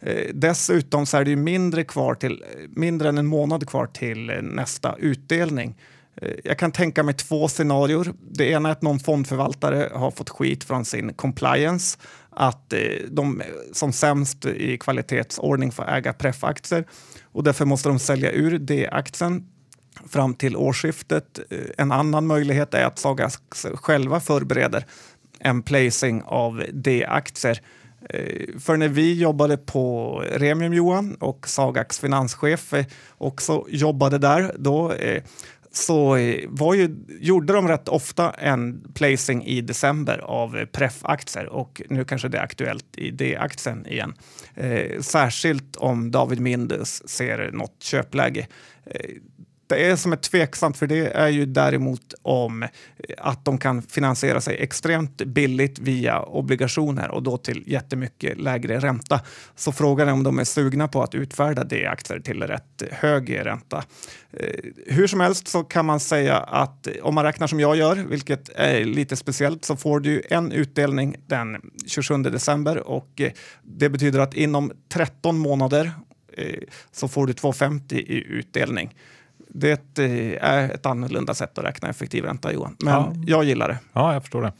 Eh, 0.00 0.14
dessutom 0.34 1.06
så 1.06 1.16
är 1.16 1.24
det 1.24 1.30
ju 1.30 1.36
mindre, 1.36 1.84
kvar 1.84 2.14
till, 2.14 2.44
mindre 2.68 3.08
än 3.08 3.18
en 3.18 3.26
månad 3.26 3.68
kvar 3.68 3.86
till 3.86 4.26
nästa 4.42 4.96
utdelning. 4.98 5.76
Eh, 6.16 6.32
jag 6.44 6.58
kan 6.58 6.72
tänka 6.72 7.02
mig 7.02 7.14
två 7.14 7.48
scenarier. 7.48 8.12
Det 8.30 8.50
ena 8.50 8.68
är 8.68 8.72
att 8.72 8.82
någon 8.82 9.00
fondförvaltare 9.00 9.90
har 9.94 10.10
fått 10.10 10.30
skit 10.30 10.64
från 10.64 10.84
sin 10.84 11.14
compliance 11.14 11.98
att 12.30 12.74
de 13.08 13.42
som 13.72 13.92
sämst 13.92 14.46
i 14.46 14.78
kvalitetsordning 14.78 15.72
får 15.72 15.88
äga 15.88 16.12
preffaktier 16.12 16.84
och 17.32 17.44
därför 17.44 17.64
måste 17.64 17.88
de 17.88 17.98
sälja 17.98 18.32
ur 18.32 18.58
D-aktien 18.58 19.48
fram 20.08 20.34
till 20.34 20.56
årsskiftet. 20.56 21.38
Eh, 21.50 21.58
en 21.76 21.92
annan 21.92 22.26
möjlighet 22.26 22.74
är 22.74 22.84
att 22.84 22.98
Sagax 22.98 23.38
själva 23.74 24.20
förbereder 24.20 24.84
en 25.38 25.62
placing 25.62 26.22
av 26.26 26.64
D-aktier. 26.72 27.60
Eh, 28.10 28.58
för 28.58 28.76
när 28.76 28.88
vi 28.88 29.20
jobbade 29.20 29.56
på 29.56 30.14
Remium 30.30 30.74
Johan 30.74 31.14
och 31.14 31.48
Sagax 31.48 31.98
finanschef 31.98 32.74
eh, 32.74 32.86
också 33.18 33.64
jobbade 33.68 34.18
där, 34.18 34.54
då 34.58 34.94
så 35.72 36.18
var 36.48 36.74
ju, 36.74 36.96
gjorde 37.20 37.52
de 37.52 37.68
rätt 37.68 37.88
ofta 37.88 38.30
en 38.30 38.92
placing 38.94 39.44
i 39.44 39.60
december 39.60 40.18
av 40.18 40.66
preffaktier 40.66 41.46
och 41.46 41.82
nu 41.88 42.04
kanske 42.04 42.28
det 42.28 42.38
är 42.38 42.42
aktuellt 42.42 42.86
i 42.96 43.10
D-aktien 43.10 43.86
igen. 43.86 44.14
Eh, 44.54 45.00
särskilt 45.00 45.76
om 45.76 46.10
David 46.10 46.40
Mindus 46.40 47.08
ser 47.08 47.50
något 47.52 47.82
köpläge. 47.82 48.46
Eh, 48.86 49.10
är 49.76 49.96
som 49.96 50.12
är 50.12 50.16
tveksamt, 50.16 50.76
för 50.76 50.86
det 50.86 51.06
är 51.06 51.28
ju 51.28 51.46
däremot 51.46 52.14
om 52.22 52.62
eh, 52.62 52.68
att 53.18 53.44
de 53.44 53.58
kan 53.58 53.82
finansiera 53.82 54.40
sig 54.40 54.56
extremt 54.56 55.16
billigt 55.16 55.78
via 55.78 56.22
obligationer 56.22 57.10
och 57.10 57.22
då 57.22 57.36
till 57.36 57.64
jättemycket 57.66 58.38
lägre 58.38 58.78
ränta. 58.78 59.20
Så 59.56 59.72
frågan 59.72 60.08
är 60.08 60.12
om 60.12 60.22
de 60.22 60.38
är 60.38 60.44
sugna 60.44 60.88
på 60.88 61.02
att 61.02 61.14
utfärda 61.14 61.64
D-aktier 61.64 62.20
till 62.20 62.42
rätt 62.42 62.82
hög 62.90 63.46
ränta. 63.46 63.84
Eh, 64.32 64.46
hur 64.86 65.06
som 65.06 65.20
helst 65.20 65.48
så 65.48 65.64
kan 65.64 65.86
man 65.86 66.00
säga 66.00 66.36
att 66.36 66.88
om 67.02 67.14
man 67.14 67.24
räknar 67.24 67.46
som 67.46 67.60
jag 67.60 67.76
gör, 67.76 67.96
vilket 67.96 68.48
är 68.48 68.84
lite 68.84 69.16
speciellt, 69.16 69.64
så 69.64 69.76
får 69.76 70.00
du 70.00 70.22
en 70.30 70.52
utdelning 70.52 71.16
den 71.26 71.70
27 71.86 72.16
december 72.22 72.88
och 72.88 73.20
eh, 73.20 73.32
det 73.62 73.88
betyder 73.88 74.18
att 74.18 74.34
inom 74.34 74.72
13 74.88 75.38
månader 75.38 75.92
så 76.92 77.08
får 77.08 77.26
du 77.26 77.32
2,50 77.32 77.94
i 77.94 78.24
utdelning 78.28 78.94
det 79.60 79.98
är 80.40 80.70
ett 80.70 80.86
annorlunda 80.86 81.34
sätt 81.34 81.58
att 81.58 81.64
räkna 81.64 81.88
effektiv 81.88 82.24
ränta 82.24 82.52
Johan. 82.52 82.76
Men 82.78 82.94
ja. 82.94 83.12
jag 83.26 83.44
gillar 83.44 83.68
det. 83.68 83.78
Ja, 83.92 84.12
jag 84.12 84.22
förstår 84.22 84.42
det. 84.42 84.52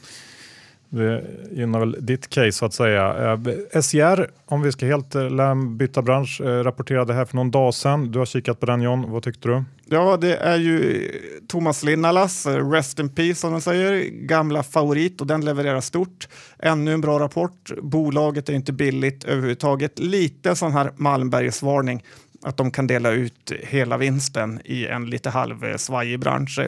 Det 0.91 1.23
gynnar 1.51 1.79
väl 1.79 1.95
ditt 1.99 2.29
case 2.29 2.51
så 2.51 2.65
att 2.65 2.73
säga. 2.73 3.33
Eh, 3.33 3.81
SJR, 3.81 4.29
om 4.45 4.61
vi 4.61 4.71
ska 4.71 4.85
helt 4.85 5.15
eh, 5.15 5.55
byta 5.77 6.01
bransch, 6.01 6.41
eh, 6.41 6.63
rapporterade 6.63 7.13
här 7.13 7.25
för 7.25 7.35
någon 7.35 7.51
dag 7.51 7.73
sedan. 7.73 8.11
Du 8.11 8.19
har 8.19 8.25
kikat 8.25 8.59
på 8.59 8.65
den 8.65 8.81
John, 8.81 9.11
vad 9.11 9.23
tyckte 9.23 9.47
du? 9.47 9.63
Ja, 9.85 10.17
det 10.17 10.35
är 10.35 10.57
ju 10.57 11.07
Thomas 11.47 11.83
Linnalas, 11.83 12.45
Rest 12.45 12.99
in 12.99 13.09
Peace 13.09 13.35
som 13.35 13.51
de 13.51 13.61
säger, 13.61 14.09
gamla 14.09 14.63
favorit 14.63 15.21
och 15.21 15.27
den 15.27 15.45
levererar 15.45 15.81
stort. 15.81 16.27
Ännu 16.59 16.93
en 16.93 17.01
bra 17.01 17.19
rapport. 17.19 17.71
Bolaget 17.81 18.49
är 18.49 18.53
inte 18.53 18.73
billigt 18.73 19.23
överhuvudtaget. 19.23 19.99
Lite 19.99 20.55
sån 20.55 20.71
här 20.71 20.91
Malmbergsvarning 20.95 22.03
att 22.41 22.57
de 22.57 22.71
kan 22.71 22.87
dela 22.87 23.11
ut 23.11 23.51
hela 23.63 23.97
vinsten 23.97 24.61
i 24.65 24.85
en 24.85 25.09
lite 25.09 25.29
halvsvajig 25.29 26.19
bransch. 26.19 26.59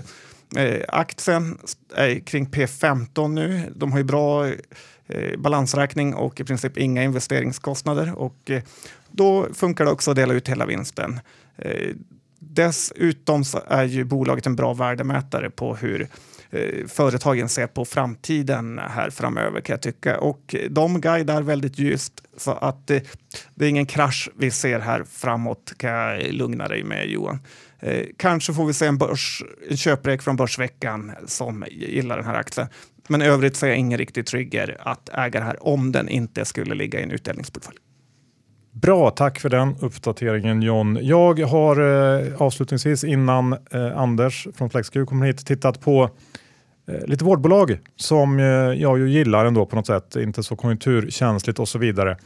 Eh, 0.57 0.81
aktien 0.87 1.57
är 1.95 2.19
kring 2.19 2.47
P15 2.47 3.27
nu. 3.27 3.71
De 3.75 3.91
har 3.91 3.99
ju 3.99 4.03
bra 4.03 4.47
eh, 5.07 5.37
balansräkning 5.37 6.13
och 6.13 6.39
i 6.39 6.43
princip 6.43 6.77
inga 6.77 7.03
investeringskostnader. 7.03 8.13
Och, 8.15 8.51
eh, 8.51 8.63
då 9.11 9.47
funkar 9.53 9.85
det 9.85 9.91
också 9.91 10.11
att 10.11 10.17
dela 10.17 10.33
ut 10.33 10.49
hela 10.49 10.65
vinsten. 10.65 11.19
Eh, 11.57 11.95
dessutom 12.39 13.43
så 13.43 13.61
är 13.67 13.83
ju 13.83 14.03
bolaget 14.03 14.45
en 14.45 14.55
bra 14.55 14.73
värdemätare 14.73 15.49
på 15.49 15.75
hur 15.75 16.01
eh, 16.01 16.07
Eh, 16.51 16.87
företagen 16.87 17.49
ser 17.49 17.67
på 17.67 17.85
framtiden 17.85 18.79
här 18.79 19.09
framöver 19.09 19.61
kan 19.61 19.73
jag 19.73 19.81
tycka. 19.81 20.19
Och 20.19 20.55
de 20.69 21.01
guidar 21.01 21.41
väldigt 21.41 21.79
ljust 21.79 22.13
så 22.37 22.51
att 22.51 22.89
eh, 22.89 23.01
det 23.55 23.65
är 23.65 23.69
ingen 23.69 23.85
krasch 23.85 24.29
vi 24.35 24.51
ser 24.51 24.79
här 24.79 25.03
framåt 25.03 25.73
kan 25.77 25.91
jag 25.91 26.33
lugna 26.33 26.67
dig 26.67 26.83
med 26.83 27.07
Johan. 27.09 27.39
Eh, 27.79 28.05
kanske 28.17 28.53
får 28.53 28.65
vi 28.65 28.73
se 28.73 28.85
en, 28.85 28.97
börs, 28.97 29.43
en 29.69 29.77
köprek 29.77 30.21
från 30.21 30.35
Börsveckan 30.35 31.11
som 31.25 31.65
gillar 31.69 32.17
den 32.17 32.25
här 32.25 32.35
aktien. 32.35 32.67
Men 33.07 33.21
i 33.21 33.25
övrigt 33.25 33.55
så 33.55 33.65
är 33.65 33.69
jag 33.69 33.77
ingen 33.77 33.97
riktig 33.97 34.25
trigger 34.25 34.77
att 34.79 35.09
äga 35.09 35.39
det 35.39 35.45
här 35.45 35.67
om 35.67 35.91
den 35.91 36.09
inte 36.09 36.45
skulle 36.45 36.75
ligga 36.75 36.99
i 36.99 37.03
en 37.03 37.11
utdelningsportfölj. 37.11 37.77
Bra, 38.71 39.09
tack 39.09 39.39
för 39.39 39.49
den 39.49 39.75
uppdateringen 39.79 40.61
John. 40.61 40.99
Jag 41.01 41.39
har 41.39 41.79
eh, 42.19 42.41
avslutningsvis 42.41 43.03
innan 43.03 43.53
eh, 43.53 43.97
Anders 43.97 44.47
från 44.55 44.69
FlexQ 44.69 44.93
kommer 45.07 45.25
hit 45.25 45.45
tittat 45.45 45.81
på 45.81 46.03
eh, 46.03 46.09
lite 46.87 47.25
vårdbolag 47.25 47.79
som 47.95 48.39
eh, 48.39 48.45
jag 48.81 48.99
ju 48.99 49.09
gillar 49.09 49.45
ändå 49.45 49.65
på 49.65 49.75
något 49.75 49.87
sätt, 49.87 50.15
inte 50.15 50.43
så 50.43 50.55
konjunkturkänsligt 50.55 51.59
och 51.59 51.67
så 51.67 51.79
vidare. 51.79 52.17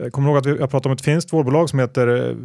Eh, 0.00 0.10
kommer 0.10 0.28
du 0.28 0.32
ihåg 0.32 0.38
att 0.38 0.46
vi, 0.46 0.60
jag 0.60 0.70
pratade 0.70 0.88
om 0.88 0.92
ett 0.92 1.04
finskt 1.04 1.32
vårdbolag 1.32 1.70
som 1.70 1.78
heter 1.78 2.28
eh, 2.30 2.36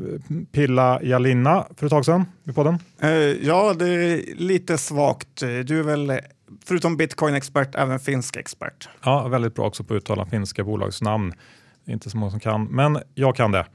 Pilla 0.51 0.99
Jalinna 1.03 1.67
för 1.77 1.85
ett 1.85 1.89
tag 1.89 2.05
sedan 2.05 2.25
i 2.43 2.51
podden? 2.51 2.79
Eh, 3.01 3.09
ja, 3.19 3.73
det 3.79 3.89
är 3.89 4.35
lite 4.35 4.77
svagt. 4.77 5.39
Du 5.39 5.79
är 5.79 5.83
väl 5.83 6.19
förutom 6.65 6.97
bitcoin-expert 6.97 7.75
även 7.75 7.99
finsk 7.99 8.35
expert? 8.35 8.89
Ja, 9.03 9.27
väldigt 9.27 9.55
bra 9.55 9.65
också 9.65 9.83
på 9.83 9.93
att 9.93 9.97
uttala 9.97 10.25
finska 10.25 10.63
bolagsnamn. 10.63 11.33
Inte 11.87 12.09
så 12.09 12.17
många 12.17 12.31
som 12.31 12.39
kan, 12.39 12.63
men 12.63 12.99
jag 13.13 13.35
kan 13.35 13.51
det. 13.51 13.65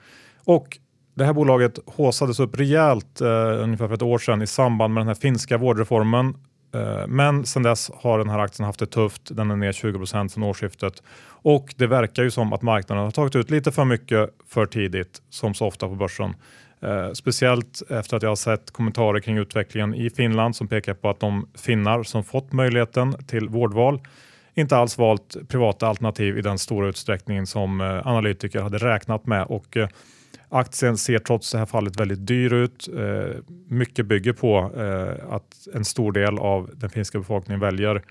Och 0.45 0.79
det 1.15 1.25
här 1.25 1.33
bolaget 1.33 1.79
håsades 1.87 2.41
upp 2.41 2.59
rejält 2.59 3.21
eh, 3.21 3.63
ungefär 3.63 3.89
för 3.89 3.95
ett 3.95 4.03
år 4.03 4.19
sedan 4.19 4.43
i 4.43 4.47
samband 4.47 4.95
med 4.95 5.01
den 5.01 5.09
här 5.09 5.15
finska 5.15 5.59
vårdreformen. 5.59 6.35
Eh, 6.73 7.07
men 7.07 7.47
sedan 7.47 7.63
dess 7.63 7.91
har 7.95 8.19
den 8.19 8.29
här 8.29 8.39
aktien 8.39 8.67
haft 8.67 8.79
det 8.79 8.87
tufft. 8.87 9.37
Den 9.37 9.51
är 9.51 9.57
ner 9.57 9.73
20% 9.73 10.29
sedan 10.29 10.43
årsskiftet 10.43 11.03
och 11.43 11.75
det 11.77 11.87
verkar 11.87 12.23
ju 12.23 12.31
som 12.31 12.53
att 12.53 12.63
marknaden 12.63 13.05
har 13.05 13.11
tagit 13.11 13.37
ut 13.37 13.51
lite 13.51 13.73
för 13.73 13.85
mycket 13.85 14.31
för 14.49 14.67
tidigt 14.67 15.23
som 15.31 15.55
så 15.55 15.67
ofta 15.67 15.89
på 15.89 15.95
börsen. 15.95 16.35
Eh, 16.83 17.13
speciellt 17.13 17.83
efter 17.91 18.17
att 18.17 18.23
jag 18.23 18.31
har 18.31 18.37
sett 18.37 18.71
kommentarer 18.71 19.21
kring 19.21 19.39
utvecklingen 19.39 19.95
i 19.95 20.11
Finland 20.11 20.57
som 20.57 20.69
pekar 20.69 20.95
på 20.95 21.11
att 21.11 21.21
de 21.21 21.49
finnar 21.55 22.03
som 22.03 22.25
fått 22.25 22.53
möjligheten 22.53 23.15
till 23.27 23.49
vårdval 23.49 24.01
inte 24.55 24.77
alls 24.77 24.99
valt 24.99 25.37
privata 25.49 25.87
alternativ 25.87 26.39
i 26.39 26.43
den 26.43 26.59
stora 26.59 26.89
utsträckning 26.89 27.47
som 27.47 27.81
eh, 27.81 28.07
analytiker 28.07 28.61
hade 28.61 28.79
räknat 28.79 29.27
med. 29.27 29.47
Och, 29.47 29.77
eh, 29.77 29.89
aktien 30.51 30.99
ser 30.99 31.19
trots 31.19 31.53
det 31.53 31.59
här 31.59 31.67
fallet 31.67 32.01
väldigt 32.01 32.27
dyr 32.27 32.53
ut. 32.53 32.89
Eh, 32.99 33.37
mycket 33.69 34.07
bygger 34.07 34.33
på 34.33 34.73
eh, 34.77 35.35
att 35.35 35.69
en 35.75 35.85
stor 35.85 36.13
del 36.13 36.39
av 36.39 36.71
den 36.75 36.91
finska 36.91 37.19
befolkningen 37.19 37.61
väljer 37.61 38.03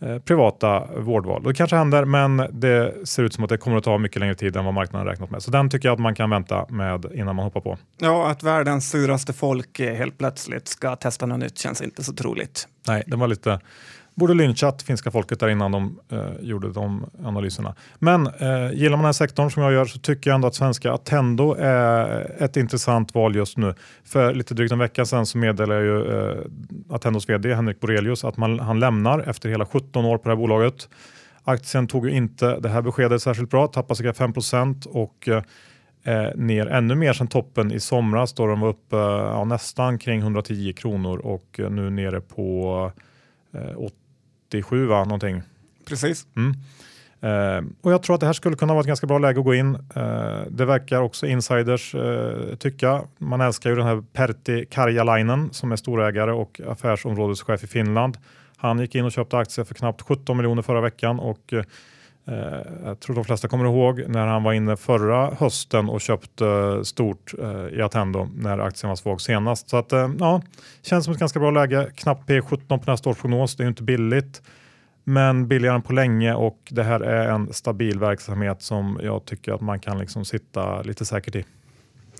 eh, 0.00 0.18
privata 0.18 0.86
vårdval. 0.96 1.42
Det 1.42 1.54
kanske 1.54 1.76
händer, 1.76 2.04
men 2.04 2.36
det 2.52 3.08
ser 3.08 3.22
ut 3.22 3.34
som 3.34 3.44
att 3.44 3.50
det 3.50 3.58
kommer 3.58 3.76
att 3.76 3.84
ta 3.84 3.98
mycket 3.98 4.20
längre 4.20 4.34
tid 4.34 4.56
än 4.56 4.64
vad 4.64 4.74
marknaden 4.74 5.06
räknat 5.06 5.30
med. 5.30 5.42
Så 5.42 5.50
den 5.50 5.70
tycker 5.70 5.88
jag 5.88 5.92
att 5.92 6.00
man 6.00 6.14
kan 6.14 6.30
vänta 6.30 6.66
med 6.68 7.06
innan 7.14 7.36
man 7.36 7.44
hoppar 7.44 7.60
på. 7.60 7.78
Ja, 7.98 8.30
att 8.30 8.42
världens 8.42 8.90
suraste 8.90 9.32
folk 9.32 9.80
helt 9.80 10.18
plötsligt 10.18 10.68
ska 10.68 10.96
testa 10.96 11.26
något 11.26 11.38
nytt 11.38 11.58
känns 11.58 11.82
inte 11.82 12.04
så 12.04 12.12
troligt. 12.12 12.68
Nej, 12.88 13.04
den 13.06 13.18
var 13.18 13.28
lite 13.28 13.60
borde 14.20 14.34
lynchat 14.34 14.82
finska 14.82 15.10
folket 15.10 15.40
där 15.40 15.48
innan 15.48 15.72
de 15.72 15.98
eh, 16.12 16.18
gjorde 16.40 16.72
de 16.72 17.10
analyserna. 17.24 17.74
Men 17.98 18.26
eh, 18.26 18.72
gillar 18.72 18.90
man 18.90 18.98
den 18.98 19.04
här 19.04 19.12
sektorn 19.12 19.50
som 19.50 19.62
jag 19.62 19.72
gör 19.72 19.84
så 19.84 19.98
tycker 19.98 20.30
jag 20.30 20.34
ändå 20.34 20.48
att 20.48 20.54
svenska 20.54 20.92
Attendo 20.92 21.54
är 21.58 22.42
ett 22.42 22.56
intressant 22.56 23.14
val 23.14 23.36
just 23.36 23.56
nu. 23.56 23.74
För 24.04 24.34
lite 24.34 24.54
drygt 24.54 24.72
en 24.72 24.78
vecka 24.78 25.04
sedan 25.04 25.26
så 25.26 25.38
meddelade 25.38 25.80
ju 25.80 26.30
eh, 26.30 26.38
Attendos 26.90 27.28
vd 27.28 27.54
Henrik 27.54 27.80
Borelius 27.80 28.24
att 28.24 28.36
man, 28.36 28.60
han 28.60 28.80
lämnar 28.80 29.18
efter 29.18 29.48
hela 29.48 29.66
17 29.66 30.04
år 30.04 30.18
på 30.18 30.24
det 30.24 30.30
här 30.30 30.36
bolaget. 30.36 30.88
Aktien 31.44 31.86
tog 31.86 32.08
ju 32.08 32.12
inte 32.12 32.60
det 32.60 32.68
här 32.68 32.82
beskedet 32.82 33.22
särskilt 33.22 33.50
bra, 33.50 33.66
tappade 33.66 33.96
cirka 33.96 34.12
5% 34.12 34.86
och 34.86 35.28
eh, 35.28 35.42
eh, 36.04 36.36
ner 36.36 36.66
ännu 36.66 36.94
mer 36.94 37.12
sedan 37.12 37.26
toppen 37.26 37.72
i 37.72 37.80
somras 37.80 38.32
då 38.32 38.46
de 38.46 38.60
var 38.60 38.68
uppe 38.68 38.96
ja, 38.96 39.44
nästan 39.44 39.98
kring 39.98 40.20
110 40.20 40.72
kronor 40.72 41.18
och 41.18 41.60
eh, 41.60 41.70
nu 41.70 41.90
nere 41.90 42.20
på 42.20 42.92
eh, 43.54 43.74
87 44.50 44.86
va, 44.86 45.04
någonting. 45.04 45.42
Precis. 45.88 46.26
Mm. 46.36 46.54
Uh, 47.24 47.70
och 47.80 47.92
jag 47.92 48.02
tror 48.02 48.14
att 48.14 48.20
det 48.20 48.26
här 48.26 48.32
skulle 48.32 48.56
kunna 48.56 48.72
vara 48.72 48.80
ett 48.80 48.86
ganska 48.86 49.06
bra 49.06 49.18
läge 49.18 49.38
att 49.38 49.44
gå 49.44 49.54
in. 49.54 49.74
Uh, 49.74 50.42
det 50.50 50.64
verkar 50.64 51.00
också 51.00 51.26
insiders 51.26 51.94
uh, 51.94 52.54
tycka. 52.54 53.02
Man 53.18 53.40
älskar 53.40 53.70
ju 53.70 53.76
den 53.76 53.86
här 53.86 54.02
Pertti 54.12 54.66
Karjalainen 54.70 55.48
som 55.52 55.72
är 55.72 55.76
storägare 55.76 56.32
och 56.32 56.60
affärsområdeschef 56.68 57.64
i 57.64 57.66
Finland. 57.66 58.18
Han 58.56 58.78
gick 58.78 58.94
in 58.94 59.04
och 59.04 59.12
köpte 59.12 59.38
aktier 59.38 59.64
för 59.64 59.74
knappt 59.74 60.02
17 60.02 60.36
miljoner 60.36 60.62
förra 60.62 60.80
veckan 60.80 61.20
och 61.20 61.54
Eh, 62.30 62.60
jag 62.84 63.00
tror 63.00 63.16
de 63.16 63.24
flesta 63.24 63.48
kommer 63.48 63.64
ihåg 63.64 64.04
när 64.08 64.26
han 64.26 64.42
var 64.42 64.52
inne 64.52 64.76
förra 64.76 65.34
hösten 65.34 65.88
och 65.88 66.00
köpte 66.00 66.46
eh, 66.46 66.82
stort 66.82 67.34
eh, 67.38 67.78
i 67.78 67.82
Attendo 67.82 68.28
när 68.36 68.58
aktien 68.58 68.88
var 68.88 68.96
svag 68.96 69.20
senast. 69.20 69.68
Så 69.68 69.76
att 69.76 69.92
ja, 70.18 70.42
känns 70.82 71.04
som 71.04 71.14
ett 71.14 71.20
ganska 71.20 71.40
bra 71.40 71.50
läge. 71.50 71.90
Knappt 71.94 72.28
P17 72.28 72.78
på 72.78 72.90
nästa 72.90 73.10
års 73.10 73.18
prognos. 73.18 73.56
Det 73.56 73.62
är 73.62 73.64
ju 73.64 73.68
inte 73.68 73.82
billigt 73.82 74.42
men 75.04 75.48
billigare 75.48 75.74
än 75.74 75.82
på 75.82 75.92
länge 75.92 76.34
och 76.34 76.58
det 76.70 76.82
här 76.82 77.00
är 77.00 77.28
en 77.28 77.52
stabil 77.52 77.98
verksamhet 77.98 78.62
som 78.62 79.00
jag 79.02 79.24
tycker 79.24 79.52
att 79.52 79.60
man 79.60 79.80
kan 79.80 79.98
liksom 79.98 80.24
sitta 80.24 80.82
lite 80.82 81.04
säkert 81.04 81.36
i. 81.36 81.44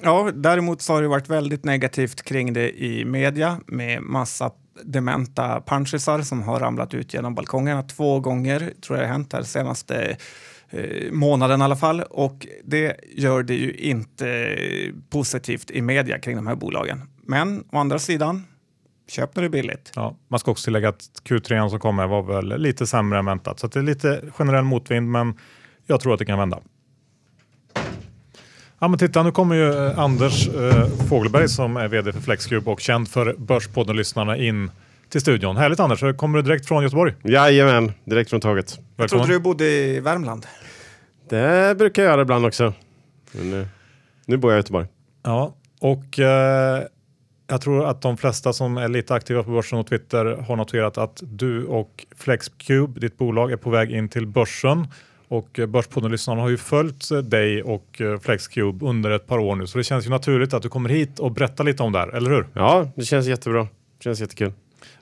Ja, 0.03 0.31
däremot 0.35 0.83
så 0.83 0.93
har 0.93 1.03
det 1.03 1.09
varit 1.09 1.29
väldigt 1.29 1.65
negativt 1.65 2.23
kring 2.23 2.53
det 2.53 2.83
i 2.83 3.05
media 3.05 3.61
med 3.67 4.03
massa 4.03 4.51
dementa 4.85 5.61
panschisar 5.61 6.23
som 6.23 6.43
har 6.43 6.61
ramlat 6.61 6.95
ut 6.95 7.15
genom 7.15 7.35
balkongerna 7.35 7.83
två 7.83 8.21
gånger, 8.21 8.59
tror 8.59 8.99
jag 8.99 9.05
det 9.05 9.07
har 9.09 9.13
hänt 9.13 9.33
här 9.33 9.43
senaste 9.43 10.17
eh, 10.71 11.13
månaden 11.13 11.61
i 11.61 11.65
alla 11.65 11.77
fall. 11.77 12.03
Och 12.03 12.47
det 12.65 12.97
gör 13.17 13.43
det 13.43 13.55
ju 13.55 13.73
inte 13.73 14.29
eh, 14.29 14.95
positivt 15.11 15.71
i 15.71 15.83
media 15.83 16.19
kring 16.19 16.37
de 16.37 16.47
här 16.47 16.55
bolagen. 16.55 17.03
Men 17.23 17.65
å 17.73 17.79
andra 17.79 17.99
sidan, 17.99 18.47
Köp 19.11 19.37
när 19.37 19.43
det 19.43 19.47
är 19.47 19.51
billigt. 19.51 19.93
Ja, 19.95 20.17
man 20.29 20.41
ska 20.41 20.51
också 20.51 20.65
tillägga 20.65 20.89
att 20.89 21.03
Q3 21.25 21.69
som 21.69 21.81
kommer 21.81 22.07
var 22.07 22.23
väl 22.23 22.61
lite 22.63 22.87
sämre 22.87 23.19
än 23.19 23.25
väntat. 23.25 23.61
Så 23.61 23.67
det 23.67 23.79
är 23.79 23.83
lite 23.83 24.23
generell 24.33 24.65
motvind, 24.65 25.11
men 25.11 25.39
jag 25.87 26.01
tror 26.01 26.13
att 26.13 26.19
det 26.19 26.25
kan 26.25 26.39
vända. 26.39 26.61
Ja, 28.83 28.89
men 28.89 28.99
titta, 28.99 29.23
nu 29.23 29.33
kommer 29.33 29.55
ju 29.57 29.87
eh, 29.87 29.99
Anders 29.99 30.49
eh, 30.49 30.87
Fogelberg 31.09 31.49
som 31.49 31.77
är 31.77 31.89
vd 31.89 32.13
för 32.13 32.21
Flexcube 32.21 32.71
och 32.71 32.81
känd 32.81 33.09
för 33.09 33.35
Börspodden-lyssnarna 33.39 34.37
in 34.37 34.71
till 35.09 35.21
studion. 35.21 35.57
Härligt 35.57 35.81
Anders, 35.81 36.17
kommer 36.17 36.39
du 36.39 36.43
direkt 36.43 36.67
från 36.67 36.83
Göteborg? 36.83 37.15
Jajamän, 37.23 37.93
direkt 38.05 38.31
från 38.31 38.41
tåget. 38.41 38.71
Välkommen. 38.71 38.95
Jag 38.97 39.09
trodde 39.11 39.33
du 39.33 39.39
bodde 39.39 39.65
i 39.65 40.01
Värmland. 40.01 40.47
Det 41.29 41.79
brukar 41.79 42.03
jag 42.03 42.11
göra 42.11 42.23
ibland 42.23 42.47
också. 42.47 42.73
Men 43.33 43.51
nu, 43.51 43.69
nu 44.27 44.37
bor 44.37 44.51
jag 44.51 44.57
i 44.57 44.61
Göteborg. 44.61 44.87
Ja, 45.23 45.55
och 45.81 46.19
eh, 46.19 46.83
jag 47.47 47.61
tror 47.61 47.87
att 47.87 48.03
de 48.03 48.17
flesta 48.17 48.53
som 48.53 48.77
är 48.77 48.89
lite 48.89 49.15
aktiva 49.15 49.43
på 49.43 49.51
börsen 49.51 49.79
och 49.79 49.87
Twitter 49.87 50.25
har 50.25 50.57
noterat 50.57 50.99
att 50.99 51.21
du 51.23 51.65
och 51.65 52.07
Flexcube, 52.17 53.01
ditt 53.01 53.19
bolag, 53.19 53.53
är 53.53 53.57
på 53.57 53.71
väg 53.71 53.91
in 53.91 54.09
till 54.09 54.27
börsen. 54.27 54.87
Och 55.31 55.61
Börspodden-lyssnarna 55.69 56.41
har 56.41 56.49
ju 56.49 56.57
följt 56.57 57.31
dig 57.31 57.63
och 57.63 58.03
Flexcube 58.23 58.87
under 58.87 59.11
ett 59.11 59.27
par 59.27 59.39
år 59.39 59.57
nu, 59.57 59.67
så 59.67 59.79
det 59.79 59.85
känns 59.85 60.07
ju 60.07 60.11
naturligt 60.11 60.55
att 60.55 60.63
du 60.63 60.69
kommer 60.69 60.89
hit 60.89 61.19
och 61.19 61.33
berättar 61.33 61.65
lite 61.65 61.83
om 61.83 61.93
det 61.93 61.99
här, 61.99 62.09
eller 62.09 62.31
hur? 62.31 62.47
Ja, 62.55 62.91
det 62.95 63.05
känns 63.05 63.27
jättebra. 63.27 63.63
Det 63.63 64.05
känns 64.05 64.21
jättekul. 64.21 64.53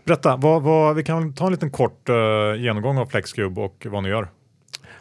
Berätta, 0.05 0.37
vad, 0.37 0.63
vad, 0.63 0.97
vi 0.97 1.05
kan 1.05 1.35
ta 1.35 1.47
en 1.47 1.53
liten 1.53 1.71
kort 1.71 2.09
uh, 2.09 2.63
genomgång 2.63 2.99
av 2.99 3.07
Flexcube 3.07 3.61
och 3.61 3.87
vad 3.91 4.03
ni 4.03 4.09
gör. 4.09 4.29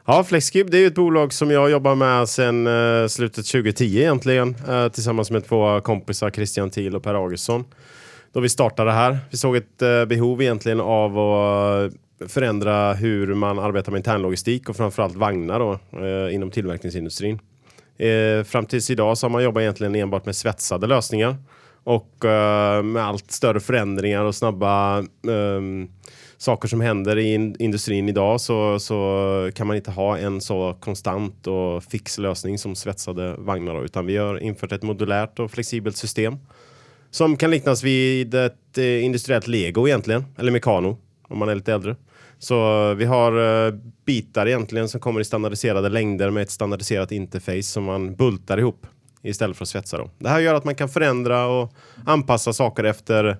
Ja, 0.05 0.23
Flexcube 0.23 0.71
det 0.71 0.77
är 0.77 0.87
ett 0.87 0.95
bolag 0.95 1.33
som 1.33 1.51
jag 1.51 1.71
jobbar 1.71 1.95
med 1.95 2.29
sedan 2.29 2.67
uh, 2.67 3.07
slutet 3.07 3.45
2010 3.45 3.83
egentligen 3.83 4.55
uh, 4.69 4.87
tillsammans 4.87 5.31
med 5.31 5.47
två 5.47 5.81
kompisar, 5.81 6.29
Christian 6.29 6.69
Thiel 6.69 6.95
och 6.95 7.03
Per 7.03 7.13
Augustsson. 7.13 7.65
Då 8.33 8.39
vi 8.39 8.49
startade 8.49 8.91
här. 8.91 9.17
Vi 9.29 9.37
såg 9.37 9.55
ett 9.55 9.77
behov 10.07 10.41
egentligen 10.41 10.81
av 10.81 11.19
att 11.19 11.93
förändra 12.27 12.93
hur 12.93 13.33
man 13.33 13.59
arbetar 13.59 13.91
med 13.91 13.99
internlogistik 13.99 14.69
och 14.69 14.75
framförallt 14.75 15.15
vagnar 15.15 15.59
då, 15.59 15.79
eh, 16.05 16.35
inom 16.35 16.51
tillverkningsindustrin. 16.51 17.39
Eh, 17.97 18.43
fram 18.43 18.65
tills 18.65 18.89
idag 18.89 19.17
så 19.17 19.25
har 19.25 19.31
man 19.31 19.43
jobbat 19.43 19.61
egentligen 19.61 19.95
enbart 19.95 20.25
med 20.25 20.35
svetsade 20.35 20.87
lösningar 20.87 21.35
och 21.83 22.25
eh, 22.25 22.83
med 22.83 23.03
allt 23.03 23.31
större 23.31 23.59
förändringar 23.59 24.23
och 24.23 24.35
snabba 24.35 25.03
saker 26.37 26.67
som 26.67 26.81
händer 26.81 27.17
i 27.17 27.55
industrin 27.59 28.09
idag 28.09 28.41
så, 28.41 28.79
så 28.79 29.51
kan 29.55 29.67
man 29.67 29.75
inte 29.75 29.91
ha 29.91 30.17
en 30.17 30.41
så 30.41 30.77
konstant 30.79 31.47
och 31.47 31.83
fix 31.83 32.17
lösning 32.17 32.57
som 32.57 32.75
svetsade 32.75 33.35
vagnar. 33.37 33.85
Utan 33.85 34.05
vi 34.05 34.17
har 34.17 34.39
infört 34.39 34.71
ett 34.71 34.83
modulärt 34.83 35.39
och 35.39 35.51
flexibelt 35.51 35.97
system 35.97 36.37
som 37.11 37.37
kan 37.37 37.51
liknas 37.51 37.83
vid 37.83 38.33
ett 38.33 38.77
eh, 38.77 39.05
industriellt 39.05 39.47
lego 39.47 39.87
egentligen, 39.87 40.25
eller 40.37 40.51
mekano 40.51 40.97
om 41.27 41.39
man 41.39 41.49
är 41.49 41.55
lite 41.55 41.73
äldre. 41.73 41.95
Så 42.39 42.93
vi 42.93 43.05
har 43.05 43.65
eh, 43.67 43.73
bitar 44.05 44.47
egentligen 44.47 44.89
som 44.89 44.99
kommer 44.99 45.21
i 45.21 45.23
standardiserade 45.23 45.89
längder 45.89 46.29
med 46.29 46.43
ett 46.43 46.51
standardiserat 46.51 47.11
interface 47.11 47.63
som 47.63 47.83
man 47.83 48.15
bultar 48.15 48.57
ihop 48.57 48.87
istället 49.21 49.57
för 49.57 49.63
att 49.63 49.69
svetsa. 49.69 49.97
Då. 49.97 50.09
Det 50.19 50.29
här 50.29 50.39
gör 50.39 50.55
att 50.55 50.65
man 50.65 50.75
kan 50.75 50.89
förändra 50.89 51.45
och 51.45 51.73
anpassa 52.05 52.53
saker 52.53 52.83
efter 52.83 53.37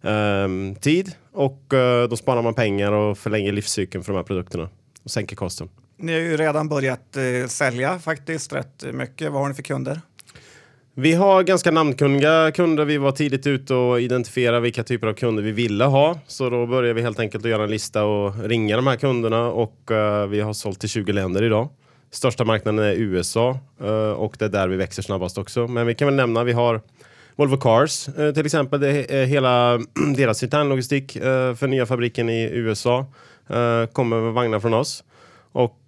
um, 0.00 0.74
tid 0.74 1.12
och 1.32 1.72
uh, 1.72 2.08
då 2.08 2.16
sparar 2.16 2.42
man 2.42 2.54
pengar 2.54 2.92
och 2.92 3.18
förlänger 3.18 3.52
livscykeln 3.52 4.04
för 4.04 4.12
de 4.12 4.16
här 4.16 4.24
produkterna 4.24 4.68
och 5.04 5.10
sänker 5.10 5.36
kosten. 5.36 5.68
Ni 5.96 6.12
har 6.12 6.20
ju 6.20 6.36
redan 6.36 6.68
börjat 6.68 7.16
uh, 7.16 7.46
sälja 7.46 7.98
faktiskt 7.98 8.52
rätt 8.52 8.84
mycket. 8.92 9.32
Vad 9.32 9.42
har 9.42 9.48
ni 9.48 9.54
för 9.54 9.62
kunder? 9.62 10.00
Vi 10.98 11.14
har 11.14 11.42
ganska 11.42 11.70
namnkunniga 11.70 12.52
kunder. 12.52 12.84
Vi 12.84 12.98
var 12.98 13.12
tidigt 13.12 13.46
ute 13.46 13.74
och 13.74 14.00
identifiera 14.00 14.60
vilka 14.60 14.82
typer 14.84 15.06
av 15.06 15.14
kunder 15.14 15.42
vi 15.42 15.52
ville 15.52 15.84
ha. 15.84 16.18
Så 16.26 16.50
då 16.50 16.66
började 16.66 16.94
vi 16.94 17.02
helt 17.02 17.20
enkelt 17.20 17.44
att 17.44 17.50
göra 17.50 17.64
en 17.64 17.70
lista 17.70 18.04
och 18.04 18.44
ringa 18.44 18.76
de 18.76 18.86
här 18.86 18.96
kunderna 18.96 19.46
och 19.46 19.90
uh, 19.90 20.26
vi 20.26 20.40
har 20.40 20.52
sålt 20.52 20.80
till 20.80 20.88
20 20.88 21.12
länder 21.12 21.42
idag. 21.42 21.68
Största 22.10 22.44
marknaden 22.44 22.84
är 22.84 22.92
USA 22.92 23.58
eh, 23.80 24.10
och 24.10 24.36
det 24.38 24.44
är 24.44 24.48
där 24.48 24.68
vi 24.68 24.76
växer 24.76 25.02
snabbast 25.02 25.38
också. 25.38 25.68
Men 25.68 25.86
vi 25.86 25.94
kan 25.94 26.06
väl 26.06 26.14
nämna, 26.14 26.44
vi 26.44 26.52
har 26.52 26.80
Volvo 27.36 27.56
Cars 27.56 28.08
eh, 28.08 28.32
till 28.32 28.46
exempel, 28.46 28.80
det 28.80 29.14
är 29.14 29.24
hela 29.24 29.78
deras 30.16 30.42
internlogistik 30.42 31.12
för 31.56 31.66
nya 31.66 31.86
fabriken 31.86 32.28
i 32.28 32.50
USA 32.52 33.06
kommer 33.92 34.20
med 34.20 34.32
vagnar 34.32 34.60
från 34.60 34.74
oss. 34.74 35.04
Och 35.52 35.78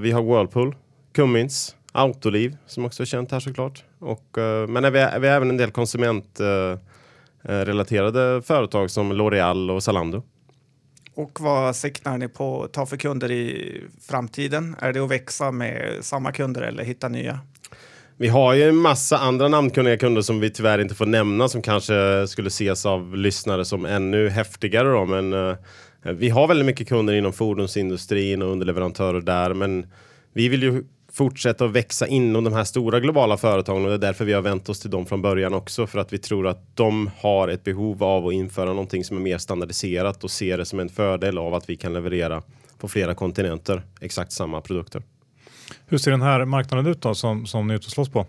vi 0.00 0.10
har 0.10 0.22
Whirlpool, 0.22 0.74
Cummins, 1.14 1.76
Autoliv 1.92 2.56
som 2.66 2.84
också 2.84 3.02
är 3.02 3.06
känt 3.06 3.32
här 3.32 3.40
såklart. 3.40 3.84
Och, 4.04 4.38
men 4.68 4.92
vi 4.92 5.00
har, 5.00 5.18
vi 5.18 5.28
har 5.28 5.36
även 5.36 5.50
en 5.50 5.56
del 5.56 5.70
konsumentrelaterade 5.70 8.42
företag 8.42 8.90
som 8.90 9.12
L'Oreal 9.12 9.70
och 9.70 9.82
Zalando. 9.82 10.22
Och 11.14 11.40
vad 11.40 11.76
siktar 11.76 12.18
ni 12.18 12.28
på 12.28 12.64
att 12.64 12.72
ta 12.72 12.86
för 12.86 12.96
kunder 12.96 13.30
i 13.30 13.80
framtiden? 14.08 14.76
Är 14.80 14.92
det 14.92 15.00
att 15.00 15.10
växa 15.10 15.50
med 15.50 15.98
samma 16.00 16.32
kunder 16.32 16.62
eller 16.62 16.84
hitta 16.84 17.08
nya? 17.08 17.40
Vi 18.16 18.28
har 18.28 18.54
ju 18.54 18.68
en 18.68 18.76
massa 18.76 19.18
andra 19.18 19.48
namnkunniga 19.48 19.96
kunder 19.96 20.22
som 20.22 20.40
vi 20.40 20.50
tyvärr 20.50 20.78
inte 20.78 20.94
får 20.94 21.06
nämna 21.06 21.48
som 21.48 21.62
kanske 21.62 22.26
skulle 22.28 22.48
ses 22.48 22.86
av 22.86 23.16
lyssnare 23.16 23.64
som 23.64 23.84
ännu 23.84 24.28
häftigare. 24.28 24.88
Då. 24.88 25.04
Men 25.04 25.32
uh, 25.32 25.56
vi 26.02 26.28
har 26.28 26.48
väldigt 26.48 26.66
mycket 26.66 26.88
kunder 26.88 27.14
inom 27.14 27.32
fordonsindustrin 27.32 28.42
och 28.42 28.52
underleverantörer 28.52 29.20
där. 29.20 29.54
Men 29.54 29.86
vi 30.32 30.48
vill 30.48 30.62
ju 30.62 30.84
fortsätta 31.14 31.64
att 31.64 31.70
växa 31.70 32.06
inom 32.06 32.44
de 32.44 32.52
här 32.52 32.64
stora 32.64 33.00
globala 33.00 33.36
företagen 33.36 33.82
och 33.82 33.88
det 33.88 33.94
är 33.94 33.98
därför 33.98 34.24
vi 34.24 34.32
har 34.32 34.42
vänt 34.42 34.68
oss 34.68 34.80
till 34.80 34.90
dem 34.90 35.06
från 35.06 35.22
början 35.22 35.54
också 35.54 35.86
för 35.86 35.98
att 35.98 36.12
vi 36.12 36.18
tror 36.18 36.46
att 36.46 36.76
de 36.76 37.10
har 37.20 37.48
ett 37.48 37.64
behov 37.64 38.04
av 38.04 38.26
att 38.26 38.32
införa 38.32 38.66
någonting 38.66 39.04
som 39.04 39.16
är 39.16 39.20
mer 39.20 39.38
standardiserat 39.38 40.24
och 40.24 40.30
ser 40.30 40.58
det 40.58 40.64
som 40.64 40.80
en 40.80 40.88
fördel 40.88 41.38
av 41.38 41.54
att 41.54 41.70
vi 41.70 41.76
kan 41.76 41.92
leverera 41.92 42.42
på 42.78 42.88
flera 42.88 43.14
kontinenter 43.14 43.82
exakt 44.00 44.32
samma 44.32 44.60
produkter. 44.60 45.02
Hur 45.86 45.98
ser 45.98 46.10
den 46.10 46.22
här 46.22 46.44
marknaden 46.44 46.86
ut 46.86 47.00
då 47.00 47.14
som, 47.14 47.46
som 47.46 47.66
ni 47.66 47.74
är 47.74 47.76
ute 47.76 47.86
och 47.86 47.92
slåss 47.92 48.08
på? 48.08 48.26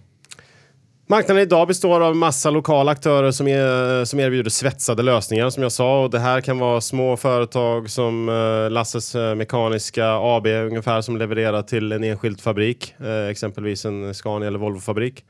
Marknaden 1.07 1.43
idag 1.43 1.67
består 1.67 2.01
av 2.01 2.15
massa 2.15 2.49
lokala 2.49 2.91
aktörer 2.91 3.31
som, 3.31 3.47
är, 3.47 4.05
som 4.05 4.19
erbjuder 4.19 4.49
svetsade 4.49 5.03
lösningar 5.03 5.49
som 5.49 5.63
jag 5.63 5.71
sa. 5.71 6.03
Och 6.03 6.09
det 6.09 6.19
här 6.19 6.41
kan 6.41 6.59
vara 6.59 6.81
små 6.81 7.17
företag 7.17 7.89
som 7.89 8.29
eh, 8.29 8.71
Lasses 8.71 9.15
eh, 9.15 9.35
Mekaniska 9.35 10.05
AB 10.07 10.47
ungefär 10.47 11.01
som 11.01 11.17
levererar 11.17 11.61
till 11.61 11.91
en 11.91 12.03
enskild 12.03 12.41
fabrik, 12.41 12.95
eh, 12.99 13.27
exempelvis 13.27 13.85
en 13.85 14.13
Scania 14.13 14.47
eller 14.47 14.59
Volvo-fabrik. 14.59 15.25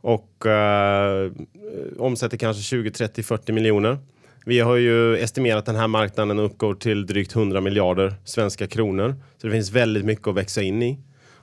Och 0.00 0.46
eh, 0.46 1.30
omsätter 1.98 2.36
kanske 2.36 2.62
20, 2.62 2.90
30, 2.90 3.22
40 3.22 3.52
miljoner. 3.52 3.98
Vi 4.44 4.60
har 4.60 4.76
ju 4.76 5.16
estimerat 5.16 5.66
den 5.66 5.76
här 5.76 5.88
marknaden 5.88 6.38
uppgår 6.38 6.74
till 6.74 7.06
drygt 7.06 7.36
100 7.36 7.60
miljarder 7.60 8.14
svenska 8.24 8.66
kronor. 8.66 9.14
Så 9.38 9.46
det 9.46 9.52
finns 9.52 9.72
väldigt 9.72 10.04
mycket 10.04 10.28
att 10.28 10.34
växa 10.34 10.62
in 10.62 10.82
i. 10.82 10.98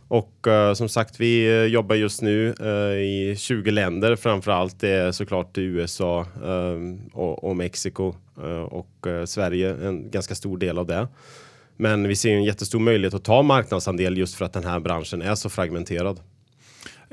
Och 0.08 0.48
uh, 0.48 0.74
som 0.74 0.90
sagt, 0.90 1.20
vi 1.20 1.50
uh, 1.50 1.66
jobbar 1.66 1.96
just 1.96 2.22
nu 2.22 2.56
uh, 2.62 2.68
i 2.94 3.36
20 3.38 3.72
länder. 3.72 4.16
Framför 4.16 4.52
allt 4.52 4.80
det 4.80 4.90
är 4.90 5.12
såklart 5.12 5.58
USA 5.58 6.26
och, 7.14 7.44
och, 7.44 7.56
Mexiko 7.56 8.16
och 8.70 9.08
Sverige, 9.26 9.88
en 9.88 10.12
ganska 10.12 10.36
stor 10.36 10.58
del 10.58 10.78
av 10.78 10.88
det. 10.88 11.08
Men 11.78 12.08
vi 12.08 12.16
ser 12.16 12.36
en 12.36 12.44
jättestor 12.44 12.80
möjlighet 12.80 13.14
att 13.14 13.24
ta 13.24 13.42
marknadsandel 13.42 14.18
just 14.18 14.36
för 14.36 14.46
att 14.46 14.54
den 14.54 14.64
här 14.64 14.80
branschen 14.80 15.22
är 15.22 15.36
så 15.36 15.50
fragmenterad. 15.50 16.20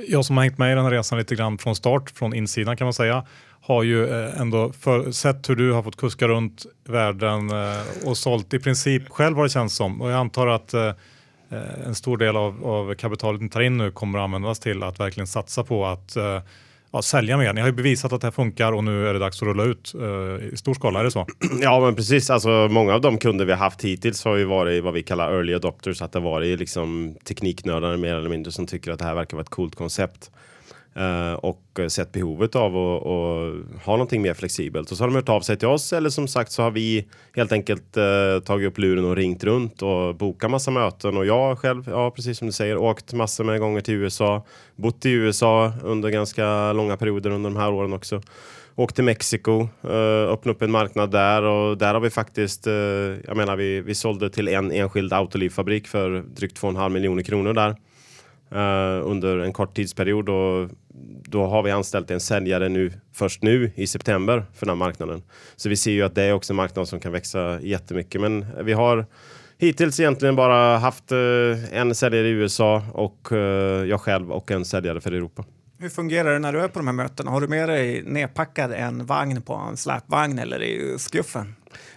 Jag 0.09 0.25
som 0.25 0.37
har 0.37 0.45
hängt 0.45 0.59
med 0.59 0.73
i 0.73 0.75
den 0.75 0.85
här 0.85 0.91
resan 0.91 1.19
lite 1.19 1.35
grann 1.35 1.59
från 1.59 1.77
start, 1.77 2.11
från 2.11 2.35
insidan 2.35 2.77
kan 2.77 2.85
man 2.85 2.95
säga, 2.95 3.27
har 3.61 3.83
ju 3.83 4.11
ändå 4.31 4.73
för, 4.73 5.11
sett 5.11 5.51
hur 5.51 5.57
du 5.57 5.73
har 5.73 5.83
fått 5.83 5.97
kuska 5.97 6.29
runt 6.29 6.67
världen 6.85 7.51
och 8.05 8.17
sålt 8.17 8.55
i 8.55 8.59
princip 8.59 9.09
själv 9.09 9.37
vad 9.37 9.45
det 9.45 9.51
känns 9.51 9.77
som. 9.77 10.03
Och 10.03 10.11
jag 10.11 10.17
antar 10.17 10.47
att 10.47 10.75
Eh, 11.55 11.87
en 11.87 11.95
stor 11.95 12.17
del 12.17 12.37
av, 12.37 12.67
av 12.67 12.95
kapitalet 12.95 13.41
ni 13.41 13.49
tar 13.49 13.61
in 13.61 13.79
nu 13.79 13.91
kommer 13.91 14.19
att 14.19 14.25
användas 14.25 14.59
till 14.59 14.83
att 14.83 15.01
verkligen 15.01 15.27
satsa 15.27 15.65
på 15.65 15.87
att 15.87 16.17
uh, 16.17 16.41
ja, 16.93 17.03
sälja 17.03 17.37
mer. 17.37 17.53
Ni 17.53 17.61
har 17.61 17.69
ju 17.69 17.75
bevisat 17.75 18.13
att 18.13 18.21
det 18.21 18.27
här 18.27 18.33
funkar 18.33 18.73
och 18.73 18.85
nu 18.85 19.09
är 19.09 19.13
det 19.13 19.19
dags 19.19 19.43
att 19.43 19.49
rulla 19.49 19.65
ut 19.65 19.93
uh, 19.95 20.45
i 20.53 20.57
stor 20.57 20.75
skala, 20.75 21.01
är 21.01 21.05
det 21.05 21.11
så? 21.11 21.27
Ja, 21.61 21.81
men 21.81 21.95
precis. 21.95 22.31
Alltså, 22.31 22.69
många 22.71 22.95
av 22.95 23.01
de 23.01 23.19
kunder 23.19 23.45
vi 23.45 23.53
har 23.53 23.59
haft 23.59 23.85
hittills 23.85 24.25
har 24.25 24.37
ju 24.37 24.45
varit 24.45 24.85
vad 24.85 24.95
vi 24.95 25.03
kallar 25.03 25.33
early 25.33 25.55
adopters, 25.55 26.03
att 26.03 26.13
det 26.13 26.19
har 26.19 26.31
varit 26.31 26.59
liksom 26.59 27.17
tekniknördar 27.25 27.97
mer 27.97 28.15
eller 28.15 28.31
mindre 28.31 28.53
som 28.53 28.67
tycker 28.67 28.93
att 28.93 28.99
det 28.99 29.05
här 29.05 29.15
verkar 29.15 29.37
vara 29.37 29.43
ett 29.43 29.51
coolt 29.51 29.75
koncept. 29.75 30.31
Eh, 30.97 31.33
och 31.33 31.81
sett 31.89 32.13
behovet 32.13 32.57
av 32.57 32.77
att, 32.77 33.85
ha 33.85 33.93
någonting 33.93 34.23
mer 34.23 34.35
flexibelt. 34.35 34.91
Och 34.91 34.97
så 34.97 35.03
har 35.03 35.09
de 35.09 35.15
hört 35.15 35.29
av 35.29 35.41
sig 35.41 35.57
till 35.57 35.69
oss 35.69 35.93
eller 35.93 36.11
som 36.11 36.29
sagt 36.29 36.53
så 36.53 36.63
har 36.63 36.71
vi 36.71 37.07
helt 37.37 37.53
enkelt 37.53 37.97
eh, 37.97 38.41
tagit 38.45 38.69
upp 38.69 38.79
luren 38.79 39.05
och 39.05 39.17
ringt 39.17 39.45
runt 39.45 39.83
och 39.83 40.15
bokat 40.15 40.51
massa 40.51 40.71
möten. 40.71 41.17
Och 41.17 41.27
jag 41.27 41.59
själv, 41.59 41.85
ja 41.89 42.11
precis 42.11 42.39
som 42.39 42.47
du 42.47 42.53
säger, 42.53 42.77
åkt 42.77 43.13
massor 43.13 43.45
med 43.45 43.61
gånger 43.61 43.81
till 43.81 43.95
USA, 43.95 44.47
bott 44.77 45.07
i 45.07 45.11
USA 45.11 45.73
under 45.83 46.11
ganska 46.11 46.73
långa 46.73 46.97
perioder 46.97 47.31
under 47.31 47.51
de 47.51 47.57
här 47.57 47.73
åren 47.73 47.93
också. 47.93 48.23
Åkt 48.77 48.95
till 48.95 49.05
Mexiko, 49.05 49.69
eh, 49.83 50.33
öppnat 50.33 50.57
upp 50.57 50.63
en 50.63 50.71
marknad 50.71 51.11
där 51.11 51.43
och 51.43 51.79
där 51.79 51.95
har 51.95 52.01
vi 52.01 52.11
faktiskt, 52.11 52.67
eh, 52.67 52.73
jag 53.25 53.37
menar 53.37 53.57
vi, 53.57 53.81
vi 53.81 53.95
sålde 53.95 54.31
till 54.31 54.49
en 54.49 54.73
enskild 54.73 55.13
autolivfabrik 55.13 55.87
för 55.87 56.25
drygt 56.37 56.61
2,5 56.61 56.89
miljoner 56.89 57.23
kronor 57.23 57.53
där. 57.53 57.77
Uh, 58.53 59.11
under 59.11 59.39
en 59.39 59.53
kort 59.53 59.77
tidsperiod 59.77 60.29
och 60.29 60.71
då 61.25 61.47
har 61.47 61.63
vi 61.63 61.71
anställt 61.71 62.11
en 62.11 62.21
säljare 62.21 62.69
nu 62.69 62.93
först 63.13 63.43
nu 63.43 63.73
i 63.75 63.87
september 63.87 64.45
för 64.55 64.67
den 64.67 64.71
här 64.79 64.87
marknaden. 64.87 65.23
Så 65.57 65.69
vi 65.69 65.77
ser 65.77 65.91
ju 65.91 66.03
att 66.03 66.15
det 66.15 66.23
är 66.23 66.33
också 66.33 66.53
en 66.53 66.57
marknad 66.57 66.89
som 66.89 67.01
kan 67.01 67.13
växa 67.13 67.61
jättemycket. 67.61 68.21
Men 68.21 68.47
vi 68.65 68.73
har 68.73 69.07
hittills 69.59 70.01
egentligen 70.01 70.37
bara 70.37 70.79
haft 70.79 71.13
eh, 71.13 71.19
en 71.73 71.95
säljare 71.95 72.29
i 72.29 72.31
USA 72.31 72.83
och 72.93 73.33
eh, 73.33 73.85
jag 73.85 74.01
själv 74.01 74.33
och 74.33 74.51
en 74.51 74.65
säljare 74.65 75.01
för 75.01 75.13
Europa. 75.13 75.45
Hur 75.79 75.89
fungerar 75.89 76.33
det 76.33 76.39
när 76.39 76.53
du 76.53 76.61
är 76.61 76.69
på 76.69 76.79
de 76.79 76.87
här 76.87 76.95
mötena? 76.95 77.31
Har 77.31 77.41
du 77.41 77.49
med 77.49 77.69
dig 77.69 78.03
nedpackad 78.03 78.73
en 78.73 79.07
vagn 79.07 79.43
på 79.43 79.55
en 79.55 79.77
släpvagn 79.77 80.39
eller 80.39 80.63
i 80.63 80.99
skuffen? 80.99 81.55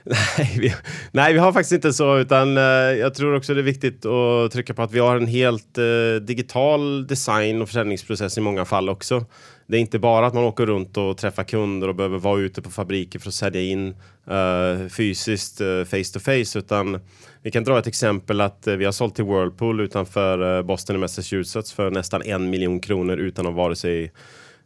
Nej 0.09 0.57
vi, 0.59 0.73
nej, 1.11 1.33
vi 1.33 1.39
har 1.39 1.53
faktiskt 1.53 1.71
inte 1.71 1.93
så, 1.93 2.17
utan 2.17 2.57
eh, 2.57 2.63
jag 2.63 3.13
tror 3.13 3.35
också 3.35 3.53
det 3.53 3.61
är 3.61 3.63
viktigt 3.63 4.05
att 4.05 4.51
trycka 4.51 4.73
på 4.73 4.81
att 4.81 4.91
vi 4.91 4.99
har 4.99 5.17
en 5.17 5.27
helt 5.27 5.77
eh, 5.77 6.21
digital 6.21 7.07
design 7.07 7.61
och 7.61 7.67
försäljningsprocess 7.67 8.37
i 8.37 8.41
många 8.41 8.65
fall 8.65 8.89
också. 8.89 9.25
Det 9.67 9.77
är 9.77 9.81
inte 9.81 9.99
bara 9.99 10.27
att 10.27 10.33
man 10.33 10.43
åker 10.43 10.65
runt 10.65 10.97
och 10.97 11.17
träffar 11.17 11.43
kunder 11.43 11.87
och 11.87 11.95
behöver 11.95 12.17
vara 12.17 12.39
ute 12.39 12.61
på 12.61 12.69
fabriker 12.69 13.19
för 13.19 13.27
att 13.27 13.33
sälja 13.33 13.61
in 13.61 13.95
eh, 14.29 14.87
fysiskt 14.89 15.57
face 15.87 16.13
to 16.13 16.19
face, 16.19 16.59
utan 16.59 16.99
vi 17.47 17.51
kan 17.51 17.63
dra 17.63 17.79
ett 17.79 17.87
exempel 17.87 18.41
att 18.41 18.67
eh, 18.67 18.75
vi 18.75 18.85
har 18.85 18.91
sålt 18.91 19.15
till 19.15 19.25
Whirlpool 19.25 19.79
utanför 19.79 20.57
eh, 20.57 20.63
Boston 20.63 20.95
i 20.95 20.99
Massachusetts 20.99 21.73
för 21.73 21.91
nästan 21.91 22.21
en 22.21 22.49
miljon 22.49 22.79
kronor 22.79 23.17
utan 23.17 23.47
att 23.47 23.53
vare 23.53 23.75
sig 23.75 24.11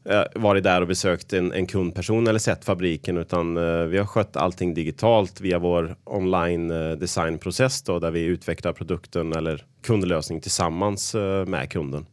Eh, 0.06 0.24
varit 0.36 0.64
där 0.64 0.82
och 0.82 0.88
besökt 0.88 1.34
en, 1.34 1.52
en 1.52 1.68
kundperson 1.68 2.28
eller 2.28 2.39
sett 2.39 2.66
fabriken 2.66 3.18
utan 3.18 3.58
eh, 3.58 3.84
vi 3.84 3.97
har 3.97 4.06
skött 4.06 4.38
allting 4.38 4.74
digitalt 4.74 5.41
via 5.41 5.60
vår 5.60 5.95
online 6.04 6.72
eh, 6.72 6.91
designprocess 6.91 7.82
då, 7.82 7.99
där 7.99 8.12
vi 8.12 8.24
utvecklar 8.24 8.74
produkten 8.74 9.34
eller 9.34 9.66
kundlösning 9.84 10.41
tillsammans 10.41 11.16
eh, 11.16 11.45
med 11.45 11.72
kunden. 11.72 12.06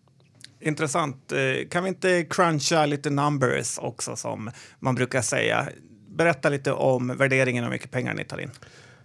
Intressant. 0.60 1.32
Eh, 1.32 1.68
kan 1.68 1.82
vi 1.82 1.88
inte 1.88 2.26
cruncha 2.30 2.86
lite 2.86 3.10
numbers 3.10 3.78
också 3.78 4.16
som 4.16 4.50
man 4.80 4.94
brukar 4.94 5.22
säga? 5.22 5.68
Berätta 6.08 6.48
lite 6.48 6.72
om 6.72 7.16
värderingen 7.16 7.64
och 7.64 7.70
hur 7.70 7.74
mycket 7.74 7.90
pengar 7.90 8.14
ni 8.14 8.24
tar 8.24 8.40
in. 8.40 8.50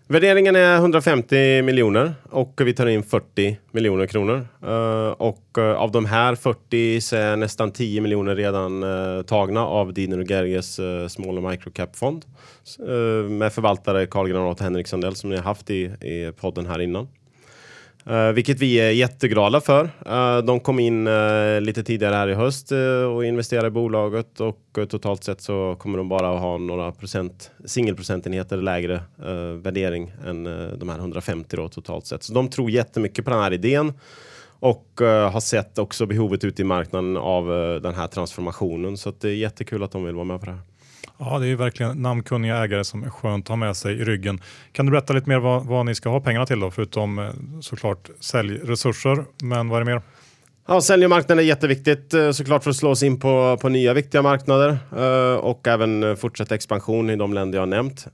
Värderingen 0.08 0.56
är 0.56 0.76
150 0.76 1.62
miljoner 1.62 2.14
och 2.30 2.62
vi 2.66 2.74
tar 2.74 2.88
in 2.88 3.04
40 3.04 3.58
miljoner 3.72 4.08
kronor. 4.08 4.48
Uh, 4.64 5.12
och 5.12 5.58
uh, 5.58 5.64
av 5.64 5.92
de 5.92 6.06
här 6.06 6.36
40 6.36 7.02
så 7.02 7.16
är 7.16 7.36
nästan 7.36 7.72
10 7.72 8.02
miljoner 8.02 8.36
redan 8.36 8.84
uh, 8.84 9.22
tagna 9.22 9.66
av 9.66 9.94
Diner 9.94 10.20
och 10.20 10.28
Gerges 10.28 10.80
uh, 10.80 11.08
Small 11.08 11.38
och 11.38 11.52
Microcap-fond 11.52 12.26
med 13.30 13.54
förvaltare 13.54 14.06
Carl 14.06 14.28
Granat 14.28 14.58
och 14.58 14.64
Henrik 14.64 14.88
Sandell 14.88 15.16
som 15.16 15.30
ni 15.30 15.36
har 15.36 15.44
haft 15.44 15.70
i, 15.70 15.82
i 15.84 16.32
podden 16.40 16.66
här 16.66 16.82
innan. 16.82 17.08
Uh, 18.10 18.32
vilket 18.32 18.60
vi 18.60 18.76
är 18.76 18.90
jätteglada 18.90 19.62
för. 19.62 19.84
Uh, 19.84 20.46
de 20.46 20.60
kom 20.60 20.80
in 20.80 21.08
uh, 21.08 21.62
lite 21.62 21.84
tidigare 21.84 22.16
här 22.16 22.28
i 22.28 22.34
höst 22.34 22.72
och 23.16 23.26
investerade 23.26 23.68
i 23.68 23.72
bolaget 23.72 24.40
och 24.40 24.60
totalt 24.90 25.24
sett 25.24 25.42
så 25.42 25.76
kommer 25.80 25.98
de 25.98 26.10
bara 26.10 26.36
att 26.36 26.42
ha 26.42 26.58
några 26.58 26.92
procent, 26.92 27.52
singelprocentenheter 27.66 28.58
lägre 28.58 29.02
värdering 29.64 30.14
än 30.26 30.44
de 30.80 30.90
här 30.90 30.98
150 30.98 31.56
då 31.56 31.70
totalt 31.70 32.08
sett. 32.08 32.24
Så 32.24 32.34
de 32.34 32.50
tror 32.50 32.72
jättemycket 32.72 33.26
på 33.26 33.32
den 33.32 33.40
här 33.40 33.54
idén 33.54 33.94
och 34.60 34.88
har 35.32 35.40
sett 35.40 35.78
också 35.78 36.06
behovet 36.06 36.44
ute 36.44 36.62
i 36.62 36.66
marknaden 36.66 37.18
av 37.18 37.48
den 37.84 37.94
här 37.94 38.08
transformationen. 38.08 38.98
Så 38.98 39.14
det 39.20 39.30
är 39.30 39.36
jättekul 39.36 39.84
att 39.84 39.92
de 39.92 40.04
vill 40.04 40.16
vara 40.16 40.26
med 40.26 40.40
på 40.40 40.46
det 40.46 40.52
här. 40.52 40.62
Ja, 41.18 41.40
det 41.40 41.48
är 41.48 41.56
verkligen 41.56 42.02
namnkunniga 42.02 42.58
ägare 42.58 42.84
som 42.84 43.04
är 43.04 43.10
skönt 43.10 43.46
att 43.46 43.50
ha 43.50 43.56
med 43.56 43.78
sig 43.78 43.94
i 43.94 44.04
ryggen. 44.04 44.42
Kan 44.72 44.86
du 44.86 44.92
berätta 44.92 45.14
lite 45.14 45.30
mer 45.30 45.40
vad, 45.40 45.66
vad 45.66 45.86
ni 45.86 45.96
ska 45.96 46.10
ha 46.10 46.22
pengarna 46.22 46.46
till 46.46 46.60
då, 46.60 46.72
förutom 46.72 47.20
eh, 47.20 47.30
såklart 47.62 48.10
säljresurser, 48.20 49.26
men 49.44 49.70
vad 49.70 49.82
är 49.82 49.86
det 49.86 49.92
mer? 49.92 50.02
Ja, 50.68 50.82
säljarmarknaden 50.82 51.40
är 51.40 51.48
jätteviktigt 51.48 52.14
eh, 52.14 52.32
såklart 52.32 52.64
för 52.64 52.70
att 52.70 52.76
slå 52.76 52.90
oss 52.90 53.04
in 53.04 53.20
på, 53.20 53.58
på 53.62 53.70
nya 53.70 53.94
viktiga 53.94 54.22
marknader 54.22 54.78
eh, 54.98 55.36
och 55.36 55.68
även 55.68 56.04
eh, 56.04 56.10
fortsatt 56.10 56.20
fortsätta 56.20 56.56
expansion 56.56 57.10
i 57.10 57.16
de 57.16 57.34
länder 57.34 57.58
jag 57.58 57.62
har 57.62 57.68
nämnt. 57.68 58.08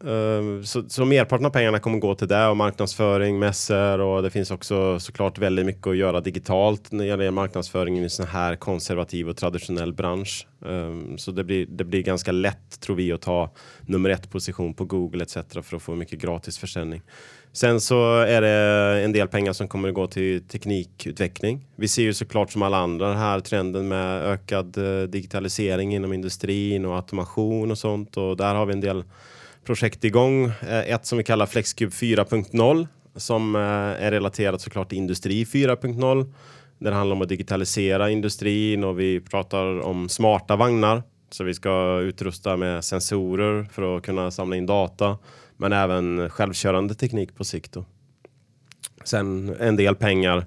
Så, 0.68 0.90
så 0.90 1.06
merparten 1.06 1.46
av 1.46 1.50
pengarna 1.50 1.80
kommer 1.80 2.00
gå 2.00 2.16
till 2.16 2.28
det 2.28 2.48
och 2.48 2.58
marknadsföring, 2.58 3.40
mässor 3.40 4.00
och 4.00 4.24
det 4.24 4.30
finns 4.30 4.52
också 4.52 5.00
såklart 5.00 5.38
väldigt 5.38 5.66
mycket 5.66 5.88
att 5.88 5.98
göra 5.98 6.22
digitalt 6.22 6.92
när 6.92 7.04
det 7.04 7.10
gäller 7.10 7.32
marknadsföring 7.32 8.00
i 8.00 8.04
en 8.04 8.10
sån 8.10 8.28
här 8.28 8.56
konservativ 8.56 9.30
och 9.30 9.38
traditionell 9.38 9.94
bransch. 9.94 10.48
Så 11.18 11.32
det 11.32 11.44
blir, 11.44 11.66
det 11.66 11.84
blir 11.84 12.04
ganska 12.04 12.32
lätt 12.32 12.80
tror 12.80 12.96
vi 12.96 13.12
att 13.12 13.22
ta 13.22 13.52
nummer 13.82 14.10
ett 14.10 14.32
position 14.32 14.74
på 14.74 14.86
Google 14.86 15.24
etc. 15.24 15.38
för 15.62 15.76
att 15.76 15.82
få 15.82 15.96
mycket 15.96 16.20
gratis 16.20 16.58
försäljning. 16.58 17.02
Sen 17.54 17.82
så 17.82 18.20
är 18.20 18.42
det 18.42 19.04
en 19.04 19.12
del 19.12 19.28
pengar 19.28 19.54
som 19.54 19.68
kommer 19.68 19.90
att 19.90 19.96
gå 19.96 20.08
till 20.08 20.44
teknikutveckling. 20.44 21.68
Vi 21.76 21.88
ser 21.88 22.02
ju 22.02 22.14
såklart 22.14 22.52
som 22.52 22.62
alla 22.62 22.78
andra 22.78 23.08
den 23.08 23.18
här 23.18 23.40
trenden 23.40 23.88
med 23.88 24.22
ökad 24.22 24.78
eh, 24.78 25.08
digitalisering 25.08 25.96
inom 25.96 26.14
industrin 26.14 26.86
och 26.86 26.96
automation 26.96 27.72
och 27.72 27.78
sånt 27.78 28.18
och 28.18 28.38
där 28.38 28.56
har 28.56 28.66
vi 28.66 28.74
en 28.74 28.82
del 28.82 29.04
projekt 29.66 30.04
igång. 30.04 30.46
Eh, 30.46 30.80
ett 30.94 31.06
som 31.06 31.18
vi 31.18 31.24
kallar 31.24 31.46
Flexcube 31.46 31.92
4.0 31.92 32.88
som 33.16 33.56
eh, 33.56 33.62
är 33.62 34.12
relaterat 34.12 34.62
såklart 34.62 34.90
till 34.90 34.98
Industri 34.98 35.44
4.0. 35.44 36.34
Det 36.80 36.92
handlar 36.92 37.16
om 37.16 37.22
att 37.22 37.30
digitalisera 37.30 38.10
industrin 38.10 38.84
och 38.84 39.00
vi 39.00 39.20
pratar 39.20 39.82
om 39.82 40.10
smarta 40.10 40.56
vagnar. 40.56 41.04
Så 41.32 41.44
vi 41.44 41.54
ska 41.54 42.00
utrusta 42.00 42.58
med 42.58 42.86
sensorer 42.86 43.68
för 43.72 43.98
att 43.98 44.04
kunna 44.04 44.32
samla 44.32 44.56
in 44.56 44.66
data 44.66 45.18
men 45.60 45.74
även 45.74 46.30
självkörande 46.30 46.96
teknik 46.96 47.36
på 47.36 47.44
sikt. 47.44 47.72
Då. 47.72 47.86
Sen 49.04 49.56
en 49.60 49.76
del 49.76 49.96
pengar 49.96 50.46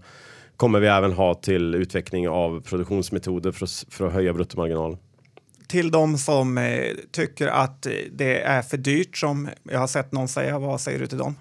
kommer 0.57 0.81
vi 0.81 0.87
även 0.87 1.13
ha 1.13 1.35
till 1.35 1.75
utveckling 1.75 2.29
av 2.29 2.61
produktionsmetoder 2.61 3.53
för 3.53 3.65
att, 3.65 3.85
för 3.89 4.07
att 4.07 4.13
höja 4.13 4.33
bruttomarginalen. 4.33 4.99
Till 5.67 5.91
de 5.91 6.19
som 6.19 6.59
eh, 6.59 6.85
tycker 7.11 7.49
att 7.49 7.87
det 8.13 8.41
är 8.41 8.63
för 8.63 8.77
dyrt 8.77 9.17
som 9.17 9.49
jag 9.63 9.79
har 9.79 9.87
sett 9.87 10.13
någon 10.13 10.29
säga, 10.29 10.59
vad 10.59 10.81
säger 10.81 10.99
du 10.99 11.07
till 11.07 11.19
dem? 11.19 11.37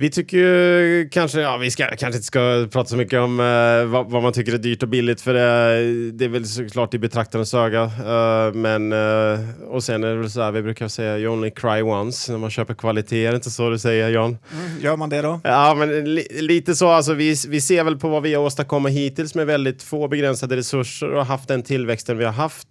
Vi 0.00 0.10
tycker 0.10 0.36
ju 0.36 1.08
kanske, 1.12 1.40
ja 1.40 1.56
vi 1.56 1.70
ska, 1.70 1.86
kanske 1.86 2.06
inte 2.06 2.22
ska 2.22 2.66
prata 2.72 2.88
så 2.88 2.96
mycket 2.96 3.20
om 3.20 3.40
uh, 3.40 3.84
vad, 3.84 4.10
vad, 4.10 4.22
man 4.22 4.32
tycker 4.32 4.54
är 4.54 4.58
dyrt 4.58 4.82
och 4.82 4.88
billigt 4.88 5.20
för 5.20 5.34
det, 5.34 6.10
det 6.12 6.24
är 6.24 6.28
väl 6.28 6.46
såklart 6.46 6.94
i 6.94 6.98
betraktarens 6.98 7.54
öga. 7.54 7.84
Uh, 7.84 8.54
men, 8.54 8.92
uh, 8.92 9.38
och 9.68 9.84
sen 9.84 10.04
är 10.04 10.08
det 10.08 10.16
väl 10.16 10.30
så 10.30 10.42
här, 10.42 10.52
vi 10.52 10.62
brukar 10.62 10.88
säga 10.88 11.18
you 11.18 11.32
only 11.32 11.50
cry 11.50 11.82
once 11.82 12.32
när 12.32 12.38
man 12.38 12.50
köper 12.50 12.74
kvalitet, 12.74 13.26
är 13.26 13.30
det 13.30 13.36
inte 13.36 13.50
så 13.50 13.70
du 13.70 13.78
säger 13.78 14.08
John? 14.08 14.38
Mm, 14.52 14.80
gör 14.80 14.96
man 14.96 15.10
det 15.10 15.22
då? 15.22 15.40
Ja, 15.44 15.74
men 15.78 16.14
li, 16.14 16.26
lite 16.40 16.74
så, 16.74 16.88
alltså 16.88 17.14
vi, 17.14 17.34
vi 17.48 17.60
ser 17.60 17.84
väl 17.84 17.96
på 17.96 18.08
vad 18.08 18.22
vi 18.22 18.34
har 18.34 18.42
åstadkommit 18.42 18.92
hittills 18.92 19.34
med 19.34 19.46
väldigt 19.46 19.82
få 19.82 20.08
begränsade 20.08 20.56
resurser 20.56 21.14
och 21.14 21.26
haft 21.26 21.48
den 21.48 21.62
tillväxten 21.62 22.18
vi 22.18 22.24
har 22.24 22.32
haft 22.32 22.68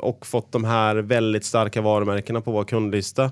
och 0.00 0.26
fått 0.26 0.52
de 0.52 0.64
här 0.64 0.96
väldigt 0.96 1.44
starka 1.44 1.80
varumärkena 1.80 2.40
på 2.40 2.52
vår 2.52 2.64
kundlista. 2.64 3.30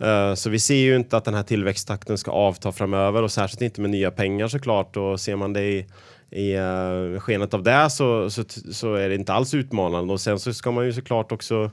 Eh, 0.00 0.34
så 0.34 0.50
vi 0.50 0.58
ser 0.58 0.74
ju 0.74 0.96
inte 0.96 1.16
att 1.16 1.24
den 1.24 1.34
här 1.34 1.42
tillväxttakten 1.42 2.18
ska 2.18 2.30
avta 2.30 2.72
framöver 2.72 3.22
och 3.22 3.32
särskilt 3.32 3.62
inte 3.62 3.80
med 3.80 3.90
nya 3.90 4.10
pengar 4.10 4.48
såklart. 4.48 4.96
Och 4.96 5.20
ser 5.20 5.36
man 5.36 5.52
det 5.52 5.62
i, 5.62 5.86
i 6.30 6.56
uh, 6.56 7.20
skenet 7.20 7.54
av 7.54 7.62
det 7.62 7.90
så, 7.90 8.30
så, 8.30 8.44
så, 8.72 8.94
är 8.94 9.08
det 9.08 9.14
inte 9.14 9.32
alls 9.32 9.54
utmanande. 9.54 10.12
Och 10.12 10.20
sen 10.20 10.38
så 10.38 10.54
ska 10.54 10.70
man 10.70 10.84
ju 10.84 10.92
såklart 10.92 11.32
också 11.32 11.70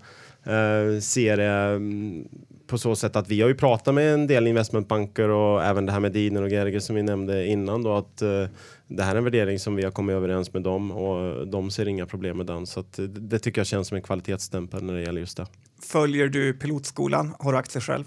uh, 0.48 1.00
se 1.02 1.36
det 1.36 1.76
um, 1.76 2.28
på 2.68 2.78
så 2.78 2.96
sätt 2.96 3.16
att 3.16 3.30
vi 3.30 3.42
har 3.42 3.50
ju 3.50 3.56
pratat 3.56 3.94
med 3.94 4.14
en 4.14 4.28
del 4.28 4.48
investmentbanker 4.48 5.30
och 5.30 5.64
även 5.64 5.86
det 5.86 5.92
här 5.92 6.00
med 6.00 6.12
Diner 6.12 6.42
och 6.42 6.50
Gerger 6.50 6.80
som 6.80 6.96
vi 6.96 7.04
nämnde 7.04 7.48
innan 7.48 7.84
då 7.84 7.96
att 7.96 8.22
uh, 8.22 8.48
det 8.88 9.04
här 9.04 9.12
är 9.12 9.18
en 9.18 9.24
värdering 9.24 9.60
som 9.60 9.76
vi 9.76 9.84
har 9.84 9.92
kommit 9.92 10.14
överens 10.14 10.54
med 10.54 10.64
dem 10.64 10.92
och 10.92 11.48
de 11.48 11.72
ser 11.72 11.88
inga 11.88 12.06
problem 12.06 12.38
med 12.38 12.46
den. 12.46 12.66
Så 12.66 12.84
det, 12.96 13.08
det 13.08 13.40
tycker 13.40 13.60
jag 13.60 13.68
känns 13.68 13.88
som 13.88 13.96
en 13.96 14.04
kvalitetsstämpel 14.04 14.84
när 14.84 14.94
det 14.94 15.02
gäller 15.02 15.20
just 15.20 15.38
det. 15.38 15.46
Följer 15.82 16.28
du 16.28 16.54
pilotskolan? 16.54 17.36
Har 17.40 17.52
du 17.52 17.58
aktier 17.58 17.82
själv? 17.82 18.04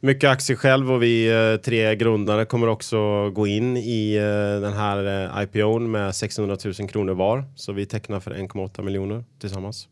Mycket 0.00 0.30
aktier 0.30 0.56
själv 0.56 0.92
och 0.92 1.02
vi 1.02 1.28
eh, 1.28 1.60
tre 1.60 1.96
grundare 1.96 2.44
kommer 2.44 2.68
också 2.68 3.30
gå 3.30 3.46
in 3.46 3.76
i 3.76 4.14
eh, 4.14 4.60
den 4.60 4.72
här 4.72 5.26
eh, 5.36 5.42
IPOn 5.42 5.90
med 5.90 6.14
600 6.14 6.56
000 6.64 6.88
kronor 6.88 7.14
var. 7.14 7.44
Så 7.56 7.72
vi 7.72 7.86
tecknar 7.86 8.20
för 8.20 8.30
1,8 8.30 8.82
miljoner 8.82 9.24
tillsammans. 9.40 9.88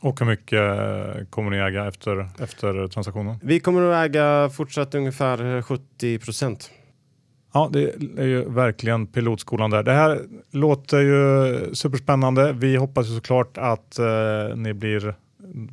Och 0.00 0.20
hur 0.20 0.26
mycket 0.26 0.60
kommer 1.30 1.50
ni 1.50 1.56
äga 1.56 1.88
efter, 1.88 2.28
efter 2.40 2.88
transaktionen? 2.88 3.36
Vi 3.42 3.60
kommer 3.60 3.82
att 3.82 4.06
äga 4.06 4.50
fortsatt 4.50 4.94
ungefär 4.94 5.62
70 5.62 6.18
procent. 6.18 6.70
Ja, 7.52 7.70
det 7.72 7.94
är 8.18 8.26
ju 8.26 8.50
verkligen 8.50 9.06
pilotskolan 9.06 9.70
där. 9.70 9.82
Det 9.82 9.92
här 9.92 10.20
låter 10.50 11.00
ju 11.00 11.74
superspännande. 11.74 12.52
Vi 12.52 12.76
hoppas 12.76 13.06
ju 13.06 13.14
såklart 13.14 13.58
att 13.58 13.98
eh, 13.98 14.56
ni 14.56 14.74
blir 14.74 15.14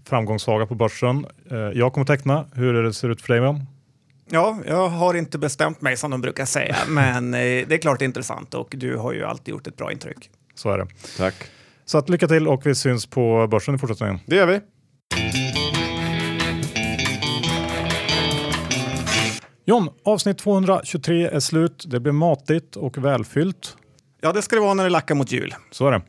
framgångssvaga 0.06 0.66
på 0.66 0.76
börsen. 0.76 1.26
Eh, 1.52 1.58
jag 1.58 1.94
kommer 1.94 2.06
teckna. 2.06 2.46
Hur 2.54 2.74
det 2.74 2.94
ser 2.94 3.10
ut 3.10 3.22
för 3.22 3.34
dig? 3.34 3.42
Man? 3.42 3.66
Ja, 4.30 4.58
jag 4.68 4.90
har 4.90 5.14
inte 5.14 5.38
bestämt 5.38 5.82
mig 5.82 5.98
som 5.98 6.12
de 6.12 6.22
brukar 6.22 6.46
säga, 6.46 6.76
men 6.88 7.34
eh, 7.34 7.40
det 7.40 7.72
är 7.74 7.78
klart 7.78 8.02
intressant 8.02 8.54
och 8.54 8.74
du 8.78 8.98
har 8.98 9.14
ju 9.14 9.24
alltid 9.24 9.52
gjort 9.52 9.68
ett 9.68 9.78
bra 9.78 9.92
intryck. 9.92 10.30
Så 10.56 10.70
är 10.70 10.78
det. 10.78 10.88
Tack. 11.18 11.36
Så 11.86 11.98
att 11.98 12.10
lycka 12.10 12.28
till 12.28 12.48
och 12.48 12.66
vi 12.66 12.76
syns 12.76 13.06
på 13.06 13.48
börsen 13.48 13.76
i 13.76 13.78
fortsättningen. 13.78 14.20
Det 14.26 14.36
gör 14.36 14.48
vi. 14.48 14.60
John, 19.66 19.90
avsnitt 20.04 20.38
223 20.38 21.28
är 21.28 21.40
slut. 21.40 21.84
Det 21.88 22.00
blir 22.00 22.14
matigt 22.14 22.76
och 22.76 22.98
välfyllt. 22.98 23.78
Ja, 24.22 24.32
det 24.32 24.42
ska 24.42 24.56
det 24.56 24.62
vara 24.62 24.74
när 24.74 24.84
det 24.84 24.90
lackar 24.90 25.16
mot 25.16 25.32
jul. 25.32 25.56
Så 25.72 25.88
är 25.88 25.92
det. 25.92 26.02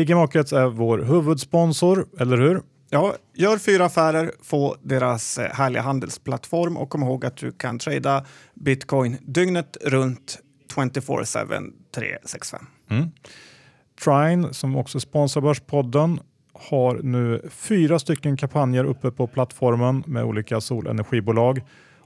IG 0.00 0.16
Markets 0.16 0.52
är 0.52 0.66
vår 0.66 0.98
huvudsponsor, 0.98 2.06
eller 2.20 2.36
hur? 2.36 2.62
Ja, 2.94 3.14
gör 3.34 3.58
fyra 3.58 3.84
affärer, 3.84 4.32
få 4.42 4.76
deras 4.82 5.38
eh, 5.38 5.52
härliga 5.52 5.82
handelsplattform 5.82 6.76
och 6.76 6.90
kom 6.90 7.02
ihåg 7.02 7.24
att 7.24 7.36
du 7.36 7.52
kan 7.52 7.78
trada 7.78 8.24
bitcoin 8.54 9.16
dygnet 9.20 9.76
runt 9.80 10.38
24-7 10.74 11.72
365. 11.94 12.66
Mm. 12.90 13.10
Trine, 14.04 14.54
som 14.54 14.76
också 14.76 15.00
sponsrar 15.00 15.42
Börspodden, 15.42 16.20
har 16.52 16.94
nu 17.02 17.48
fyra 17.50 17.98
stycken 17.98 18.36
kampanjer 18.36 18.84
uppe 18.84 19.10
på 19.10 19.26
plattformen 19.26 20.04
med 20.06 20.24
olika 20.24 20.60
solenergibolag. 20.60 21.60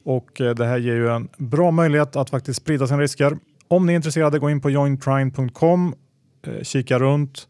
Och 0.05 0.41
eh, 0.41 0.55
det 0.55 0.67
här 0.67 0.79
ger 0.79 0.95
ju 0.95 1.09
en 1.09 1.29
bra 1.37 1.71
möjlighet 1.71 2.17
att 2.17 2.31
faktiskt 2.31 2.61
sprida 2.61 2.87
sina 2.87 3.01
risker. 3.01 3.39
Om 3.69 3.87
ni 3.87 3.93
är 3.93 3.97
intresserade, 3.97 4.39
gå 4.39 4.51
in 4.51 4.61
på 4.61 4.71
jointrine.com, 4.71 5.95
eh, 6.47 6.63
kika 6.63 6.99
runt 6.99 7.49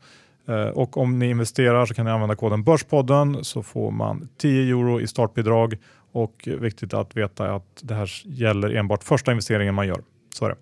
Eh, 0.48 0.68
och 0.68 0.96
om 0.96 1.18
ni 1.18 1.30
investerar 1.30 1.86
så 1.86 1.94
kan 1.94 2.04
ni 2.04 2.10
använda 2.10 2.36
koden 2.36 2.62
Börspodden 2.62 3.44
så 3.44 3.62
får 3.62 3.90
man 3.90 4.28
10 4.38 4.70
euro 4.70 5.00
i 5.00 5.06
startbidrag 5.06 5.76
och 6.12 6.48
viktigt 6.60 6.94
att 6.94 7.16
veta 7.16 7.54
att 7.54 7.80
det 7.82 7.94
här 7.94 8.10
gäller 8.24 8.74
enbart 8.74 9.04
första 9.04 9.30
investeringen 9.30 9.74
man 9.74 9.86
gör. 9.86 10.00
Så 10.34 10.44
är 10.44 10.48
det. 10.48 10.56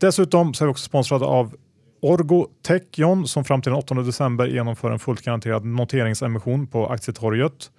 Dessutom 0.00 0.54
så 0.54 0.64
är 0.64 0.66
vi 0.66 0.72
också 0.72 0.84
sponsrade 0.84 1.24
av 1.24 1.54
Orgo 2.02 2.46
Techion 2.66 3.28
som 3.28 3.44
fram 3.44 3.62
till 3.62 3.72
den 3.72 3.78
8 3.78 3.94
december 3.94 4.46
genomför 4.46 4.90
en 4.90 4.98
fullt 4.98 5.22
garanterad 5.22 5.64
noteringsemission 5.64 6.66
på 6.66 6.86
aktietorget. 6.86 7.70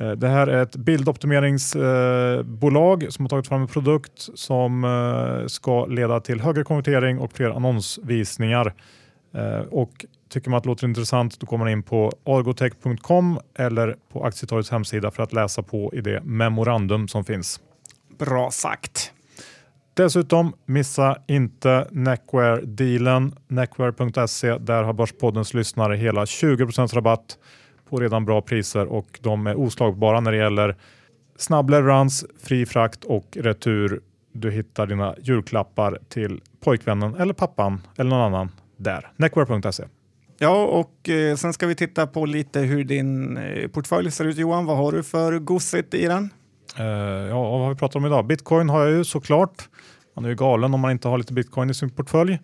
Eh, 0.00 0.10
det 0.10 0.28
här 0.28 0.46
är 0.46 0.62
ett 0.62 0.76
bildoptimeringsbolag 0.76 3.02
eh, 3.02 3.08
som 3.08 3.24
har 3.24 3.28
tagit 3.28 3.48
fram 3.48 3.62
en 3.62 3.68
produkt 3.68 4.28
som 4.34 4.86
ska 5.48 5.86
leda 5.86 6.20
till 6.20 6.40
högre 6.40 6.64
konvertering 6.64 7.18
och 7.18 7.32
fler 7.32 7.50
annonsvisningar. 7.50 8.74
Och 9.70 10.04
Tycker 10.28 10.50
man 10.50 10.56
att 10.56 10.62
det 10.62 10.68
låter 10.68 10.86
intressant 10.86 11.40
då 11.40 11.46
kommer 11.46 11.64
man 11.64 11.72
in 11.72 11.82
på 11.82 12.12
argotech.com 12.24 13.40
eller 13.58 13.96
på 14.12 14.24
Aktietorgets 14.24 14.70
hemsida 14.70 15.10
för 15.10 15.22
att 15.22 15.32
läsa 15.32 15.62
på 15.62 15.94
i 15.94 16.00
det 16.00 16.22
memorandum 16.24 17.08
som 17.08 17.24
finns. 17.24 17.60
Bra 18.18 18.50
sagt. 18.50 19.12
Dessutom 19.94 20.52
missa 20.66 21.16
inte 21.26 21.88
Neckware-dealen. 21.90 23.34
Neckware.se. 23.48 24.58
Där 24.58 24.82
har 24.82 24.92
Börspoddens 24.92 25.54
lyssnare 25.54 25.96
hela 25.96 26.24
20% 26.24 26.94
rabatt 26.94 27.38
på 27.88 27.96
redan 27.96 28.24
bra 28.24 28.42
priser 28.42 28.86
och 28.86 29.18
de 29.22 29.46
är 29.46 29.58
oslagbara 29.58 30.20
när 30.20 30.32
det 30.32 30.38
gäller 30.38 30.76
snabb 31.36 31.70
leverans, 31.70 32.24
fri 32.42 32.66
frakt 32.66 33.04
och 33.04 33.36
retur. 33.40 34.00
Du 34.32 34.50
hittar 34.50 34.86
dina 34.86 35.14
julklappar 35.18 35.98
till 36.08 36.40
pojkvännen 36.60 37.14
eller 37.14 37.34
pappan 37.34 37.80
eller 37.96 38.10
någon 38.10 38.34
annan 38.34 38.48
där. 38.76 39.10
Neckware.se. 39.16 39.84
Ja, 40.40 40.64
och 40.64 41.08
eh, 41.08 41.36
sen 41.36 41.52
ska 41.52 41.66
vi 41.66 41.74
titta 41.74 42.06
på 42.06 42.26
lite 42.26 42.60
hur 42.60 42.84
din 42.84 43.36
eh, 43.36 43.68
portfölj 43.68 44.10
ser 44.10 44.24
ut 44.24 44.36
Johan. 44.36 44.66
Vad 44.66 44.76
har 44.76 44.92
du 44.92 45.02
för 45.02 45.38
gosigt 45.38 45.94
i 45.94 46.06
den? 46.06 46.30
Uh, 46.80 46.86
ja, 47.28 47.50
vad 47.50 47.60
har 47.60 47.68
vi 47.70 47.76
pratat 47.76 47.96
om 47.96 48.06
idag? 48.06 48.26
Bitcoin 48.26 48.68
har 48.68 48.80
jag 48.84 48.90
ju 48.90 49.04
såklart. 49.04 49.68
Man 50.16 50.24
är 50.24 50.28
ju 50.28 50.34
galen 50.34 50.74
om 50.74 50.80
man 50.80 50.90
inte 50.90 51.08
har 51.08 51.18
lite 51.18 51.32
bitcoin 51.32 51.70
i 51.70 51.74
sin 51.74 51.90
portfölj. 51.90 52.38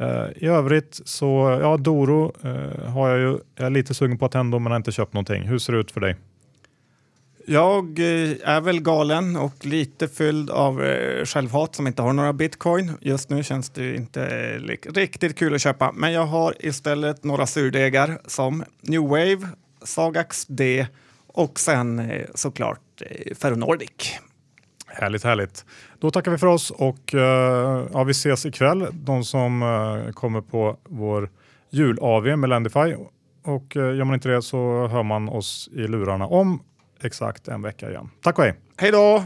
Uh, 0.00 0.06
I 0.36 0.46
övrigt 0.46 1.00
så, 1.04 1.58
ja, 1.62 1.76
Doro 1.76 2.32
uh, 2.44 2.88
har 2.88 3.08
jag 3.08 3.18
ju, 3.18 3.38
jag 3.56 3.66
är 3.66 3.70
lite 3.70 3.94
sugen 3.94 4.18
på 4.18 4.24
Attendo 4.24 4.58
men 4.58 4.72
har 4.72 4.76
inte 4.76 4.92
köpt 4.92 5.12
någonting. 5.12 5.42
Hur 5.42 5.58
ser 5.58 5.72
det 5.72 5.78
ut 5.78 5.90
för 5.90 6.00
dig? 6.00 6.16
Jag 7.46 7.98
eh, 7.98 8.36
är 8.44 8.60
väl 8.60 8.80
galen 8.80 9.36
och 9.36 9.66
lite 9.66 10.08
fylld 10.08 10.50
av 10.50 10.84
eh, 10.84 11.24
självhat 11.24 11.74
som 11.74 11.86
inte 11.86 12.02
har 12.02 12.12
några 12.12 12.32
bitcoin. 12.32 12.92
Just 13.00 13.30
nu 13.30 13.42
känns 13.42 13.70
det 13.70 13.96
inte 13.96 14.26
eh, 14.26 14.92
riktigt 14.92 15.38
kul 15.38 15.54
att 15.54 15.60
köpa, 15.60 15.92
men 15.92 16.12
jag 16.12 16.26
har 16.26 16.54
istället 16.60 17.24
några 17.24 17.46
surdegar 17.46 18.18
som 18.26 18.64
New 18.80 19.02
Wave, 19.02 19.48
Sagax 19.82 20.46
D 20.46 20.86
och 21.26 21.60
sen 21.60 22.12
såklart 22.34 22.80
Ferronordic. 23.40 24.18
Härligt, 24.86 25.24
härligt. 25.24 25.64
Då 25.98 26.10
tackar 26.10 26.30
vi 26.30 26.38
för 26.38 26.46
oss 26.46 26.70
och 26.70 27.14
ja, 27.92 28.04
vi 28.04 28.10
ses 28.10 28.46
ikväll. 28.46 28.86
De 28.92 29.24
som 29.24 29.60
kommer 30.14 30.40
på 30.40 30.76
vår 30.84 31.30
jul-AV 31.70 32.36
med 32.36 32.50
Lendify. 32.50 32.94
Och 33.42 33.76
gör 33.76 34.04
man 34.04 34.14
inte 34.14 34.28
det 34.28 34.42
så 34.42 34.86
hör 34.86 35.02
man 35.02 35.28
oss 35.28 35.68
i 35.72 35.86
lurarna 35.86 36.26
om 36.26 36.60
exakt 37.04 37.48
en 37.48 37.62
vecka 37.62 37.90
igen. 37.90 38.10
Tack 38.22 38.38
och 38.38 38.44
hej! 38.44 38.54
Hej 38.76 38.90
då! 38.92 39.24